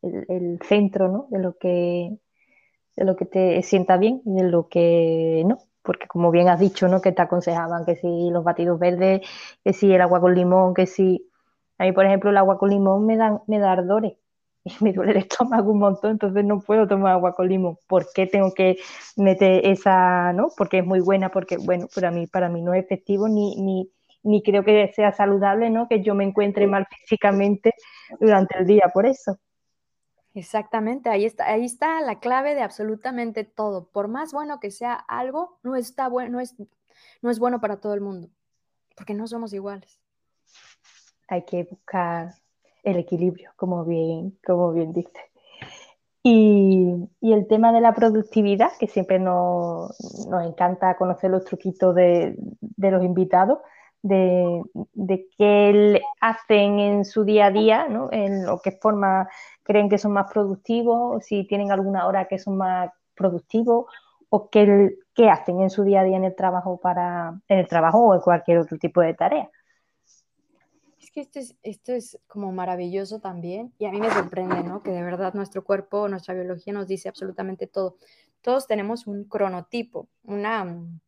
el, 0.00 0.58
centro, 0.66 1.08
¿no? 1.08 1.26
De 1.28 1.38
lo 1.38 1.58
que 1.58 2.16
de 2.96 3.04
lo 3.04 3.14
que 3.14 3.26
te 3.26 3.62
sienta 3.62 3.98
bien 3.98 4.22
y 4.24 4.36
de 4.36 4.44
lo 4.44 4.68
que 4.68 5.42
no. 5.46 5.58
Porque 5.82 6.06
como 6.06 6.30
bien 6.30 6.48
has 6.48 6.60
dicho, 6.60 6.88
¿no? 6.88 7.02
Que 7.02 7.12
te 7.12 7.20
aconsejaban 7.20 7.84
que 7.84 7.96
si 7.96 8.30
los 8.30 8.42
batidos 8.42 8.78
verdes, 8.78 9.20
que 9.62 9.74
si 9.74 9.92
el 9.92 10.00
agua 10.00 10.18
con 10.22 10.34
limón, 10.34 10.72
que 10.72 10.86
si... 10.86 11.29
A 11.80 11.84
mí, 11.84 11.92
por 11.92 12.04
ejemplo, 12.04 12.28
el 12.28 12.36
agua 12.36 12.58
con 12.58 12.68
limón 12.68 13.06
me, 13.06 13.16
dan, 13.16 13.40
me 13.46 13.58
da 13.58 13.72
ardores 13.72 14.12
y 14.64 14.72
me 14.80 14.92
duele 14.92 15.12
el 15.12 15.16
estómago 15.16 15.72
un 15.72 15.78
montón, 15.78 16.10
entonces 16.10 16.44
no 16.44 16.60
puedo 16.60 16.86
tomar 16.86 17.12
agua 17.12 17.34
con 17.34 17.48
limón. 17.48 17.78
¿Por 17.88 18.12
qué 18.12 18.26
tengo 18.26 18.52
que 18.52 18.76
meter 19.16 19.64
esa, 19.66 20.34
no? 20.34 20.48
Porque 20.58 20.80
es 20.80 20.84
muy 20.84 21.00
buena, 21.00 21.30
porque, 21.30 21.56
bueno, 21.56 21.86
para 21.94 22.10
mí, 22.10 22.26
para 22.26 22.50
mí 22.50 22.60
no 22.60 22.74
es 22.74 22.84
efectivo 22.84 23.28
ni, 23.28 23.56
ni, 23.56 23.90
ni 24.22 24.42
creo 24.42 24.62
que 24.62 24.92
sea 24.94 25.12
saludable, 25.12 25.70
¿no? 25.70 25.88
Que 25.88 26.02
yo 26.02 26.14
me 26.14 26.24
encuentre 26.24 26.66
mal 26.66 26.86
físicamente 27.00 27.72
durante 28.20 28.58
el 28.58 28.66
día 28.66 28.90
por 28.92 29.06
eso. 29.06 29.38
Exactamente, 30.34 31.08
ahí 31.08 31.24
está, 31.24 31.46
ahí 31.46 31.64
está 31.64 32.02
la 32.02 32.20
clave 32.20 32.54
de 32.54 32.60
absolutamente 32.60 33.44
todo. 33.44 33.86
Por 33.86 34.08
más 34.08 34.34
bueno 34.34 34.60
que 34.60 34.70
sea 34.70 34.92
algo, 34.92 35.58
no 35.62 35.76
está 35.76 36.08
bueno, 36.10 36.32
no 36.32 36.40
es, 36.40 36.54
no 37.22 37.30
es 37.30 37.38
bueno 37.38 37.58
para 37.58 37.80
todo 37.80 37.94
el 37.94 38.02
mundo, 38.02 38.28
porque 38.96 39.14
no 39.14 39.26
somos 39.26 39.54
iguales. 39.54 39.98
Hay 41.30 41.44
que 41.44 41.64
buscar 41.64 42.34
el 42.82 42.96
equilibrio, 42.96 43.52
como 43.56 43.84
bien, 43.84 44.36
como 44.44 44.72
bien 44.72 44.92
dice. 44.92 45.30
Y, 46.22 47.08
el 47.22 47.46
tema 47.46 47.72
de 47.72 47.80
la 47.80 47.94
productividad, 47.94 48.70
que 48.78 48.88
siempre 48.88 49.20
nos, 49.20 49.96
encanta 50.44 50.96
conocer 50.96 51.30
los 51.30 51.44
truquitos 51.44 51.94
de, 51.94 52.36
los 52.76 53.04
invitados, 53.04 53.58
de, 54.02 54.60
de, 54.94 55.28
qué 55.38 56.02
hacen 56.20 56.80
en 56.80 57.04
su 57.04 57.24
día 57.24 57.46
a 57.46 57.50
día, 57.52 57.88
¿no? 57.88 58.08
en 58.10 58.44
lo 58.44 58.60
que 58.60 58.72
forma 58.72 59.28
creen 59.62 59.88
que 59.88 59.98
son 59.98 60.12
más 60.12 60.30
productivos, 60.32 61.24
si 61.24 61.46
tienen 61.46 61.70
alguna 61.70 62.06
hora 62.06 62.26
que 62.26 62.38
son 62.38 62.56
más 62.56 62.90
productivos, 63.14 63.86
o 64.30 64.50
qué, 64.50 64.98
qué 65.14 65.30
hacen 65.30 65.60
en 65.60 65.70
su 65.70 65.84
día 65.84 66.00
a 66.00 66.04
día 66.04 66.16
en 66.16 66.24
el 66.24 66.34
trabajo 66.34 66.78
para, 66.80 67.40
en 67.48 67.58
el 67.58 67.68
trabajo 67.68 67.98
o 67.98 68.14
en 68.14 68.20
cualquier 68.20 68.58
otro 68.58 68.78
tipo 68.78 69.00
de 69.00 69.14
tarea 69.14 69.48
que 71.12 71.20
esto 71.20 71.38
es, 71.40 71.56
esto 71.62 71.92
es 71.92 72.18
como 72.26 72.52
maravilloso 72.52 73.20
también 73.20 73.72
y 73.78 73.86
a 73.86 73.90
mí 73.90 74.00
me 74.00 74.10
sorprende, 74.10 74.62
¿no? 74.62 74.82
Que 74.82 74.90
de 74.90 75.02
verdad 75.02 75.34
nuestro 75.34 75.64
cuerpo, 75.64 76.08
nuestra 76.08 76.34
biología 76.34 76.72
nos 76.72 76.86
dice 76.86 77.08
absolutamente 77.08 77.66
todo. 77.66 77.96
Todos 78.42 78.66
tenemos 78.66 79.06
un 79.06 79.24
cronotipo, 79.24 80.08
una, 80.22 80.64
mm, 80.64 81.00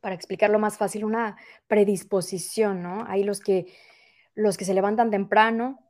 para 0.00 0.14
explicarlo 0.14 0.58
más 0.58 0.78
fácil, 0.78 1.04
una 1.04 1.36
predisposición, 1.66 2.82
¿no? 2.82 3.04
Hay 3.06 3.24
los 3.24 3.40
que, 3.40 3.66
los 4.34 4.56
que 4.56 4.64
se 4.64 4.74
levantan 4.74 5.10
temprano 5.10 5.80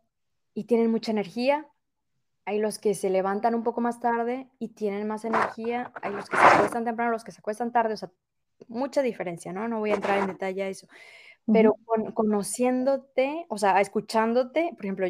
y 0.53 0.65
tienen 0.65 0.91
mucha 0.91 1.12
energía, 1.12 1.69
hay 2.45 2.59
los 2.59 2.79
que 2.79 2.95
se 2.95 3.11
levantan 3.11 3.55
un 3.55 3.62
poco 3.62 3.81
más 3.81 4.01
tarde 4.01 4.49
y 4.59 4.69
tienen 4.69 5.07
más 5.07 5.25
energía, 5.25 5.93
hay 6.03 6.12
los 6.12 6.29
que 6.29 6.37
se 6.37 6.43
acuestan 6.43 6.85
temprano, 6.85 7.11
los 7.12 7.25
que 7.25 7.33
se 7.33 7.39
acuestan 7.39 7.73
tarde, 7.73 7.95
o 7.95 7.97
sea, 7.97 8.11
mucha 8.69 9.03
diferencia, 9.03 9.53
¿no? 9.53 9.67
No 9.69 9.79
voy 9.79 9.93
a 9.93 9.95
entrar 9.95 10.19
en 10.19 10.27
detalle 10.27 10.62
a 10.62 10.69
eso 10.69 10.89
pero 11.47 11.75
conociéndote, 12.15 13.47
o 13.49 13.59
sea, 13.59 13.81
escuchándote, 13.81 14.71
por 14.77 14.85
ejemplo, 14.85 15.07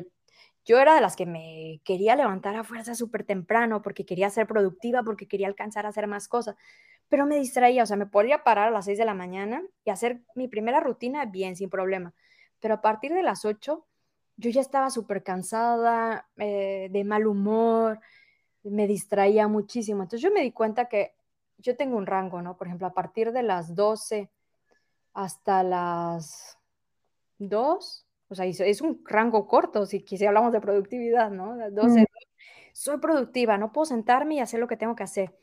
yo 0.65 0.79
era 0.79 0.95
de 0.95 1.01
las 1.01 1.17
que 1.17 1.27
me 1.27 1.81
quería 1.85 2.17
levantar 2.17 2.57
a 2.57 2.65
fuerza 2.65 2.95
súper 2.95 3.25
temprano 3.25 3.83
porque 3.83 4.07
quería 4.07 4.31
ser 4.31 4.47
productiva, 4.47 5.03
porque 5.03 5.29
quería 5.29 5.47
alcanzar 5.47 5.87
a 5.87 5.91
hacer 5.91 6.07
más 6.07 6.27
cosas, 6.27 6.57
pero 7.09 7.27
me 7.27 7.37
distraía, 7.37 7.83
o 7.83 7.87
sea, 7.87 7.97
me 7.97 8.07
podía 8.07 8.43
parar 8.43 8.69
a 8.69 8.71
las 8.71 8.87
6 8.87 8.99
de 8.99 9.05
la 9.05 9.15
mañana 9.15 9.63
y 9.85 9.91
hacer 9.91 10.23
mi 10.35 10.49
primera 10.49 10.81
rutina 10.81 11.27
bien, 11.27 11.55
sin 11.57 11.71
problema, 11.71 12.15
pero 12.61 12.75
a 12.75 12.81
partir 12.81 13.13
de 13.13 13.23
las 13.23 13.45
8 13.45 13.87
yo 14.37 14.51
ya 14.51 14.61
estaba 14.61 14.91
súper 14.91 15.23
cansada, 15.23 16.29
eh, 16.37 16.89
de 16.91 17.05
mal 17.05 17.27
humor, 17.27 18.01
me 18.65 18.87
distraía 18.87 19.47
muchísimo, 19.49 20.03
entonces 20.03 20.23
yo 20.23 20.33
me 20.33 20.41
di 20.41 20.51
cuenta 20.53 20.89
que 20.89 21.15
yo 21.59 21.77
tengo 21.77 21.97
un 21.97 22.07
rango, 22.07 22.43
¿no? 22.43 22.57
Por 22.57 22.67
ejemplo, 22.67 22.87
a 22.87 22.95
partir 22.95 23.33
de 23.33 23.43
las 23.43 23.75
12 23.75 24.31
hasta 25.15 25.63
las 25.63 26.59
2, 27.39 28.07
o 28.29 28.35
sea, 28.35 28.45
es 28.47 28.81
un 28.81 29.03
rango 29.05 29.47
corto, 29.47 29.87
si, 29.87 30.01
si 30.01 30.27
hablamos 30.27 30.53
de 30.53 30.61
productividad, 30.61 31.31
¿no? 31.31 31.57
12, 31.71 32.01
mm. 32.01 32.05
soy 32.73 32.99
productiva, 32.99 33.57
no 33.57 33.73
puedo 33.73 33.87
sentarme 33.87 34.35
y 34.35 34.41
hacer 34.41 34.61
lo 34.61 34.69
que 34.69 34.77
tengo 34.77 34.95
que 34.95 35.05
hacer. 35.05 35.35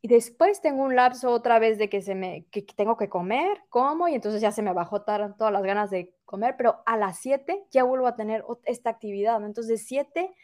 Y 0.00 0.08
después 0.08 0.60
tengo 0.60 0.82
un 0.82 0.94
lapso 0.94 1.30
otra 1.30 1.58
vez 1.58 1.78
de 1.78 1.88
que, 1.88 2.02
se 2.02 2.14
me, 2.14 2.46
que 2.50 2.62
tengo 2.62 2.96
que 2.96 3.08
comer, 3.08 3.62
como, 3.68 4.08
y 4.08 4.14
entonces 4.14 4.40
ya 4.40 4.52
se 4.52 4.62
me 4.62 4.72
bajó 4.72 5.02
todas 5.02 5.52
las 5.52 5.62
ganas 5.62 5.90
de 5.90 6.14
comer, 6.24 6.54
pero 6.56 6.82
a 6.86 6.96
las 6.96 7.18
7 7.18 7.64
ya 7.70 7.82
vuelvo 7.84 8.06
a 8.06 8.16
tener 8.16 8.44
esta 8.64 8.90
actividad, 8.90 9.40
¿no? 9.40 9.46
Entonces, 9.46 9.80
de 9.80 9.84
7 9.84 10.34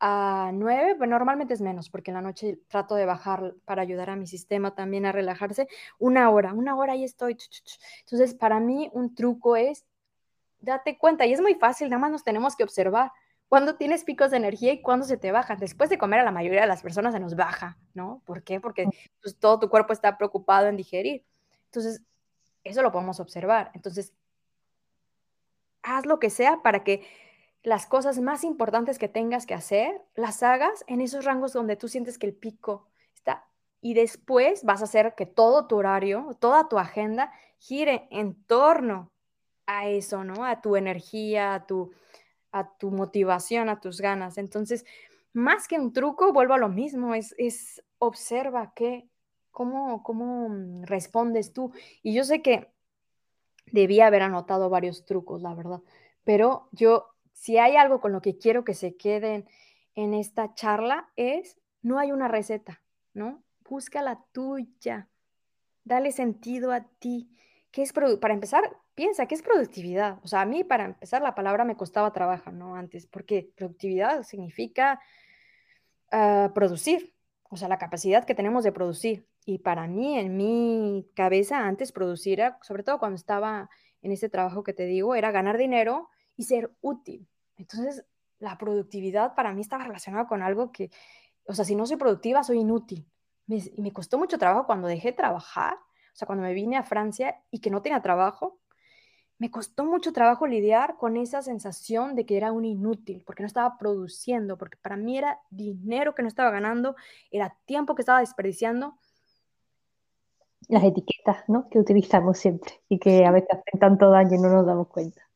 a 0.00 0.50
9, 0.52 0.94
pues 0.96 1.10
normalmente 1.10 1.54
es 1.54 1.60
menos, 1.60 1.90
porque 1.90 2.10
en 2.10 2.16
la 2.16 2.22
noche 2.22 2.60
trato 2.68 2.94
de 2.94 3.06
bajar 3.06 3.54
para 3.64 3.82
ayudar 3.82 4.10
a 4.10 4.16
mi 4.16 4.26
sistema 4.26 4.74
también 4.74 5.06
a 5.06 5.12
relajarse. 5.12 5.68
Una 5.98 6.30
hora, 6.30 6.52
una 6.52 6.76
hora 6.76 6.94
y 6.96 7.04
estoy. 7.04 7.36
Entonces, 8.00 8.34
para 8.34 8.60
mí 8.60 8.90
un 8.92 9.14
truco 9.14 9.56
es, 9.56 9.84
date 10.60 10.98
cuenta, 10.98 11.26
y 11.26 11.32
es 11.32 11.40
muy 11.40 11.54
fácil, 11.54 11.88
nada 11.90 12.00
más 12.00 12.10
nos 12.10 12.24
tenemos 12.24 12.56
que 12.56 12.64
observar 12.64 13.10
cuándo 13.48 13.76
tienes 13.76 14.04
picos 14.04 14.30
de 14.30 14.36
energía 14.36 14.72
y 14.72 14.82
cuándo 14.82 15.06
se 15.06 15.16
te 15.16 15.32
bajan. 15.32 15.58
Después 15.58 15.90
de 15.90 15.98
comer 15.98 16.20
a 16.20 16.24
la 16.24 16.30
mayoría 16.30 16.60
de 16.60 16.66
las 16.66 16.82
personas 16.82 17.14
se 17.14 17.20
nos 17.20 17.34
baja, 17.34 17.78
¿no? 17.94 18.22
¿Por 18.24 18.42
qué? 18.42 18.60
Porque 18.60 18.88
pues, 19.22 19.36
todo 19.38 19.58
tu 19.58 19.68
cuerpo 19.68 19.92
está 19.92 20.16
preocupado 20.16 20.68
en 20.68 20.76
digerir. 20.76 21.24
Entonces, 21.66 22.02
eso 22.64 22.82
lo 22.82 22.92
podemos 22.92 23.20
observar. 23.20 23.70
Entonces, 23.74 24.12
haz 25.82 26.06
lo 26.06 26.18
que 26.18 26.30
sea 26.30 26.62
para 26.62 26.84
que 26.84 27.06
las 27.62 27.86
cosas 27.86 28.18
más 28.20 28.44
importantes 28.44 28.98
que 28.98 29.08
tengas 29.08 29.46
que 29.46 29.54
hacer, 29.54 30.00
las 30.14 30.42
hagas 30.42 30.84
en 30.86 31.00
esos 31.00 31.24
rangos 31.24 31.52
donde 31.52 31.76
tú 31.76 31.88
sientes 31.88 32.18
que 32.18 32.26
el 32.26 32.34
pico 32.34 32.88
está. 33.14 33.46
Y 33.80 33.94
después 33.94 34.64
vas 34.64 34.80
a 34.80 34.84
hacer 34.84 35.14
que 35.16 35.26
todo 35.26 35.66
tu 35.66 35.76
horario, 35.76 36.36
toda 36.40 36.68
tu 36.68 36.78
agenda 36.78 37.32
gire 37.58 38.08
en 38.10 38.34
torno 38.44 39.10
a 39.66 39.88
eso, 39.88 40.24
¿no? 40.24 40.44
A 40.44 40.60
tu 40.60 40.76
energía, 40.76 41.54
a 41.54 41.66
tu, 41.66 41.92
a 42.52 42.76
tu 42.76 42.90
motivación, 42.90 43.68
a 43.68 43.80
tus 43.80 44.00
ganas. 44.00 44.38
Entonces, 44.38 44.84
más 45.32 45.68
que 45.68 45.78
un 45.78 45.92
truco, 45.92 46.32
vuelvo 46.32 46.54
a 46.54 46.58
lo 46.58 46.68
mismo, 46.68 47.14
es, 47.14 47.34
es 47.38 47.82
observa 47.98 48.72
qué, 48.74 49.08
cómo, 49.50 50.02
cómo 50.02 50.48
mm, 50.48 50.84
respondes 50.84 51.52
tú. 51.52 51.72
Y 52.02 52.14
yo 52.14 52.24
sé 52.24 52.42
que 52.42 52.70
debía 53.66 54.06
haber 54.06 54.22
anotado 54.22 54.70
varios 54.70 55.04
trucos, 55.04 55.42
la 55.42 55.54
verdad, 55.54 55.82
pero 56.24 56.68
yo 56.72 57.08
si 57.38 57.56
hay 57.56 57.76
algo 57.76 58.00
con 58.00 58.10
lo 58.10 58.20
que 58.20 58.36
quiero 58.36 58.64
que 58.64 58.74
se 58.74 58.96
queden 58.96 59.46
en 59.94 60.12
esta 60.12 60.54
charla 60.54 61.08
es, 61.14 61.56
no 61.82 62.00
hay 62.00 62.10
una 62.10 62.26
receta, 62.26 62.82
¿no? 63.14 63.44
Busca 63.68 64.02
la 64.02 64.24
tuya, 64.32 65.08
dale 65.84 66.10
sentido 66.10 66.72
a 66.72 66.82
ti. 66.98 67.30
¿Qué 67.70 67.82
es 67.82 67.92
para 67.92 68.34
empezar, 68.34 68.64
piensa, 68.96 69.26
¿qué 69.26 69.36
es 69.36 69.42
productividad? 69.42 70.18
O 70.24 70.26
sea, 70.26 70.40
a 70.40 70.46
mí 70.46 70.64
para 70.64 70.84
empezar 70.84 71.22
la 71.22 71.36
palabra 71.36 71.64
me 71.64 71.76
costaba 71.76 72.12
trabajo, 72.12 72.50
¿no? 72.50 72.74
Antes, 72.74 73.06
porque 73.06 73.52
productividad 73.56 74.24
significa 74.24 75.00
ah, 76.10 76.50
producir, 76.56 77.14
o 77.50 77.56
sea, 77.56 77.68
la 77.68 77.78
capacidad 77.78 78.24
que 78.24 78.34
tenemos 78.34 78.64
de 78.64 78.72
producir. 78.72 79.28
Y 79.46 79.58
para 79.58 79.86
mí, 79.86 80.18
en 80.18 80.36
mi 80.36 81.08
cabeza, 81.14 81.60
antes 81.60 81.92
producir, 81.92 82.42
sobre 82.62 82.82
todo 82.82 82.98
cuando 82.98 83.14
estaba 83.14 83.70
en 84.02 84.10
este 84.10 84.28
trabajo 84.28 84.64
que 84.64 84.72
te 84.72 84.86
digo, 84.86 85.14
era 85.14 85.30
ganar 85.30 85.56
dinero 85.56 86.08
y 86.38 86.44
ser 86.44 86.72
útil. 86.80 87.28
Entonces, 87.56 88.06
la 88.38 88.56
productividad 88.56 89.34
para 89.34 89.52
mí 89.52 89.60
estaba 89.60 89.84
relacionada 89.84 90.26
con 90.26 90.40
algo 90.40 90.72
que, 90.72 90.90
o 91.46 91.52
sea, 91.52 91.66
si 91.66 91.74
no 91.74 91.84
soy 91.84 91.98
productiva, 91.98 92.42
soy 92.42 92.60
inútil. 92.60 93.06
y 93.46 93.82
me 93.82 93.92
costó 93.92 94.18
mucho 94.18 94.38
trabajo 94.38 94.66
cuando 94.66 94.88
dejé 94.88 95.08
de 95.08 95.16
trabajar, 95.16 95.74
o 95.74 96.16
sea, 96.16 96.26
cuando 96.26 96.44
me 96.44 96.54
vine 96.54 96.76
a 96.76 96.82
Francia 96.82 97.42
y 97.50 97.60
que 97.60 97.70
no 97.70 97.82
tenía 97.82 98.00
trabajo, 98.00 98.60
me 99.38 99.50
costó 99.50 99.84
mucho 99.84 100.12
trabajo 100.12 100.46
lidiar 100.46 100.96
con 100.96 101.16
esa 101.16 101.42
sensación 101.42 102.14
de 102.14 102.26
que 102.26 102.36
era 102.36 102.52
un 102.52 102.64
inútil, 102.64 103.22
porque 103.24 103.42
no 103.42 103.46
estaba 103.46 103.78
produciendo, 103.78 104.58
porque 104.58 104.76
para 104.80 104.96
mí 104.96 105.16
era 105.16 105.40
dinero 105.50 106.14
que 106.14 106.22
no 106.22 106.28
estaba 106.28 106.50
ganando, 106.50 106.96
era 107.30 107.56
tiempo 107.64 107.94
que 107.94 108.02
estaba 108.02 108.20
desperdiciando. 108.20 108.94
Las 110.68 110.84
etiquetas, 110.84 111.48
¿no? 111.48 111.68
Que 111.68 111.78
utilizamos 111.78 112.38
siempre 112.38 112.72
y 112.88 112.98
que 112.98 113.24
a 113.24 113.30
veces 113.30 113.48
hacen 113.50 113.80
tanto 113.80 114.10
daño 114.10 114.34
y 114.34 114.38
no 114.38 114.50
nos 114.50 114.66
damos 114.66 114.88
cuenta. 114.88 115.27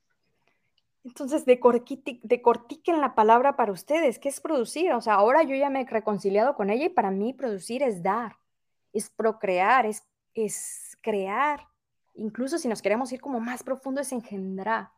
Entonces, 1.04 1.44
de, 1.44 1.60
de 2.22 2.42
cortiquen 2.42 3.00
la 3.00 3.14
palabra 3.14 3.56
para 3.56 3.72
ustedes, 3.72 4.18
¿qué 4.18 4.28
es 4.28 4.40
producir? 4.40 4.92
O 4.92 5.00
sea, 5.00 5.14
ahora 5.14 5.42
yo 5.42 5.56
ya 5.56 5.68
me 5.68 5.80
he 5.80 5.84
reconciliado 5.84 6.54
con 6.54 6.70
ella 6.70 6.86
y 6.86 6.90
para 6.90 7.10
mí 7.10 7.32
producir 7.32 7.82
es 7.82 8.02
dar, 8.02 8.36
es 8.92 9.10
procrear, 9.10 9.86
es, 9.86 10.04
es 10.34 10.96
crear. 11.02 11.66
Incluso 12.14 12.58
si 12.58 12.68
nos 12.68 12.82
queremos 12.82 13.10
ir 13.12 13.20
como 13.20 13.40
más 13.40 13.64
profundo, 13.64 14.00
es 14.00 14.12
engendrar. 14.12 14.90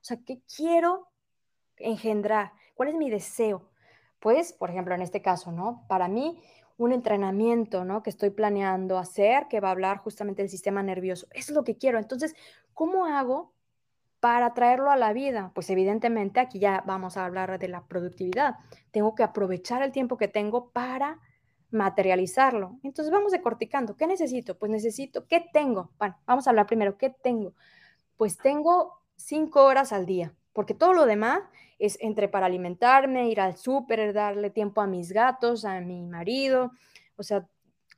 O 0.00 0.04
sea, 0.04 0.18
¿qué 0.24 0.42
quiero 0.56 1.08
engendrar? 1.76 2.52
¿Cuál 2.74 2.90
es 2.90 2.94
mi 2.94 3.10
deseo? 3.10 3.68
Pues, 4.20 4.52
por 4.52 4.70
ejemplo, 4.70 4.94
en 4.94 5.02
este 5.02 5.22
caso, 5.22 5.50
¿no? 5.50 5.84
Para 5.88 6.06
mí, 6.06 6.40
un 6.76 6.92
entrenamiento, 6.92 7.84
¿no? 7.84 8.04
Que 8.04 8.10
estoy 8.10 8.30
planeando 8.30 8.98
hacer, 8.98 9.48
que 9.48 9.58
va 9.58 9.68
a 9.68 9.72
hablar 9.72 9.98
justamente 9.98 10.42
del 10.42 10.50
sistema 10.50 10.82
nervioso. 10.84 11.26
Eso 11.32 11.50
es 11.52 11.56
lo 11.56 11.64
que 11.64 11.76
quiero. 11.76 11.98
Entonces, 11.98 12.36
¿cómo 12.74 13.06
hago 13.06 13.52
para 14.20 14.54
traerlo 14.54 14.90
a 14.90 14.96
la 14.96 15.12
vida? 15.12 15.52
Pues 15.54 15.70
evidentemente 15.70 16.40
aquí 16.40 16.58
ya 16.58 16.82
vamos 16.86 17.16
a 17.16 17.24
hablar 17.24 17.58
de 17.58 17.68
la 17.68 17.86
productividad. 17.86 18.56
Tengo 18.90 19.14
que 19.14 19.22
aprovechar 19.22 19.82
el 19.82 19.92
tiempo 19.92 20.16
que 20.16 20.28
tengo 20.28 20.70
para 20.70 21.20
materializarlo. 21.70 22.78
Entonces 22.82 23.12
vamos 23.12 23.32
decorticando. 23.32 23.96
¿Qué 23.96 24.06
necesito? 24.06 24.58
Pues 24.58 24.70
necesito, 24.70 25.26
¿qué 25.26 25.44
tengo? 25.52 25.90
Bueno, 25.98 26.16
vamos 26.26 26.46
a 26.46 26.50
hablar 26.50 26.66
primero, 26.66 26.96
¿qué 26.96 27.10
tengo? 27.10 27.54
Pues 28.16 28.38
tengo 28.38 29.02
cinco 29.16 29.64
horas 29.64 29.92
al 29.92 30.06
día, 30.06 30.34
porque 30.52 30.74
todo 30.74 30.94
lo 30.94 31.06
demás 31.06 31.40
es 31.78 31.98
entre 32.00 32.28
para 32.28 32.46
alimentarme, 32.46 33.28
ir 33.28 33.40
al 33.40 33.56
súper, 33.56 34.12
darle 34.12 34.50
tiempo 34.50 34.80
a 34.80 34.86
mis 34.86 35.12
gatos, 35.12 35.64
a 35.64 35.80
mi 35.80 36.02
marido, 36.02 36.72
o 37.16 37.22
sea, 37.22 37.46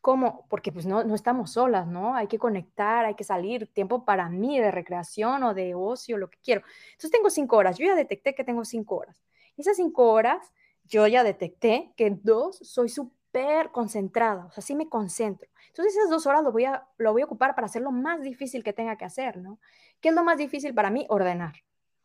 ¿Cómo? 0.00 0.46
Porque 0.48 0.72
pues 0.72 0.86
no, 0.86 1.04
no 1.04 1.14
estamos 1.14 1.52
solas, 1.52 1.86
¿no? 1.86 2.14
Hay 2.14 2.26
que 2.26 2.38
conectar, 2.38 3.04
hay 3.04 3.14
que 3.14 3.24
salir, 3.24 3.66
tiempo 3.66 4.04
para 4.04 4.30
mí 4.30 4.58
de 4.58 4.70
recreación 4.70 5.42
o 5.42 5.52
de 5.54 5.74
ocio, 5.74 6.16
lo 6.16 6.30
que 6.30 6.38
quiero. 6.42 6.62
Entonces 6.92 7.10
tengo 7.10 7.28
cinco 7.28 7.56
horas, 7.56 7.76
yo 7.78 7.86
ya 7.86 7.94
detecté 7.94 8.34
que 8.34 8.44
tengo 8.44 8.64
cinco 8.64 8.96
horas. 8.96 9.22
Esas 9.58 9.76
cinco 9.76 10.10
horas, 10.10 10.52
yo 10.84 11.06
ya 11.06 11.22
detecté 11.22 11.92
que 11.96 12.10
dos, 12.22 12.58
soy 12.62 12.88
súper 12.88 13.70
concentrada, 13.72 14.46
o 14.46 14.50
sea, 14.50 14.62
sí 14.62 14.74
me 14.74 14.88
concentro. 14.88 15.48
Entonces 15.68 15.94
esas 15.96 16.10
dos 16.10 16.26
horas 16.26 16.42
lo 16.42 16.52
voy, 16.52 16.64
a, 16.64 16.86
lo 16.96 17.12
voy 17.12 17.22
a 17.22 17.26
ocupar 17.26 17.54
para 17.54 17.66
hacer 17.66 17.82
lo 17.82 17.92
más 17.92 18.22
difícil 18.22 18.64
que 18.64 18.72
tenga 18.72 18.96
que 18.96 19.04
hacer, 19.04 19.36
¿no? 19.36 19.60
¿Qué 20.00 20.08
es 20.08 20.14
lo 20.14 20.24
más 20.24 20.38
difícil 20.38 20.74
para 20.74 20.90
mí? 20.90 21.06
Ordenar 21.10 21.54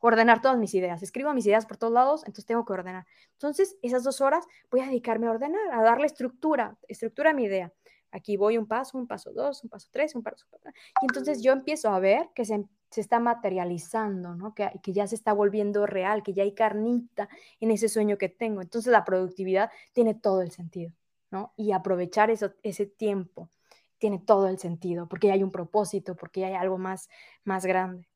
ordenar 0.05 0.41
todas 0.41 0.57
mis 0.57 0.73
ideas. 0.73 1.01
Escribo 1.01 1.33
mis 1.33 1.45
ideas 1.45 1.65
por 1.65 1.77
todos 1.77 1.93
lados, 1.93 2.21
entonces 2.21 2.45
tengo 2.45 2.65
que 2.65 2.73
ordenar. 2.73 3.05
Entonces, 3.33 3.77
esas 3.81 4.03
dos 4.03 4.21
horas 4.21 4.45
voy 4.69 4.81
a 4.81 4.85
dedicarme 4.85 5.27
a 5.27 5.31
ordenar, 5.31 5.73
a 5.73 5.81
darle 5.81 6.05
estructura, 6.05 6.77
estructura 6.87 7.31
a 7.31 7.33
mi 7.33 7.45
idea. 7.45 7.73
Aquí 8.11 8.37
voy 8.37 8.57
un 8.57 8.67
paso, 8.67 8.97
un 8.97 9.07
paso 9.07 9.33
dos, 9.33 9.63
un 9.63 9.69
paso 9.69 9.89
tres, 9.91 10.15
un 10.15 10.23
paso 10.23 10.45
cuatro. 10.49 10.71
Y 11.01 11.05
entonces 11.05 11.41
yo 11.41 11.51
empiezo 11.51 11.89
a 11.89 11.99
ver 11.99 12.29
que 12.33 12.45
se, 12.45 12.65
está 12.95 13.19
materializando, 13.19 14.35
¿no? 14.35 14.53
Que, 14.53 14.71
que 14.81 14.93
ya 14.93 15.05
se 15.05 15.15
está 15.15 15.33
volviendo 15.33 15.85
real, 15.85 16.23
que 16.23 16.33
ya 16.33 16.43
hay 16.43 16.53
carnita 16.53 17.27
en 17.59 17.71
ese 17.71 17.89
sueño 17.89 18.17
que 18.17 18.29
tengo. 18.29 18.61
Entonces 18.61 18.91
la 18.91 19.03
productividad 19.03 19.69
tiene 19.91 20.13
todo 20.13 20.41
el 20.41 20.51
sentido, 20.51 20.93
¿no? 21.29 21.53
Y 21.57 21.73
aprovechar 21.73 22.29
eso, 22.31 22.53
ese 22.63 22.85
tiempo 22.85 23.49
tiene 23.97 24.19
todo 24.19 24.47
el 24.47 24.59
sentido, 24.59 25.07
porque 25.09 25.31
hay 25.31 25.43
un 25.43 25.51
propósito, 25.51 26.15
porque 26.15 26.45
hay 26.45 26.53
algo 26.53 26.77
más, 26.77 27.09
más 27.43 27.65
grande. 27.65 28.07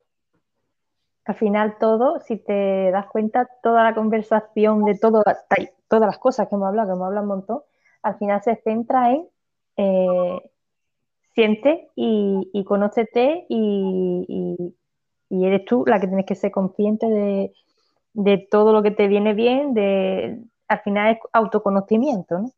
Al 1.30 1.36
final 1.36 1.78
todo, 1.80 2.20
si 2.22 2.38
te 2.38 2.90
das 2.90 3.06
cuenta, 3.06 3.48
toda 3.62 3.84
la 3.84 3.94
conversación 3.94 4.84
de 4.84 4.98
todo, 4.98 5.22
todas 5.88 6.08
las 6.08 6.18
cosas 6.18 6.48
que 6.48 6.56
hemos 6.56 6.68
hablado, 6.68 6.88
que 6.88 6.94
hemos 6.96 7.06
hablado 7.06 7.22
un 7.22 7.28
montón, 7.28 7.62
al 8.02 8.18
final 8.18 8.42
se 8.42 8.56
centra 8.56 9.12
en 9.12 9.28
eh, 9.78 10.40
siente 11.36 11.92
y, 11.96 12.50
y 12.52 12.64
conócete 12.64 13.46
y, 13.48 14.74
eres 15.30 15.66
tú 15.66 15.84
la 15.86 16.00
que 16.00 16.08
tienes 16.08 16.26
que 16.26 16.34
ser 16.34 16.50
consciente 16.50 17.06
de, 17.06 18.48
todo 18.50 18.74
lo 18.74 18.82
que 18.82 18.90
te 18.90 19.08
viene 19.08 19.36
bien, 19.36 19.76
de, 19.76 20.42
al 20.68 20.80
final 20.80 21.14
es 21.14 21.20
autoconocimiento, 21.32 22.40
¿no? 22.40 22.52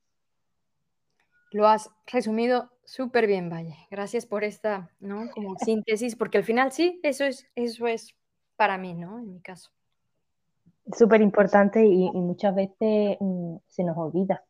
Lo 1.51 1.67
has 1.67 1.89
resumido 2.07 2.69
súper 2.85 3.27
bien, 3.27 3.49
Valle. 3.49 3.75
Gracias 3.91 4.25
por 4.25 4.45
esta, 4.45 4.91
¿no? 5.01 5.29
Como 5.31 5.57
síntesis, 5.57 6.15
porque 6.15 6.37
al 6.37 6.45
final 6.45 6.71
sí, 6.71 7.01
eso 7.03 7.25
es, 7.25 7.45
eso 7.55 7.87
es 7.87 8.15
para 8.61 8.77
mí, 8.77 8.93
¿no? 8.93 9.17
En 9.17 9.33
mi 9.33 9.41
caso. 9.41 9.71
Súper 10.95 11.19
importante 11.21 11.83
y, 11.83 12.11
muchas 12.11 12.53
veces 12.53 13.17
mm, 13.19 13.55
se 13.65 13.83
nos 13.83 13.97
olvida. 13.97 14.43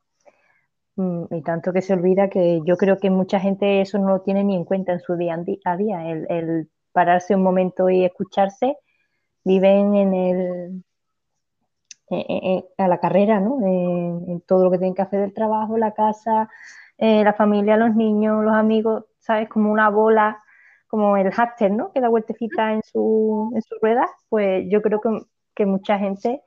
Mm, 0.98 1.34
y 1.34 1.42
tanto 1.44 1.72
que 1.72 1.82
se 1.82 1.94
olvida 1.94 2.30
que 2.30 2.60
yo 2.66 2.76
creo 2.76 2.98
que 2.98 3.10
mucha 3.10 3.40
gente 3.40 3.80
eso 3.80 4.00
no 4.00 4.10
lo 4.10 4.20
tiene 4.20 4.44
ni 4.44 4.58
en 4.58 4.66
cuenta 4.66 4.92
en 4.92 5.00
su 5.00 5.16
día 5.16 5.42
a 5.64 5.78
día, 5.78 6.10
el, 6.10 6.70
pararse 6.92 7.36
un 7.36 7.44
momento 7.44 7.90
y 7.90 8.04
escucharse, 8.04 8.76
viven 9.46 9.96
en 9.96 10.14
el 10.14 10.84
a 12.78 12.88
la 12.90 13.00
carrera, 13.00 13.40
¿no? 13.40 13.66
En, 13.66 14.42
todo 14.42 14.66
lo 14.66 14.72
que 14.72 14.78
tienen 14.78 14.94
que 14.94 15.04
hacer 15.04 15.22
del 15.22 15.34
trabajo, 15.34 15.78
la 15.78 15.94
casa, 15.94 16.50
eh, 16.98 17.24
la 17.24 17.32
familia, 17.32 17.78
los 17.78 17.96
niños, 17.96 18.44
los 18.44 18.54
amigos, 18.54 19.06
¿sabes? 19.20 19.48
Como 19.48 19.72
una 19.72 19.90
bola, 19.90 20.44
como 20.92 21.16
el 21.16 21.32
hámster, 21.32 21.72
¿no? 21.72 21.94
Que 21.94 22.02
da 22.02 22.10
vueltecita 22.10 22.74
en 22.74 22.84
su, 22.84 23.50
en 23.56 23.62
su 23.62 23.76
rueda, 23.82 24.10
pues 24.28 24.66
yo 24.70 24.82
creo 24.82 25.00
que, 25.00 25.22
que 25.56 25.66
mucha 25.66 25.98
gente 25.98 26.44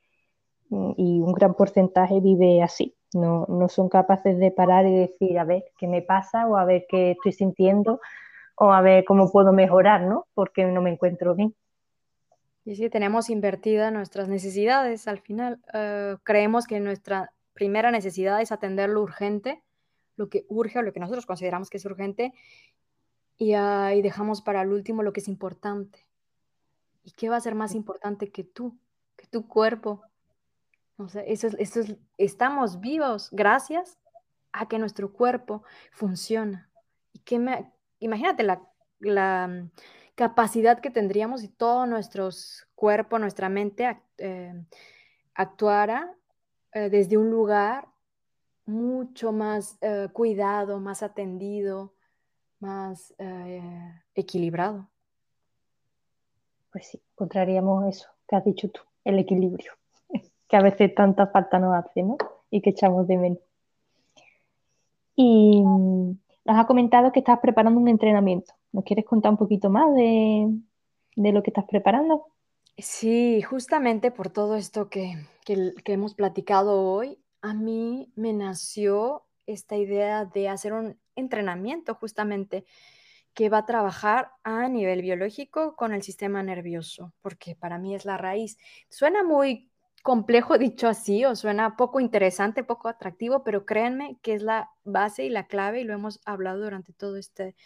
mm, 0.68 0.92
y 0.98 1.20
un 1.20 1.32
gran 1.32 1.54
porcentaje 1.54 2.20
vive 2.20 2.62
así. 2.62 2.94
No, 3.14 3.46
no 3.48 3.70
son 3.70 3.88
capaces 3.88 4.38
de 4.38 4.50
parar 4.50 4.86
y 4.86 4.94
decir, 4.94 5.38
a 5.38 5.44
ver 5.44 5.64
qué 5.78 5.88
me 5.88 6.02
pasa 6.02 6.46
o 6.46 6.56
a 6.58 6.66
ver 6.66 6.84
qué 6.90 7.12
estoy 7.12 7.32
sintiendo 7.32 8.00
o 8.56 8.70
a 8.70 8.82
ver 8.82 9.06
cómo 9.06 9.32
puedo 9.32 9.50
mejorar, 9.54 10.02
¿no? 10.02 10.26
Porque 10.34 10.66
no 10.66 10.82
me 10.82 10.90
encuentro 10.90 11.34
bien. 11.34 11.54
Y 12.66 12.76
sí, 12.76 12.90
tenemos 12.90 13.30
invertidas 13.30 13.94
nuestras 13.94 14.28
necesidades 14.28 15.08
al 15.08 15.20
final. 15.20 15.58
Eh, 15.72 16.16
creemos 16.22 16.66
que 16.66 16.80
nuestra 16.80 17.32
primera 17.54 17.90
necesidad 17.90 18.42
es 18.42 18.52
atender 18.52 18.90
lo 18.90 19.00
urgente, 19.00 19.62
lo 20.16 20.28
que 20.28 20.44
urge 20.48 20.80
o 20.80 20.82
lo 20.82 20.92
que 20.92 21.00
nosotros 21.00 21.24
consideramos 21.24 21.70
que 21.70 21.78
es 21.78 21.84
urgente, 21.86 22.34
y, 23.36 23.54
ahí 23.54 24.02
dejamos 24.02 24.42
para 24.42 24.62
el 24.62 24.72
último 24.72 25.02
lo 25.02 25.12
que 25.12 25.20
es 25.20 25.28
importante. 25.28 26.06
¿Y 27.02 27.12
qué 27.12 27.28
va 27.28 27.36
a 27.36 27.40
ser 27.40 27.54
más 27.54 27.74
importante 27.74 28.30
que 28.30 28.44
tú, 28.44 28.78
que 29.16 29.26
tu 29.26 29.46
cuerpo, 29.46 30.02
o 30.96 31.08
sea, 31.08 31.22
eso 31.22 31.48
es, 31.58 31.96
estamos 32.18 32.80
vivos 32.80 33.28
gracias 33.32 33.98
a 34.52 34.68
que 34.68 34.78
nuestro 34.78 35.12
cuerpo 35.12 35.64
funciona. 35.92 36.70
Y 37.12 37.18
que 37.20 37.38
me, 37.38 37.72
imagínate 37.98 38.44
la, 38.44 39.48
mm, 39.48 39.70
capacidad 40.14 40.80
que 40.80 40.90
tendríamos 40.90 41.40
si 41.40 41.48
todo 41.48 41.86
nuestro 41.86 42.28
cuerpo, 42.74 43.18
nuestra 43.18 43.48
mente 43.48 44.00
eh, 44.18 44.54
actuara 45.34 46.14
eh, 46.72 46.88
desde 46.90 47.16
un 47.16 47.30
lugar 47.30 47.88
mucho 48.66 49.32
más 49.32 49.76
eh, 49.80 50.08
cuidado, 50.12 50.80
más 50.80 51.02
atendido, 51.02 51.93
más 52.60 53.14
equilibrado. 54.14 54.88
Pues 56.72 56.88
sí, 56.88 57.00
encontraríamos 57.12 57.86
eso 57.86 58.08
que 58.28 58.36
has 58.36 58.44
dicho 58.44 58.68
tú, 58.70 58.80
el 59.04 59.18
equilibrio 59.18 59.72
que 60.48 60.56
a 60.56 60.62
veces 60.62 60.94
tanta 60.94 61.26
falta 61.28 61.58
nos 61.58 61.74
hace, 61.74 62.02
¿no? 62.02 62.16
Y 62.50 62.60
que 62.60 62.70
echamos 62.70 63.06
de 63.06 63.16
menos. 63.16 63.38
Y 65.16 65.62
nos 66.44 66.58
ha 66.58 66.66
comentado 66.66 67.12
que 67.12 67.20
estás 67.20 67.38
preparando 67.40 67.80
un 67.80 67.88
entrenamiento. 67.88 68.52
¿Nos 68.72 68.84
quieres 68.84 69.04
contar 69.04 69.30
un 69.32 69.38
poquito 69.38 69.70
más 69.70 69.94
de, 69.94 70.50
lo 71.16 71.42
que 71.42 71.50
estás 71.50 71.64
preparando? 71.64 72.26
Sí, 72.76 73.40
justamente 73.42 74.10
por 74.10 74.30
todo 74.30 74.56
esto 74.56 74.88
que, 74.88 75.14
que, 75.44 75.72
hemos 75.86 76.14
platicado 76.14 76.82
hoy, 76.90 77.18
a 77.40 77.54
mí 77.54 78.12
me 78.16 78.32
nació 78.32 79.22
esta 79.46 79.76
idea 79.76 80.24
de 80.24 80.48
hacer 80.48 80.72
un 80.72 80.98
entrenamiento 81.16 81.94
justamente 81.94 82.64
que 83.34 83.48
va 83.48 83.58
a 83.58 83.66
trabajar 83.66 84.30
a 84.44 84.68
nivel 84.68 85.02
biológico 85.02 85.74
con 85.74 85.92
el 85.92 86.02
sistema 86.02 86.42
nervioso, 86.42 87.12
porque 87.20 87.56
para 87.56 87.78
mí 87.78 87.94
es 87.94 88.04
la 88.04 88.16
raíz. 88.16 88.56
Suena 88.88 89.24
muy 89.24 89.70
complejo 90.02 90.58
dicho 90.58 90.86
así 90.86 91.24
o 91.24 91.34
suena 91.34 91.76
poco 91.76 91.98
interesante, 91.98 92.62
poco 92.62 92.88
atractivo, 92.88 93.42
pero 93.42 93.64
créanme 93.64 94.18
que 94.22 94.34
es 94.34 94.42
la 94.42 94.70
base 94.84 95.24
y 95.24 95.30
la 95.30 95.46
clave 95.46 95.80
y 95.80 95.84
lo 95.84 95.94
hemos 95.94 96.20
hablado 96.24 96.62
durante 96.62 96.92
todo 96.92 97.16
este, 97.16 97.56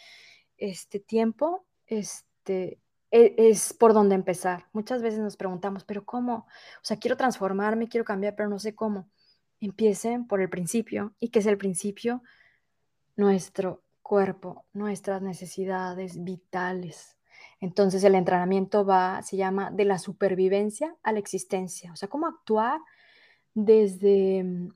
este 0.57 0.99
tiempo, 0.99 1.65
este, 1.85 2.79
e, 3.11 3.35
es, 3.37 3.73
por 3.73 3.93
donde 3.93 4.15
empezar. 4.15 4.67
Muchas 4.73 5.01
veces 5.01 5.19
nos 5.19 5.37
preguntamos, 5.37 5.83
pero 5.83 6.05
¿cómo? 6.05 6.47
O 6.77 6.83
sea, 6.83 6.97
quiero 6.97 7.17
transformarme, 7.17 7.89
quiero 7.89 8.05
cambiar, 8.05 8.35
pero 8.35 8.49
no 8.49 8.57
sé 8.57 8.73
cómo. 8.73 9.09
Empiecen 9.59 10.25
por 10.25 10.41
el 10.41 10.49
principio. 10.49 11.13
¿Y 11.19 11.29
qué 11.29 11.39
es 11.39 11.45
el 11.45 11.57
principio? 11.57 12.23
Nuestro 13.19 13.83
cuerpo, 14.01 14.65
nuestras 14.71 15.21
necesidades 15.21 16.23
vitales. 16.23 17.17
Entonces 17.59 18.01
el 18.05 18.15
entrenamiento 18.15 18.85
va, 18.85 19.21
se 19.23 19.35
llama 19.35 19.71
de 19.71 19.83
la 19.83 19.99
supervivencia 19.99 20.95
a 21.03 21.11
la 21.11 21.19
existencia, 21.19 21.91
o 21.91 21.97
sea, 21.97 22.07
cómo 22.07 22.27
actuar 22.27 22.79
desde, 23.53 24.45
mm, 24.45 24.69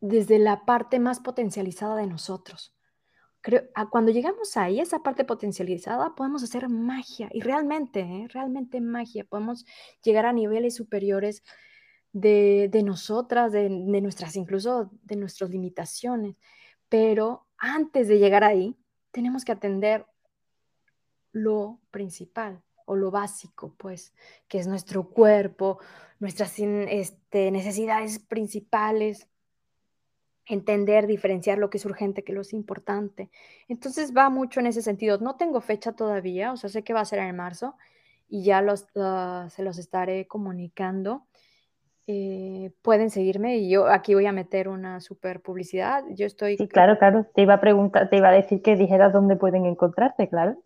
desde 0.00 0.38
la 0.38 0.64
parte 0.64 1.00
más 1.00 1.18
potencializada 1.18 1.96
de 1.96 2.06
nosotros. 2.06 2.72
Creo, 3.40 3.64
cuando 3.90 4.12
llegamos 4.12 4.56
ahí, 4.56 4.78
esa 4.78 5.02
parte 5.02 5.24
potencializada, 5.24 6.14
podemos 6.14 6.44
hacer 6.44 6.68
magia 6.68 7.28
y 7.32 7.40
realmente, 7.40 8.00
¿eh? 8.02 8.28
realmente 8.28 8.80
magia. 8.80 9.24
Podemos 9.24 9.66
llegar 10.04 10.26
a 10.26 10.32
niveles 10.32 10.76
superiores 10.76 11.42
de, 12.12 12.70
nosotras, 12.84 13.50
de, 13.50 13.62
de, 13.62 14.00
nuestras, 14.00 14.36
incluso 14.36 14.92
de 15.02 15.16
nuestras 15.16 15.50
limitaciones. 15.50 16.36
Pero 16.88 17.48
antes 17.62 18.08
de 18.08 18.18
llegar 18.18 18.42
ahí, 18.42 18.76
tenemos 19.12 19.44
que 19.44 19.52
atender 19.52 20.04
lo 21.30 21.78
principal 21.92 22.60
o 22.84 22.96
lo 22.96 23.12
básico, 23.12 23.72
pues, 23.78 24.12
que 24.48 24.58
es 24.58 24.66
nuestro 24.66 25.08
cuerpo, 25.10 25.78
nuestras 26.18 26.58
este, 26.58 27.52
necesidades 27.52 28.18
principales, 28.18 29.28
entender, 30.44 31.06
diferenciar 31.06 31.58
lo 31.58 31.70
que 31.70 31.78
es 31.78 31.84
urgente, 31.84 32.24
que 32.24 32.32
lo 32.32 32.40
es 32.40 32.52
importante. 32.52 33.30
Entonces 33.68 34.12
va 34.14 34.28
mucho 34.28 34.58
en 34.58 34.66
ese 34.66 34.82
sentido. 34.82 35.18
No 35.18 35.36
tengo 35.36 35.60
fecha 35.60 35.92
todavía, 35.92 36.52
o 36.52 36.56
sea, 36.56 36.68
sé 36.68 36.82
que 36.82 36.92
va 36.92 37.00
a 37.00 37.04
ser 37.04 37.20
en 37.20 37.36
marzo 37.36 37.76
y 38.28 38.42
ya 38.42 38.66
ah, 38.96 39.48
se 39.50 39.62
los 39.62 39.78
estaré 39.78 40.26
comunicando. 40.26 41.28
Eh, 42.08 42.72
pueden 42.82 43.10
seguirme 43.10 43.58
y 43.58 43.70
yo 43.70 43.86
aquí 43.86 44.14
voy 44.14 44.26
a 44.26 44.32
meter 44.32 44.68
una 44.68 45.00
super 45.00 45.40
publicidad. 45.40 46.04
Yo 46.10 46.26
estoy. 46.26 46.56
Sí, 46.56 46.68
claro, 46.68 46.98
claro. 46.98 47.26
Te 47.34 47.42
iba 47.42 47.54
a 47.54 47.60
preguntar, 47.60 48.10
te 48.10 48.16
iba 48.16 48.28
a 48.28 48.32
decir 48.32 48.60
que 48.60 48.76
dijeras 48.76 49.12
dónde 49.12 49.36
pueden 49.36 49.66
encontrarte, 49.66 50.28
claro. 50.28 50.56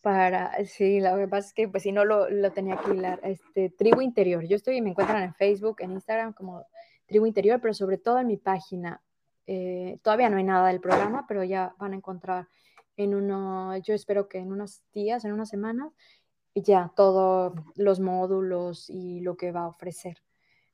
Para, 0.00 0.52
sí, 0.64 1.00
lo 1.00 1.16
que 1.16 1.28
pasa 1.28 1.48
es 1.48 1.54
que 1.54 1.68
pues 1.68 1.82
si 1.82 1.92
no 1.92 2.04
lo, 2.04 2.28
lo 2.30 2.50
tenía 2.52 2.78
que 2.78 2.94
hilar, 2.94 3.20
este, 3.22 3.70
Tribu 3.70 4.00
Interior. 4.00 4.44
Yo 4.44 4.56
estoy, 4.56 4.80
me 4.80 4.90
encuentran 4.90 5.22
en 5.22 5.34
Facebook, 5.34 5.76
en 5.80 5.92
Instagram 5.92 6.32
como 6.32 6.64
Tribu 7.06 7.26
Interior, 7.26 7.60
pero 7.60 7.74
sobre 7.74 7.98
todo 7.98 8.18
en 8.18 8.26
mi 8.26 8.36
página. 8.36 9.00
Eh, 9.46 9.98
todavía 10.02 10.30
no 10.30 10.38
hay 10.38 10.44
nada 10.44 10.68
del 10.68 10.80
programa, 10.80 11.26
pero 11.28 11.44
ya 11.44 11.74
van 11.78 11.92
a 11.92 11.96
encontrar 11.96 12.48
en 12.96 13.14
uno, 13.14 13.76
yo 13.78 13.94
espero 13.94 14.28
que 14.28 14.38
en 14.38 14.52
unos 14.52 14.82
días, 14.92 15.24
en 15.24 15.32
unas 15.32 15.48
semanas, 15.48 15.92
ya 16.54 16.92
todos 16.96 17.54
los 17.76 18.00
módulos 18.00 18.90
y 18.90 19.20
lo 19.20 19.36
que 19.36 19.52
va 19.52 19.62
a 19.62 19.68
ofrecer. 19.68 20.18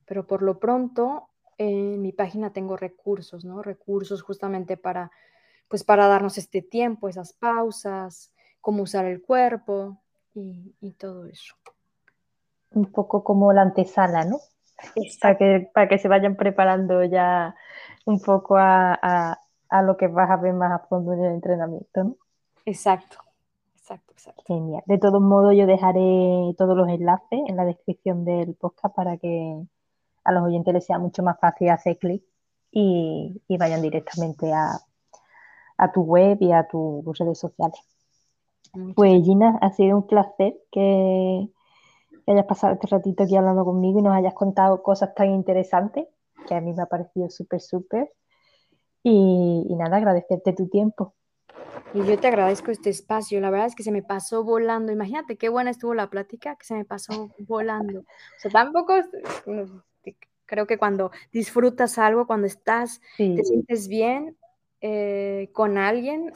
Pero 0.07 0.25
por 0.25 0.41
lo 0.41 0.57
pronto, 0.57 1.29
en 1.57 2.01
mi 2.01 2.11
página 2.11 2.51
tengo 2.51 2.77
recursos, 2.77 3.43
¿no? 3.45 3.61
Recursos 3.61 4.21
justamente 4.21 4.77
para, 4.77 5.11
pues 5.67 5.83
para 5.83 6.07
darnos 6.07 6.37
este 6.37 6.61
tiempo, 6.61 7.09
esas 7.09 7.33
pausas, 7.33 8.31
cómo 8.61 8.83
usar 8.83 9.05
el 9.05 9.21
cuerpo 9.21 9.97
y, 10.33 10.91
todo 10.99 11.25
eso. 11.25 11.55
Un 12.71 12.91
poco 12.91 13.23
como 13.23 13.51
la 13.53 13.63
antesala, 13.63 14.23
¿no? 14.23 14.37
Para 15.21 15.37
que, 15.37 15.69
para 15.73 15.87
que 15.87 15.97
se 15.97 16.07
vayan 16.07 16.35
preparando 16.35 17.03
ya 17.03 17.55
un 18.05 18.21
poco 18.21 18.55
a, 18.57 19.39
lo 19.83 19.97
que 19.97 20.07
vas 20.07 20.29
a 20.29 20.37
ver 20.37 20.53
más 20.53 20.71
a 20.71 20.85
fondo 20.87 21.13
en 21.13 21.23
el 21.23 21.33
entrenamiento, 21.33 22.03
¿no? 22.03 22.15
Exacto, 22.65 23.17
exacto, 23.75 24.13
exacto. 24.13 24.43
Genial. 24.45 24.83
De 24.85 24.99
todos 24.99 25.21
modos, 25.21 25.55
yo 25.55 25.65
dejaré 25.65 26.53
todos 26.57 26.77
los 26.77 26.87
enlaces 26.87 27.39
en 27.47 27.55
la 27.55 27.65
descripción 27.65 28.23
del 28.23 28.53
podcast 28.53 28.95
para 28.95 29.17
que 29.17 29.65
a 30.27 30.31
los 30.33 30.43
oyentes 30.43 30.73
les 30.73 30.85
sea 30.85 30.99
mucho 30.99 31.23
más 31.23 31.39
fácil 31.39 31.69
hacer 31.69 31.97
clic 31.97 32.21
y, 32.69 33.41
vayan 33.57 33.81
directamente 33.81 34.53
a, 34.53 34.77
a 35.77 35.91
tu 35.91 36.01
web 36.01 36.37
y 36.41 36.51
a 36.51 36.67
tus 36.67 37.17
redes 37.17 37.39
sociales. 37.39 37.79
Pues 38.93 39.23
Gina, 39.23 39.57
ha 39.61 39.71
sido 39.71 39.95
un 39.97 40.05
placer 40.05 40.53
que, 40.69 41.49
hayas 42.27 42.45
pasado 42.45 42.73
este 42.73 42.87
ratito 42.87 43.23
aquí 43.23 43.37
hablando 43.37 43.63
conmigo 43.63 43.99
y 43.99 44.01
nos 44.01 44.13
hayas 44.13 44.33
contado 44.33 44.83
cosas 44.83 45.15
tan 45.15 45.31
interesantes 45.31 46.07
que 46.45 46.55
a 46.55 46.59
mí 46.59 46.73
me 46.73 46.83
ha 46.83 46.87
parecido 46.87 47.29
súper, 47.29 47.61
súper. 47.61 48.11
Y, 49.01 49.73
nada, 49.77 49.95
agradecerte 49.95 50.51
tu 50.51 50.67
tiempo. 50.67 51.15
Y 51.93 52.03
yo 52.03 52.19
te 52.19 52.27
agradezco 52.27 52.71
este 52.71 52.89
espacio. 52.89 53.39
La 53.39 53.49
verdad 53.49 53.67
es 53.67 53.75
que 53.75 53.83
se 53.83 53.91
me 53.91 54.03
pasó 54.03 54.43
volando. 54.43 54.91
Imagínate 54.91 55.37
qué 55.37 55.47
buena 55.47 55.69
estuvo 55.69 55.93
la 55.93 56.09
plática, 56.09 56.57
que 56.57 56.65
se 56.65 56.75
me 56.75 56.83
pasó 56.83 57.29
volando. 57.39 58.01
O 58.01 58.39
sea, 58.39 58.51
tampoco 58.51 58.93
creo 60.47 60.65
que 60.65 60.79
cuando 60.79 61.11
disfrutas 61.31 61.99
algo, 61.99 62.25
cuando 62.25 62.47
estás, 62.47 63.01
te 63.17 63.43
sientes 63.43 63.87
bien 63.87 64.35
eh, 64.81 65.49
con 65.53 65.77
alguien, 65.77 66.31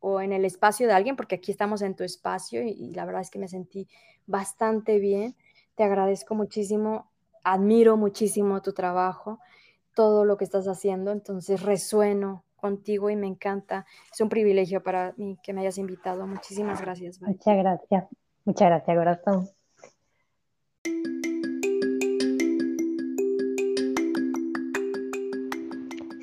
o 0.00 0.20
en 0.20 0.32
el 0.32 0.44
espacio 0.44 0.86
de 0.86 0.92
alguien, 0.92 1.16
porque 1.16 1.36
aquí 1.36 1.50
estamos 1.50 1.82
en 1.82 1.94
tu 1.94 2.04
espacio 2.04 2.62
y, 2.62 2.92
la 2.94 3.04
verdad 3.04 3.22
es 3.22 3.30
que 3.30 3.38
me 3.38 3.48
sentí 3.48 3.88
bastante 4.26 4.98
bien. 4.98 5.34
Te 5.74 5.84
agradezco 5.84 6.34
muchísimo, 6.34 7.10
admiro 7.44 7.96
muchísimo 7.96 8.62
tu 8.62 8.72
trabajo, 8.72 9.38
todo 9.94 10.24
lo 10.24 10.36
que 10.36 10.44
estás 10.44 10.68
haciendo, 10.68 11.10
entonces 11.10 11.62
resueno 11.62 12.44
contigo 12.56 13.10
y 13.10 13.16
me 13.16 13.26
encanta. 13.26 13.86
Es 14.12 14.20
un 14.20 14.28
privilegio 14.28 14.82
para 14.82 15.14
mí 15.16 15.38
que 15.42 15.52
me 15.52 15.62
hayas 15.62 15.78
invitado. 15.78 16.26
Muchísimas 16.26 16.80
gracias. 16.80 17.20
Muchas 17.20 17.56
gracias. 17.56 18.04
Muchas 18.44 18.68
gracias, 18.68 18.96
corazón. 18.96 19.57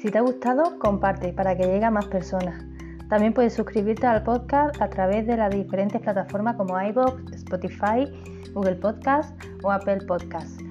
Si 0.06 0.12
te 0.12 0.20
ha 0.20 0.22
gustado, 0.22 0.78
comparte 0.78 1.34
para 1.34 1.58
que 1.58 1.64
llegue 1.64 1.84
a 1.84 1.90
más 1.90 2.06
personas. 2.06 2.64
También 3.10 3.34
puedes 3.34 3.56
suscribirte 3.56 4.06
al 4.06 4.22
podcast 4.22 4.80
a 4.80 4.88
través 4.88 5.26
de 5.26 5.36
las 5.36 5.50
diferentes 5.50 6.00
plataformas 6.00 6.58
como 6.58 6.80
iBox, 6.80 7.34
Spotify, 7.34 8.08
Google 8.54 8.76
Podcast 8.76 9.36
o 9.64 9.72
Apple 9.72 10.02
Podcast. 10.08 10.62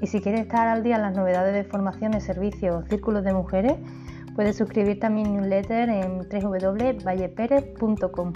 Y 0.00 0.06
si 0.06 0.20
quieres 0.20 0.42
estar 0.42 0.68
al 0.68 0.84
día 0.84 0.94
en 0.94 1.02
las 1.02 1.16
novedades 1.16 1.52
de 1.52 1.64
formaciones, 1.64 2.22
servicios 2.22 2.76
o 2.76 2.86
círculos 2.86 3.24
de 3.24 3.32
mujeres, 3.32 3.74
puedes 4.36 4.56
suscribirte 4.56 5.06
a 5.06 5.10
mi 5.10 5.24
newsletter 5.24 5.88
en 5.88 6.20
www.valleperez.com. 6.20 8.32